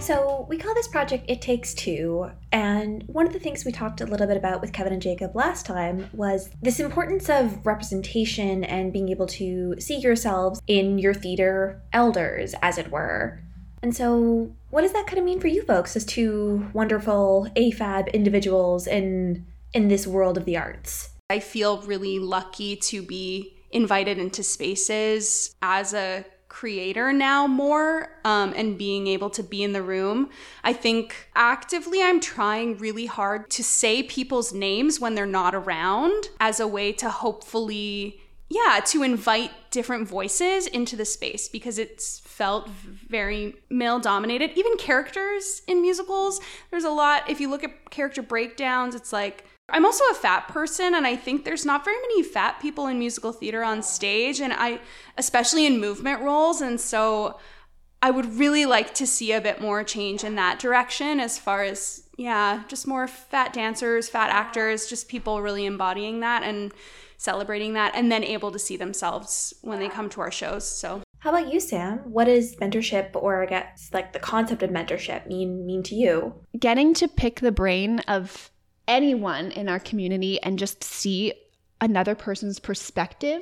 so, 0.07 0.45
we 0.47 0.57
call 0.57 0.73
this 0.73 0.87
project 0.87 1.25
It 1.27 1.41
Takes 1.41 1.73
Two, 1.73 2.31
and 2.53 3.03
one 3.07 3.27
of 3.27 3.33
the 3.33 3.39
things 3.39 3.65
we 3.65 3.73
talked 3.73 3.99
a 3.99 4.05
little 4.05 4.25
bit 4.25 4.37
about 4.37 4.61
with 4.61 4.71
Kevin 4.71 4.93
and 4.93 5.01
Jacob 5.01 5.35
last 5.35 5.65
time 5.65 6.09
was 6.13 6.49
this 6.61 6.79
importance 6.79 7.29
of 7.29 7.65
representation 7.65 8.63
and 8.63 8.93
being 8.93 9.09
able 9.09 9.27
to 9.27 9.75
see 9.79 9.97
yourselves 9.97 10.61
in 10.65 10.97
your 10.97 11.13
theater 11.13 11.81
elders, 11.91 12.55
as 12.61 12.77
it 12.77 12.89
were. 12.89 13.41
And 13.83 13.93
so, 13.93 14.55
what 14.69 14.83
does 14.83 14.93
that 14.93 15.07
kind 15.07 15.17
of 15.17 15.25
mean 15.25 15.41
for 15.41 15.47
you 15.47 15.61
folks 15.63 15.97
as 15.97 16.05
two 16.05 16.69
wonderful 16.71 17.49
AFAB 17.57 18.13
individuals 18.13 18.87
in 18.87 19.45
in 19.73 19.89
this 19.89 20.07
world 20.07 20.37
of 20.37 20.45
the 20.45 20.55
arts? 20.55 21.09
I 21.29 21.39
feel 21.39 21.81
really 21.81 22.17
lucky 22.17 22.77
to 22.77 23.01
be 23.01 23.57
invited 23.71 24.19
into 24.19 24.41
spaces 24.41 25.53
as 25.61 25.93
a 25.93 26.23
creator 26.57 27.13
now 27.13 27.45
more 27.45 28.09
um, 28.25 28.51
and 28.55 28.79
being 28.79 29.05
able 29.05 29.29
to 29.29 29.43
be 29.43 29.61
in 29.61 29.73
the 29.73 29.83
room. 29.83 30.27
I 30.63 30.73
think 30.73 31.29
actively 31.35 32.01
I'm 32.01 32.19
trying 32.19 32.79
really 32.79 33.05
hard 33.05 33.51
to 33.51 33.63
say 33.63 34.01
people's 34.01 34.51
names 34.53 34.99
when 34.99 35.13
they're 35.13 35.27
not 35.27 35.53
around 35.53 36.29
as 36.39 36.59
a 36.59 36.67
way 36.67 36.93
to 36.93 37.11
hopefully 37.11 38.21
yeah, 38.49 38.79
to 38.85 39.03
invite 39.03 39.51
different 39.71 40.07
voices 40.07 40.67
into 40.67 40.95
the 40.95 41.03
space 41.03 41.49
because 41.49 41.77
it's 41.77 42.19
felt 42.19 42.69
very 42.69 43.55
male 43.69 43.99
dominated. 43.99 44.51
Even 44.55 44.77
characters 44.77 45.61
in 45.67 45.81
musicals, 45.81 46.39
there's 46.71 46.85
a 46.85 46.89
lot. 46.89 47.29
If 47.29 47.41
you 47.41 47.49
look 47.49 47.65
at 47.65 47.91
character 47.91 48.21
breakdowns, 48.21 48.95
it's 48.95 49.11
like 49.11 49.43
I'm 49.69 49.85
also 49.85 50.03
a 50.11 50.15
fat 50.15 50.47
person, 50.47 50.95
and 50.95 51.05
I 51.05 51.15
think 51.15 51.43
there's 51.43 51.65
not 51.65 51.83
very 51.83 51.97
many 51.97 52.23
fat 52.23 52.61
people 52.61 52.87
in 52.87 52.99
musical 52.99 53.33
theater 53.33 53.63
on 53.63 53.83
stage, 53.83 54.39
and 54.39 54.53
I, 54.53 54.79
especially 55.17 55.65
in 55.65 55.79
movement 55.79 56.21
roles, 56.21 56.61
and 56.61 56.79
so 56.79 57.37
I 58.01 58.11
would 58.11 58.37
really 58.37 58.65
like 58.65 58.93
to 58.95 59.05
see 59.05 59.33
a 59.33 59.41
bit 59.41 59.59
more 59.59 59.83
change 59.83 60.23
in 60.23 60.35
that 60.35 60.59
direction 60.59 61.19
as 61.19 61.37
far 61.37 61.63
as, 61.63 62.07
yeah, 62.17 62.63
just 62.69 62.87
more 62.87 63.07
fat 63.07 63.51
dancers, 63.51 64.07
fat 64.07 64.29
actors, 64.29 64.87
just 64.87 65.09
people 65.09 65.41
really 65.41 65.65
embodying 65.65 66.21
that 66.21 66.43
and 66.43 66.71
celebrating 67.17 67.73
that, 67.73 67.93
and 67.93 68.09
then 68.09 68.23
able 68.23 68.51
to 68.51 68.59
see 68.59 68.77
themselves 68.77 69.53
when 69.63 69.79
they 69.79 69.89
come 69.89 70.09
to 70.11 70.21
our 70.21 70.31
shows. 70.31 70.65
So. 70.65 71.01
How 71.19 71.31
about 71.31 71.51
you, 71.51 71.59
Sam? 71.59 71.97
What 72.05 72.25
does 72.25 72.55
mentorship, 72.57 73.09
or 73.15 73.43
I 73.43 73.47
guess 73.47 73.89
like 73.91 74.13
the 74.13 74.19
concept 74.19 74.63
of 74.63 74.69
mentorship, 74.69 75.27
mean 75.27 75.65
mean 75.65 75.83
to 75.83 75.95
you? 75.95 76.35
Getting 76.57 76.93
to 76.93 77.07
pick 77.07 77.41
the 77.41 77.51
brain 77.51 77.99
of 78.07 78.51
anyone 78.87 79.51
in 79.51 79.69
our 79.69 79.79
community 79.79 80.41
and 80.41 80.57
just 80.57 80.83
see 80.83 81.33
another 81.81 82.15
person's 82.15 82.59
perspective 82.59 83.41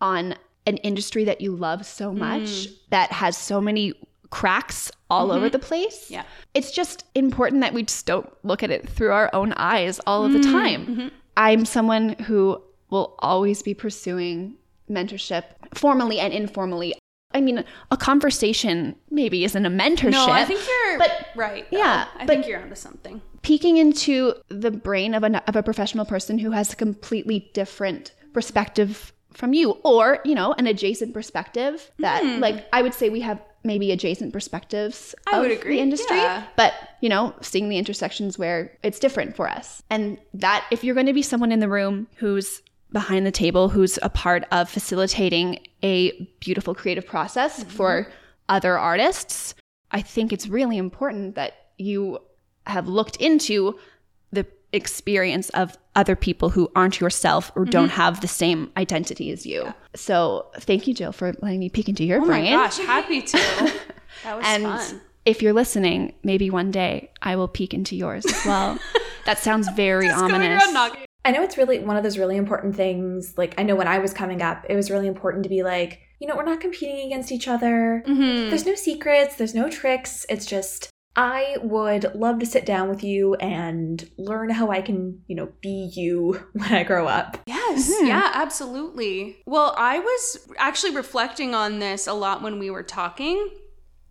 on 0.00 0.34
an 0.66 0.76
industry 0.78 1.24
that 1.24 1.40
you 1.40 1.54
love 1.54 1.86
so 1.86 2.12
much 2.12 2.42
mm. 2.42 2.76
that 2.90 3.12
has 3.12 3.36
so 3.36 3.60
many 3.60 3.94
cracks 4.30 4.90
all 5.08 5.28
mm-hmm. 5.28 5.36
over 5.36 5.48
the 5.48 5.58
place. 5.58 6.10
Yeah. 6.10 6.24
It's 6.54 6.72
just 6.72 7.04
important 7.14 7.60
that 7.60 7.72
we 7.72 7.84
just 7.84 8.06
don't 8.06 8.28
look 8.44 8.62
at 8.62 8.70
it 8.70 8.88
through 8.88 9.12
our 9.12 9.30
own 9.32 9.52
eyes 9.54 10.00
all 10.06 10.24
of 10.24 10.32
the 10.32 10.40
mm, 10.40 10.52
time. 10.52 10.86
Mm-hmm. 10.86 11.08
I'm 11.36 11.64
someone 11.64 12.10
who 12.24 12.60
will 12.90 13.14
always 13.20 13.62
be 13.62 13.74
pursuing 13.74 14.56
mentorship 14.90 15.44
formally 15.74 16.18
and 16.18 16.32
informally. 16.32 16.94
I 17.32 17.40
mean, 17.40 17.64
a 17.90 17.96
conversation 17.96 18.96
maybe 19.10 19.44
isn't 19.44 19.66
a 19.66 19.70
mentorship. 19.70 20.12
No, 20.12 20.28
I 20.28 20.44
think 20.44 20.60
you're 20.66 20.98
but, 20.98 21.26
right. 21.36 21.70
Though. 21.70 21.78
Yeah. 21.78 22.08
I 22.16 22.26
think 22.26 22.46
you're 22.46 22.60
onto 22.60 22.76
something 22.76 23.20
peeking 23.46 23.76
into 23.76 24.34
the 24.48 24.72
brain 24.72 25.14
of 25.14 25.22
a, 25.22 25.48
of 25.48 25.54
a 25.54 25.62
professional 25.62 26.04
person 26.04 26.36
who 26.36 26.50
has 26.50 26.72
a 26.72 26.76
completely 26.76 27.48
different 27.54 28.12
perspective 28.32 29.12
from 29.32 29.54
you 29.54 29.70
or 29.84 30.18
you 30.24 30.34
know 30.34 30.52
an 30.54 30.66
adjacent 30.66 31.14
perspective 31.14 31.92
that 32.00 32.24
like 32.40 32.66
i 32.72 32.82
would 32.82 32.92
say 32.92 33.08
we 33.08 33.20
have 33.20 33.40
maybe 33.62 33.90
adjacent 33.90 34.32
perspectives. 34.32 35.14
I 35.32 35.36
of 35.36 35.42
would 35.42 35.50
agree, 35.50 35.76
the 35.76 35.82
industry 35.82 36.16
yeah. 36.16 36.44
but 36.56 36.74
you 37.00 37.08
know 37.08 37.34
seeing 37.40 37.68
the 37.68 37.78
intersections 37.78 38.36
where 38.36 38.76
it's 38.82 38.98
different 38.98 39.36
for 39.36 39.48
us 39.48 39.80
and 39.90 40.18
that 40.34 40.66
if 40.72 40.82
you're 40.82 40.94
going 40.94 41.06
to 41.06 41.12
be 41.12 41.22
someone 41.22 41.52
in 41.52 41.60
the 41.60 41.68
room 41.68 42.08
who's 42.16 42.62
behind 42.90 43.26
the 43.26 43.32
table 43.32 43.68
who's 43.68 43.96
a 44.02 44.08
part 44.08 44.44
of 44.50 44.68
facilitating 44.68 45.60
a 45.84 46.10
beautiful 46.40 46.74
creative 46.74 47.06
process 47.06 47.60
Mm-hmm. 47.60 47.76
for 47.76 48.08
other 48.48 48.76
artists 48.76 49.54
i 49.92 50.00
think 50.02 50.32
it's 50.32 50.48
really 50.48 50.78
important 50.78 51.36
that 51.36 51.52
you 51.78 52.18
have 52.66 52.88
looked 52.88 53.16
into 53.16 53.78
the 54.32 54.46
experience 54.72 55.48
of 55.50 55.76
other 55.94 56.14
people 56.16 56.50
who 56.50 56.70
aren't 56.76 57.00
yourself 57.00 57.50
or 57.56 57.64
don't 57.64 57.88
Mm-hmm. 57.88 57.96
have 57.96 58.20
the 58.20 58.28
same 58.28 58.70
identity 58.76 59.30
as 59.30 59.46
you. 59.46 59.72
So 59.94 60.46
thank 60.60 60.86
you, 60.86 60.94
Jill, 60.94 61.12
for 61.12 61.32
letting 61.40 61.60
me 61.60 61.68
peek 61.70 61.88
into 61.88 62.04
your 62.04 62.20
brain. 62.24 62.52
Oh 62.52 62.56
my 62.56 62.64
gosh, 62.66 62.78
happy 62.78 63.22
to. 63.22 63.72
That 64.24 64.36
was 64.38 64.46
and 64.48 64.62
fun. 64.64 65.00
if 65.26 65.42
you're 65.42 65.52
listening, 65.52 66.14
maybe 66.24 66.48
one 66.50 66.70
day 66.70 67.10
I 67.22 67.36
will 67.36 67.48
peek 67.48 67.74
into 67.74 67.94
yours 67.94 68.24
as 68.24 68.44
well. 68.46 68.78
that 69.26 69.38
sounds 69.38 69.68
very 69.76 70.08
Going 70.08 70.32
ominous. 70.32 70.64
around. 70.74 70.96
I 71.24 71.32
know 71.32 71.42
it's 71.42 71.58
really 71.58 71.80
one 71.80 71.96
of 71.98 72.02
those 72.02 72.16
really 72.18 72.36
important 72.36 72.76
things. 72.76 73.34
Like, 73.36 73.54
I 73.58 73.62
know 73.62 73.76
when 73.76 73.88
I 73.88 73.98
was 73.98 74.14
coming 74.14 74.40
up, 74.42 74.64
it 74.70 74.74
was 74.74 74.90
really 74.90 75.06
important 75.06 75.42
to 75.42 75.48
be 75.50 75.62
like, 75.62 76.00
you 76.18 76.26
know, 76.26 76.34
we're 76.34 76.44
not 76.44 76.60
competing 76.60 77.04
against 77.06 77.30
each 77.30 77.46
other. 77.46 78.02
Mhm. 78.06 78.48
There's 78.48 78.64
no 78.64 78.74
secrets, 78.74 79.36
there's 79.36 79.54
no 79.54 79.68
tricks. 79.68 80.24
It's 80.30 80.46
just, 80.46 80.88
I 81.16 81.56
would 81.62 82.14
love 82.14 82.38
to 82.40 82.46
sit 82.46 82.66
down 82.66 82.88
with 82.90 83.02
you 83.02 83.34
and 83.36 84.08
learn 84.18 84.50
how 84.50 84.70
I 84.70 84.82
can, 84.82 85.22
you 85.26 85.34
know, 85.34 85.48
be 85.62 85.90
you 85.94 86.46
when 86.52 86.72
I 86.72 86.82
grow 86.84 87.06
up. 87.06 87.38
Yes, 87.46 87.90
Mhm. 87.90 88.08
yeah, 88.08 88.30
absolutely. 88.34 89.38
Well, 89.46 89.74
I 89.78 89.98
was 89.98 90.46
actually 90.58 90.94
reflecting 90.94 91.54
on 91.54 91.78
this 91.78 92.06
a 92.06 92.12
lot 92.12 92.42
when 92.42 92.58
we 92.58 92.70
were 92.70 92.82
talking, 92.82 93.48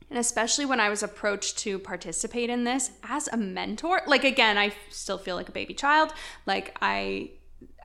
and 0.10 0.18
especially 0.20 0.66
when 0.66 0.80
I 0.80 0.90
was 0.90 1.04
approached 1.04 1.58
to 1.60 1.78
participate 1.80 2.50
in 2.50 2.64
this 2.64 2.92
as 3.04 3.28
a 3.28 3.38
mentor. 3.38 4.02
Like 4.08 4.24
again, 4.24 4.58
I 4.58 4.74
still 4.90 5.18
feel 5.18 5.36
like 5.36 5.50
a 5.50 5.52
baby 5.52 5.74
child. 5.74 6.12
Like 6.46 6.76
I 6.82 7.32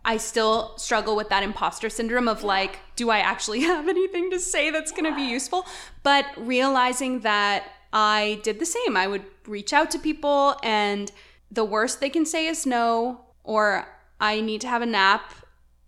I 0.03 0.17
still 0.17 0.79
struggle 0.79 1.15
with 1.15 1.29
that 1.29 1.43
imposter 1.43 1.91
syndrome 1.91 2.27
of 2.27 2.43
like, 2.43 2.79
do 2.97 3.11
I 3.11 3.19
actually 3.19 3.61
have 3.73 3.87
anything 3.87 4.31
to 4.31 4.41
say 4.41 4.71
that's 4.71 4.93
going 4.93 5.05
to 5.05 5.15
be 5.15 5.25
useful? 5.25 5.67
But 6.03 6.25
realizing 6.39 7.21
that 7.21 7.65
I 7.93 8.41
did 8.43 8.59
the 8.59 8.67
same. 8.67 8.97
I 8.97 9.07
would 9.07 9.25
reach 9.47 9.73
out 9.73 9.91
to 9.93 9.99
people 9.99 10.57
and 10.63 11.11
the 11.51 11.65
worst 11.65 12.01
they 12.01 12.11
can 12.11 12.25
say 12.25 12.47
is 12.47 12.67
no 12.67 13.23
or 13.43 13.87
I 14.21 14.41
need 14.41 14.61
to 14.61 14.69
have 14.69 14.83
a 14.83 14.87
nap 14.87 15.35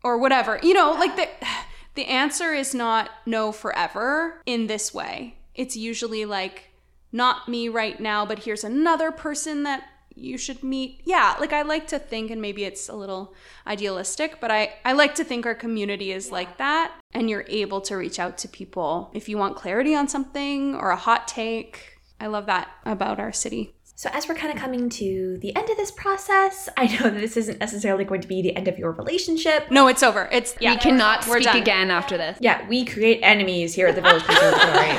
or 0.02 0.18
whatever. 0.18 0.58
You 0.62 0.74
know, 0.74 0.92
like 0.92 1.16
the 1.16 1.28
the 1.94 2.06
answer 2.06 2.54
is 2.54 2.74
not 2.74 3.10
no 3.26 3.52
forever 3.52 4.40
in 4.46 4.66
this 4.66 4.94
way. 4.94 5.36
It's 5.54 5.76
usually 5.76 6.24
like 6.24 6.70
not 7.12 7.48
me 7.48 7.68
right 7.68 8.00
now, 8.00 8.24
but 8.24 8.40
here's 8.40 8.64
another 8.64 9.12
person 9.12 9.64
that 9.64 9.84
you 10.14 10.38
should 10.38 10.62
meet. 10.62 11.00
Yeah, 11.04 11.36
like 11.38 11.52
I 11.52 11.62
like 11.62 11.86
to 11.88 11.98
think 11.98 12.30
and 12.30 12.40
maybe 12.40 12.64
it's 12.64 12.88
a 12.88 12.94
little 12.94 13.34
idealistic, 13.66 14.40
but 14.40 14.50
I 14.50 14.74
I 14.84 14.92
like 14.92 15.14
to 15.16 15.24
think 15.24 15.46
our 15.46 15.54
community 15.54 16.12
is 16.12 16.30
like 16.30 16.58
that 16.58 16.92
and 17.12 17.28
you're 17.28 17.44
able 17.48 17.80
to 17.82 17.96
reach 17.96 18.18
out 18.18 18.38
to 18.38 18.48
people 18.48 19.10
if 19.14 19.28
you 19.28 19.38
want 19.38 19.56
clarity 19.56 19.94
on 19.94 20.08
something 20.08 20.74
or 20.74 20.90
a 20.90 20.96
hot 20.96 21.28
take. 21.28 21.91
I 22.22 22.28
love 22.28 22.46
that 22.46 22.70
about 22.86 23.18
our 23.18 23.32
city. 23.32 23.74
So, 23.96 24.08
as 24.12 24.28
we're 24.28 24.36
kind 24.36 24.52
of 24.52 24.58
coming 24.58 24.88
to 24.90 25.38
the 25.40 25.54
end 25.56 25.68
of 25.68 25.76
this 25.76 25.90
process, 25.90 26.68
I 26.76 26.86
know 26.86 27.10
that 27.10 27.20
this 27.20 27.36
isn't 27.36 27.58
necessarily 27.58 28.04
going 28.04 28.20
to 28.20 28.28
be 28.28 28.42
the 28.42 28.54
end 28.54 28.68
of 28.68 28.78
your 28.78 28.92
relationship. 28.92 29.70
No, 29.72 29.88
it's 29.88 30.04
over. 30.04 30.28
It's 30.30 30.54
yeah. 30.60 30.72
we 30.72 30.78
cannot 30.78 31.26
we're 31.26 31.40
speak 31.40 31.44
done. 31.46 31.56
again 31.56 31.90
after 31.90 32.16
this. 32.16 32.38
Yeah, 32.40 32.66
we 32.68 32.84
create 32.84 33.20
enemies 33.22 33.74
here 33.74 33.88
at 33.88 33.96
the 33.96 34.02
Village 34.02 34.22
Conservatory. 34.22 34.96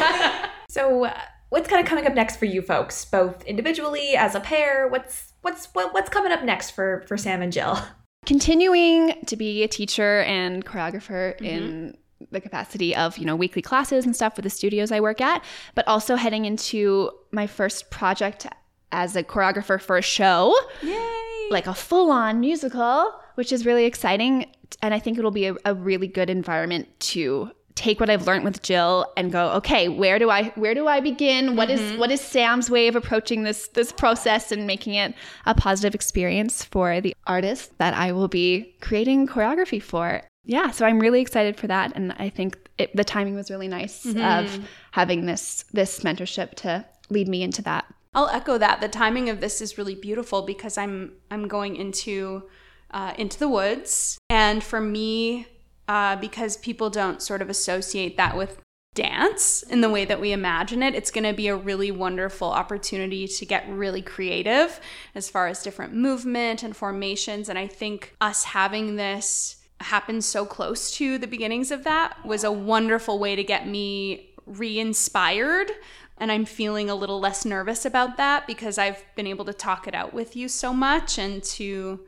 so, 0.70 1.06
uh, 1.06 1.18
what's 1.48 1.70
kind 1.70 1.82
of 1.82 1.88
coming 1.88 2.06
up 2.06 2.14
next 2.14 2.36
for 2.36 2.46
you 2.46 2.62
folks, 2.62 3.06
both 3.06 3.42
individually 3.46 4.16
as 4.18 4.36
a 4.36 4.42
pair? 4.42 4.90
What's 4.90 5.32
what's 5.44 5.68
what, 5.68 5.94
what's 5.94 6.10
coming 6.10 6.34
up 6.34 6.44
next 6.44 6.72
for 6.72 7.06
for 7.08 7.16
Sam 7.16 7.42
and 7.42 7.54
Jill? 7.54 7.80
Continuing 8.26 9.16
to 9.28 9.36
be 9.38 9.64
a 9.64 9.68
teacher 9.70 10.22
and 10.22 10.66
choreographer 10.66 11.36
Mm-hmm. 11.38 11.46
in 11.46 11.98
the 12.32 12.42
capacity 12.42 12.96
of, 12.96 13.18
you 13.18 13.26
know, 13.26 13.36
weekly 13.36 13.62
classes 13.62 14.06
and 14.06 14.16
stuff 14.16 14.36
with 14.36 14.44
the 14.44 14.50
studios 14.50 14.92
I 14.92 15.00
work 15.00 15.22
at, 15.22 15.44
but 15.76 15.88
also 15.88 16.16
heading 16.16 16.46
into 16.46 17.12
my 17.32 17.48
first 17.48 17.90
project 17.90 18.48
as 18.92 19.16
a 19.16 19.24
choreographer 19.24 19.82
for 19.82 19.98
a 19.98 20.02
show. 20.02 20.56
Yay! 20.82 21.24
like 21.54 21.68
a 21.68 21.74
full 21.74 22.12
on 22.12 22.40
musical, 22.40 23.14
which 23.36 23.52
is 23.52 23.66
really 23.66 23.86
exciting. 23.86 24.52
And 24.82 24.94
I 24.94 25.00
think 25.00 25.18
it'll 25.18 25.32
be 25.32 25.48
a, 25.48 25.56
a 25.66 25.74
really 25.74 26.08
good 26.08 26.30
environment 26.30 26.88
to 27.00 27.52
take 27.76 28.00
what 28.00 28.10
I've 28.10 28.28
learned 28.28 28.44
with 28.44 28.62
Jill 28.62 29.12
and 29.18 29.32
go, 29.32 29.50
okay, 29.54 29.88
where 29.88 30.20
do 30.20 30.30
I 30.30 30.50
where 30.56 30.76
do 30.76 30.88
I 30.88 31.00
begin? 31.00 31.56
What 31.56 31.70
is 31.70 31.80
mm-hmm. 31.80 32.00
what 32.00 32.12
is 32.12 32.22
Sam's 32.22 32.70
way 32.70 32.88
of 32.88 32.96
approaching 32.96 33.44
this 33.44 33.68
this 33.70 33.92
process 33.92 34.52
and 34.52 34.68
making 34.68 34.96
it 34.96 35.16
a 35.46 35.56
positive 35.56 35.96
experience 35.96 36.64
for 36.64 37.02
the 37.02 37.16
artist 37.26 37.78
that 37.78 37.94
I 37.94 38.12
will 38.12 38.28
be 38.28 38.76
creating 38.82 39.28
choreography 39.28 39.82
for? 39.82 40.24
Yeah, 40.46 40.72
so 40.72 40.86
I'm 40.86 41.00
really 41.00 41.22
excited 41.22 41.58
for 41.58 41.68
that, 41.68 41.94
and 41.96 42.12
I 42.14 42.30
think 42.30 42.58
it, 42.78 42.96
the 42.96 43.04
timing 43.04 43.36
was 43.36 43.50
really 43.50 43.68
nice 43.68 44.06
of 44.06 44.60
having 44.92 45.26
this 45.26 45.66
this 45.72 46.02
mentorship 46.02 46.56
to 46.56 46.86
lead 47.10 47.28
me 47.28 47.44
into 47.44 47.62
that. 47.62 47.86
I'll 48.14 48.30
echo 48.30 48.58
that. 48.58 48.82
The 48.82 48.90
timing 48.90 49.30
of 49.30 49.40
this 49.40 49.62
is 49.62 49.78
really 49.78 49.96
beautiful 49.96 50.42
because 50.42 50.78
I'm 50.78 51.14
I'm 51.32 51.48
going 51.48 51.76
into 51.78 52.44
uh, 52.92 53.14
into 53.18 53.40
the 53.40 53.48
woods, 53.48 54.18
and 54.30 54.64
for 54.64 54.82
me, 54.82 55.48
uh, 55.88 56.18
because 56.18 56.58
people 56.58 56.90
don't 56.90 57.22
sort 57.22 57.42
of 57.42 57.50
associate 57.50 58.18
that 58.18 58.36
with 58.36 58.60
dance 58.94 59.64
in 59.64 59.82
the 59.82 59.90
way 59.90 60.06
that 60.06 60.22
we 60.22 60.32
imagine 60.32 60.84
it, 60.84 60.94
it's 60.94 61.10
going 61.10 61.24
to 61.24 61.34
be 61.34 61.48
a 61.48 61.56
really 61.56 61.90
wonderful 61.90 62.50
opportunity 62.50 63.28
to 63.28 63.46
get 63.46 63.68
really 63.68 64.02
creative 64.02 64.80
as 65.16 65.30
far 65.30 65.48
as 65.48 65.64
different 65.64 65.94
movement 65.94 66.62
and 66.62 66.76
formations. 66.76 67.50
And 67.50 67.58
I 67.58 67.66
think 67.66 68.16
us 68.22 68.44
having 68.44 68.96
this 68.96 69.63
happen 69.84 70.22
so 70.22 70.46
close 70.46 70.92
to 70.98 71.18
the 71.18 71.28
beginnings 71.28 71.72
of 71.72 71.84
that 71.84 72.26
was 72.26 72.44
a 72.44 72.52
wonderful 72.52 73.20
way 73.20 73.36
to 73.36 73.44
get 73.44 73.68
me 73.68 74.30
re-inspired 74.46 75.72
and 76.18 76.32
I'm 76.32 76.46
feeling 76.46 76.90
a 76.90 76.96
little 76.96 77.20
less 77.20 77.44
nervous 77.44 77.86
about 77.86 78.18
that 78.18 78.48
because 78.48 78.78
I've 78.78 79.04
been 79.16 79.28
able 79.28 79.46
to 79.46 79.54
talk 79.54 79.88
it 79.88 79.96
out 79.96 80.14
with 80.14 80.36
you 80.36 80.48
so 80.48 80.74
much 80.74 81.18
and 81.18 81.44
to 81.44 82.00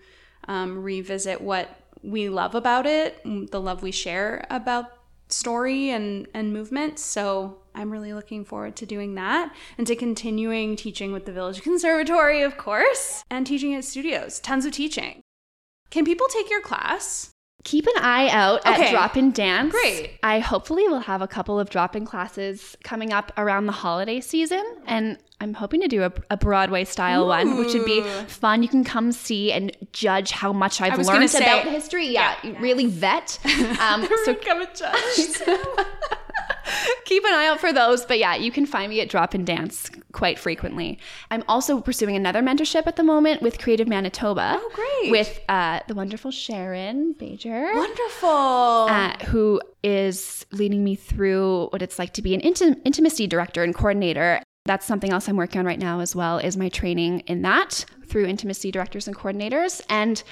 um, 0.47 0.83
revisit 0.83 1.41
what 1.41 1.69
we 2.03 2.29
love 2.29 2.55
about 2.55 2.85
it, 2.85 3.19
the 3.23 3.59
love 3.59 3.81
we 3.81 3.91
share 3.91 4.45
about 4.49 4.91
story 5.27 5.89
and 5.89 6.27
and 6.33 6.53
movement. 6.53 6.99
So 6.99 7.57
I'm 7.73 7.91
really 7.91 8.13
looking 8.13 8.45
forward 8.45 8.75
to 8.77 8.85
doing 8.85 9.15
that 9.15 9.53
and 9.77 9.87
to 9.87 9.95
continuing 9.95 10.75
teaching 10.75 11.11
with 11.11 11.25
the 11.25 11.31
Village 11.31 11.61
Conservatory, 11.61 12.43
of 12.43 12.57
course, 12.57 13.23
and 13.29 13.45
teaching 13.45 13.73
at 13.73 13.85
studios. 13.85 14.39
Tons 14.39 14.65
of 14.65 14.71
teaching. 14.71 15.21
Can 15.89 16.05
people 16.05 16.27
take 16.29 16.49
your 16.49 16.61
class? 16.61 17.31
Keep 17.65 17.85
an 17.87 17.93
eye 17.97 18.29
out 18.29 18.61
at 18.65 18.79
Okay. 18.79 18.91
Drop 18.91 19.17
In 19.17 19.31
Dance. 19.31 19.71
Great. 19.73 20.11
I 20.23 20.39
hopefully 20.39 20.87
will 20.87 20.99
have 20.99 21.21
a 21.21 21.27
couple 21.27 21.59
of 21.59 21.69
drop 21.69 21.95
in 21.95 22.05
classes 22.05 22.77
coming 22.83 23.11
up 23.11 23.33
around 23.37 23.65
the 23.65 23.73
holiday 23.73 24.21
season. 24.21 24.63
And 24.85 25.17
I'm 25.41 25.53
hoping 25.55 25.81
to 25.81 25.87
do 25.89 26.03
a, 26.03 26.13
a 26.29 26.37
Broadway 26.37 26.85
style 26.85 27.27
one, 27.27 27.57
which 27.57 27.73
would 27.73 27.85
be 27.85 28.01
fun. 28.27 28.63
You 28.63 28.69
can 28.69 28.83
come 28.85 29.11
see 29.11 29.51
and 29.51 29.75
judge 29.91 30.31
how 30.31 30.53
much 30.53 30.79
I've 30.79 30.97
learned 31.05 31.29
say- 31.29 31.39
about 31.43 31.65
history. 31.65 32.07
Yeah, 32.07 32.35
really 32.59 32.85
vet. 32.85 33.37
Um, 33.81 34.07
so 34.23 34.33
Come 34.35 34.61
and 34.61 34.69
judge. 34.73 35.41
keep 37.05 37.23
an 37.23 37.33
eye 37.33 37.47
out 37.47 37.59
for 37.59 37.71
those. 37.73 38.05
But 38.05 38.19
yeah, 38.19 38.35
you 38.35 38.51
can 38.51 38.65
find 38.65 38.89
me 38.89 39.01
at 39.01 39.09
Drop 39.09 39.35
In 39.35 39.45
Dance 39.45 39.89
quite 40.11 40.39
frequently. 40.39 40.97
I'm 41.31 41.43
also 41.47 41.79
pursuing 41.81 42.15
another 42.15 42.41
mentorship 42.41 42.87
at 42.87 42.95
the 42.95 43.03
moment 43.03 43.41
with 43.41 43.59
Creative 43.59 43.87
Manitoba. 43.87 44.59
Oh, 44.59 44.71
great. 44.73 45.11
With 45.11 45.39
uh, 45.49 45.79
the 45.87 45.93
wonderful 45.95 46.31
Sharon 46.31 47.13
Bajer. 47.15 47.73
Wonderful. 47.75 48.29
uh, 48.29 49.15
who 49.25 49.61
is 49.83 50.45
leading 50.51 50.83
me 50.83 50.95
through 50.95 51.67
what 51.71 51.81
it's 51.81 51.99
like 51.99 52.13
to 52.13 52.21
be 52.21 52.33
an 52.33 52.41
intim- 52.41 52.79
intimacy 52.85 53.27
director 53.27 53.63
and 53.63 53.75
coordinator. 53.75 54.41
That's 54.65 54.85
something 54.85 55.11
else 55.11 55.27
I'm 55.27 55.35
working 55.37 55.59
on 55.59 55.65
right 55.65 55.77
now 55.77 55.99
as 55.99 56.15
well 56.15 56.39
is 56.39 56.57
my 56.57 56.69
training 56.69 57.19
in 57.21 57.43
that 57.43 57.85
through 58.07 58.25
intimacy 58.25 58.71
directors 58.71 59.07
and 59.07 59.15
coordinators 59.15 59.81
and 59.89 60.23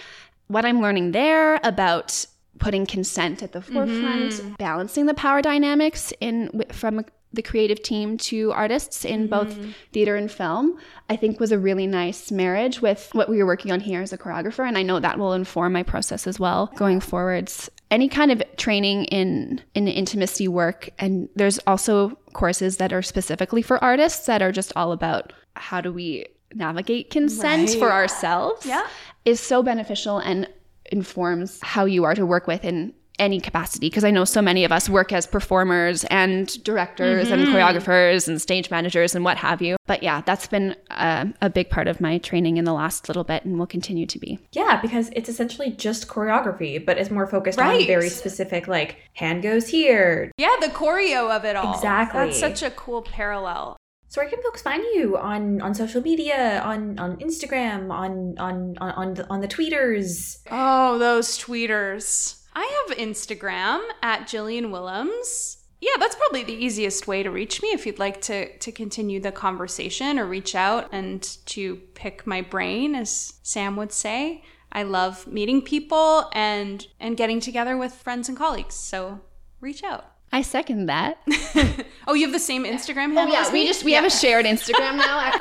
what 0.47 0.65
I'm 0.65 0.81
learning 0.81 1.11
there 1.11 1.59
about 1.63 2.25
putting 2.59 2.85
consent 2.85 3.43
at 3.43 3.51
the 3.51 3.61
forefront, 3.61 4.31
mm-hmm. 4.31 4.53
balancing 4.53 5.05
the 5.05 5.13
power 5.13 5.41
dynamics 5.41 6.13
in 6.19 6.63
from 6.71 7.03
the 7.33 7.41
creative 7.41 7.81
team 7.81 8.15
to 8.15 8.51
artists 8.51 9.03
in 9.03 9.27
both 9.27 9.49
mm-hmm. 9.49 9.71
theater 9.91 10.15
and 10.15 10.31
film, 10.31 10.77
I 11.09 11.15
think 11.15 11.39
was 11.39 11.51
a 11.51 11.57
really 11.57 11.87
nice 11.87 12.31
marriage 12.31 12.79
with 12.79 13.09
what 13.13 13.27
we 13.27 13.39
were 13.39 13.47
working 13.47 13.71
on 13.71 13.79
here 13.79 14.01
as 14.01 14.13
a 14.13 14.17
choreographer. 14.17 14.67
And 14.67 14.77
I 14.77 14.83
know 14.83 14.99
that 14.99 15.17
will 15.17 15.33
inform 15.33 15.73
my 15.73 15.81
process 15.81 16.27
as 16.27 16.39
well 16.39 16.71
going 16.75 16.99
forwards. 16.99 17.71
Any 17.89 18.07
kind 18.07 18.31
of 18.31 18.41
training 18.57 19.05
in 19.05 19.61
in 19.73 19.87
intimacy 19.87 20.47
work, 20.47 20.89
and 20.99 21.27
there's 21.35 21.59
also 21.65 22.17
courses 22.33 22.77
that 22.77 22.93
are 22.93 23.01
specifically 23.01 23.61
for 23.61 23.83
artists 23.83 24.25
that 24.27 24.41
are 24.41 24.51
just 24.51 24.71
all 24.75 24.91
about 24.91 25.33
how 25.55 25.81
do 25.81 25.91
we 25.91 26.25
navigate 26.53 27.09
consent 27.09 27.71
for 27.71 27.91
ourselves. 27.91 28.65
Yeah. 28.65 28.87
is 29.25 29.39
so 29.39 29.63
beneficial 29.63 30.19
and 30.19 30.47
informs 30.93 31.59
how 31.61 31.85
you 31.85 32.05
are 32.05 32.15
to 32.15 32.25
work 32.25 32.47
with 32.47 32.63
in 32.63 32.93
any 33.19 33.39
capacity 33.39 33.89
because 33.89 34.03
I 34.03 34.11
know 34.11 34.25
so 34.25 34.41
many 34.41 34.63
of 34.63 34.71
us 34.71 34.89
work 34.89 35.11
as 35.11 35.27
performers 35.27 36.03
and 36.05 36.63
directors 36.63 37.29
and 37.29 37.43
mm-hmm. 37.43 37.55
choreographers 37.55 38.27
and 38.27 38.41
stage 38.41 38.71
managers 38.71 39.15
and 39.15 39.23
what 39.23 39.37
have 39.37 39.61
you. 39.61 39.75
But 39.85 40.03
yeah, 40.03 40.21
that's 40.21 40.47
been 40.47 40.75
a, 40.89 41.27
a 41.41 41.49
big 41.49 41.69
part 41.69 41.87
of 41.87 42.01
my 42.01 42.17
training 42.17 42.57
in 42.57 42.65
the 42.65 42.73
last 42.73 43.07
little 43.07 43.23
bit 43.23 43.45
and 43.45 43.59
will 43.59 43.67
continue 43.67 44.05
to 44.07 44.19
be. 44.19 44.39
Yeah, 44.53 44.81
because 44.81 45.09
it's 45.15 45.29
essentially 45.29 45.71
just 45.71 46.07
choreography, 46.07 46.83
but 46.83 46.97
it's 46.97 47.11
more 47.11 47.27
focused 47.27 47.59
on 47.59 47.85
very 47.85 48.09
specific, 48.09 48.67
like 48.67 48.97
hand 49.13 49.43
goes 49.43 49.67
here. 49.67 50.31
Yeah, 50.37 50.55
the 50.59 50.67
choreo 50.67 51.35
of 51.35 51.45
it 51.45 51.55
all. 51.55 51.75
Exactly. 51.75 52.19
That's 52.19 52.39
such 52.39 52.63
a 52.63 52.71
cool 52.71 53.03
parallel. 53.03 53.77
So 54.13 54.21
where 54.21 54.29
can 54.29 54.43
folks 54.43 54.61
find 54.61 54.83
you 54.93 55.17
on 55.17 55.59
on 55.59 55.73
social 55.73 55.99
media, 55.99 56.61
on 56.63 56.99
on 56.99 57.17
Instagram, 57.17 57.91
on 57.91 58.37
on 58.37 58.77
on 58.79 58.91
on 58.91 59.13
the, 59.15 59.27
on 59.27 59.41
the 59.41 59.47
tweeters? 59.47 60.37
Oh, 60.51 60.99
those 60.99 61.39
tweeters. 61.39 62.43
I 62.53 62.85
have 62.87 62.97
Instagram 62.99 63.81
at 64.03 64.27
Jillian 64.27 64.69
Willems. 64.69 65.65
Yeah, 65.81 65.93
that's 65.97 66.13
probably 66.13 66.43
the 66.43 66.53
easiest 66.53 67.07
way 67.07 67.23
to 67.23 67.31
reach 67.31 67.63
me 67.63 67.69
if 67.69 67.87
you'd 67.87 67.97
like 67.97 68.21
to 68.29 68.55
to 68.55 68.71
continue 68.71 69.19
the 69.19 69.31
conversation 69.31 70.19
or 70.19 70.27
reach 70.27 70.53
out 70.53 70.89
and 70.91 71.23
to 71.47 71.77
pick 71.95 72.27
my 72.27 72.41
brain, 72.41 72.93
as 72.93 73.39
Sam 73.41 73.75
would 73.77 73.91
say. 73.91 74.43
I 74.71 74.83
love 74.83 75.25
meeting 75.25 75.63
people 75.63 76.29
and 76.33 76.85
and 76.99 77.17
getting 77.17 77.39
together 77.39 77.75
with 77.77 77.95
friends 77.95 78.29
and 78.29 78.37
colleagues. 78.37 78.75
So 78.75 79.21
reach 79.59 79.83
out. 79.83 80.12
I 80.33 80.41
second 80.41 80.87
that. 80.87 81.19
oh, 82.07 82.15
you 82.15 82.25
have 82.25 82.33
the 82.33 82.39
same 82.39 82.65
Instagram 82.65 83.11
Oh 83.11 83.15
handle? 83.17 83.33
yeah, 83.35 83.41
as 83.41 83.51
we 83.51 83.65
just 83.67 83.83
we 83.85 83.93
have 83.93 84.03
a 84.03 84.09
shared 84.09 84.45
Instagram 84.45 84.97
now. 84.97 85.31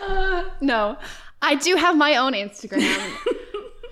Uh, 0.00 0.44
no, 0.60 0.96
I 1.42 1.56
do 1.56 1.74
have 1.76 1.96
my 1.96 2.16
own 2.16 2.32
Instagram 2.32 3.16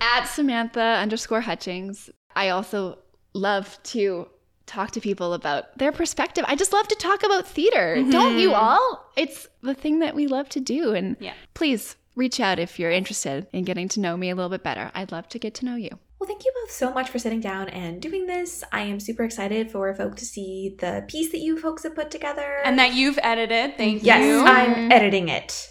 at 0.01 0.25
Samantha 0.25 0.81
underscore 0.81 1.41
Hutchings. 1.41 2.09
I 2.35 2.49
also 2.49 2.97
love 3.33 3.77
to 3.83 4.27
talk 4.65 4.91
to 4.91 5.01
people 5.01 5.33
about 5.33 5.77
their 5.77 5.91
perspective. 5.91 6.45
I 6.47 6.55
just 6.55 6.71
love 6.71 6.87
to 6.87 6.95
talk 6.95 7.23
about 7.23 7.45
theater. 7.45 8.01
Don't 8.09 8.37
you 8.39 8.53
all? 8.53 9.05
It's 9.17 9.47
the 9.61 9.73
thing 9.73 9.99
that 9.99 10.15
we 10.15 10.27
love 10.27 10.47
to 10.49 10.61
do. 10.61 10.93
And 10.93 11.17
Yeah. 11.19 11.33
please 11.53 11.97
reach 12.15 12.39
out 12.39 12.57
if 12.57 12.79
you're 12.79 12.91
interested 12.91 13.47
in 13.51 13.65
getting 13.65 13.89
to 13.89 13.99
know 13.99 14.15
me 14.15 14.29
a 14.29 14.35
little 14.35 14.49
bit 14.49 14.63
better. 14.63 14.89
I'd 14.95 15.11
love 15.11 15.27
to 15.29 15.39
get 15.39 15.53
to 15.55 15.65
know 15.65 15.75
you. 15.75 15.99
Well, 16.21 16.27
thank 16.27 16.45
you 16.45 16.51
both 16.53 16.69
so 16.69 16.93
much 16.93 17.09
for 17.09 17.17
sitting 17.17 17.39
down 17.39 17.67
and 17.69 17.99
doing 17.99 18.27
this. 18.27 18.63
I 18.71 18.81
am 18.81 18.99
super 18.99 19.23
excited 19.23 19.71
for 19.71 19.91
folk 19.95 20.15
to 20.17 20.23
see 20.23 20.75
the 20.77 21.03
piece 21.07 21.31
that 21.31 21.39
you 21.39 21.57
folks 21.57 21.81
have 21.81 21.95
put 21.95 22.11
together. 22.11 22.61
and 22.63 22.77
that 22.77 22.93
you've 22.93 23.17
edited. 23.23 23.75
Thank 23.75 24.03
yes, 24.03 24.23
you. 24.23 24.43
Yes, 24.43 24.47
I'm 24.47 24.91
editing 24.91 25.29
it. 25.29 25.67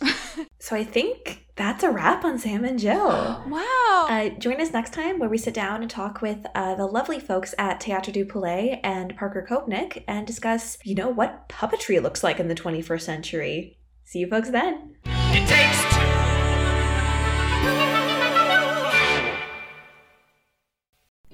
so 0.59 0.75
I 0.75 0.83
think 0.83 1.47
that's 1.55 1.85
a 1.85 1.91
wrap 1.93 2.25
on 2.25 2.37
Sam 2.37 2.65
and 2.65 2.81
Jill. 2.81 3.07
wow. 3.47 4.07
Uh, 4.11 4.31
join 4.41 4.61
us 4.61 4.73
next 4.73 4.93
time 4.93 5.21
where 5.21 5.29
we 5.29 5.39
sit 5.39 5.55
down 5.55 5.83
and 5.83 5.91
talk 5.91 6.21
with 6.21 6.45
uh, 6.57 6.75
the 6.75 6.87
lovely 6.87 7.21
folks 7.21 7.55
at 7.57 7.81
Théâtre 7.81 8.13
du 8.13 8.25
Palais 8.25 8.81
and 8.83 9.17
Parker 9.17 9.47
Kopnick 9.49 10.03
and 10.09 10.27
discuss, 10.27 10.79
you 10.83 10.97
know, 10.97 11.09
what 11.09 11.49
puppetry 11.49 12.03
looks 12.03 12.25
like 12.25 12.41
in 12.41 12.49
the 12.49 12.57
21st 12.57 13.03
century. 13.03 13.79
See 14.03 14.19
you 14.19 14.27
folks 14.27 14.51
then. 14.51 14.97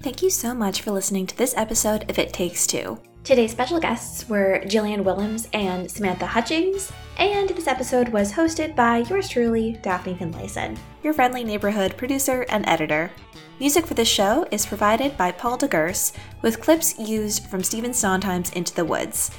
Thank 0.07 0.23
you 0.23 0.29
so 0.29 0.53
much 0.53 0.83
for 0.83 0.91
listening 0.91 1.27
to 1.27 1.37
this 1.37 1.53
episode 1.57 2.09
of 2.09 2.17
It 2.17 2.31
Takes 2.31 2.65
Two. 2.65 2.97
Today's 3.25 3.51
special 3.51 3.77
guests 3.77 4.29
were 4.29 4.61
Jillian 4.63 5.03
Willems 5.03 5.49
and 5.51 5.91
Samantha 5.91 6.25
Hutchings, 6.25 6.93
and 7.17 7.49
this 7.49 7.67
episode 7.67 8.07
was 8.07 8.31
hosted 8.31 8.73
by 8.73 8.99
yours 8.99 9.27
truly, 9.27 9.77
Daphne 9.81 10.15
Finlayson, 10.15 10.79
your 11.03 11.11
friendly 11.11 11.43
neighborhood 11.43 11.97
producer 11.97 12.45
and 12.47 12.65
editor. 12.69 13.11
Music 13.59 13.85
for 13.85 13.95
this 13.95 14.07
show 14.07 14.47
is 14.49 14.65
provided 14.65 15.17
by 15.17 15.29
Paul 15.29 15.57
DeGurse, 15.57 16.13
with 16.41 16.61
clips 16.61 16.97
used 16.97 17.45
from 17.47 17.61
Stephen 17.61 17.93
Sondheim's 17.93 18.53
Into 18.53 18.73
the 18.73 18.85
Woods. 18.85 19.29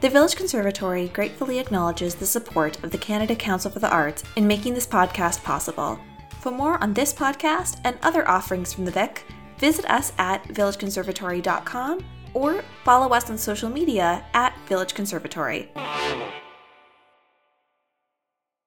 The 0.00 0.10
Village 0.10 0.34
Conservatory 0.34 1.06
gratefully 1.06 1.60
acknowledges 1.60 2.16
the 2.16 2.26
support 2.26 2.82
of 2.82 2.90
the 2.90 2.98
Canada 2.98 3.36
Council 3.36 3.70
for 3.70 3.78
the 3.78 3.92
Arts 3.92 4.24
in 4.34 4.48
making 4.48 4.74
this 4.74 4.88
podcast 4.88 5.44
possible. 5.44 6.00
For 6.40 6.50
more 6.50 6.82
on 6.82 6.94
this 6.94 7.14
podcast 7.14 7.80
and 7.84 7.96
other 8.02 8.28
offerings 8.28 8.72
from 8.72 8.86
the 8.86 8.90
Vic, 8.90 9.24
visit 9.58 9.84
us 9.90 10.12
at 10.18 10.44
villageconservatory.com 10.48 12.04
or 12.34 12.62
follow 12.84 13.14
us 13.14 13.30
on 13.30 13.38
social 13.38 13.70
media 13.70 14.24
at 14.34 14.56
Village 14.68 14.94
Conservatory. 14.94 15.70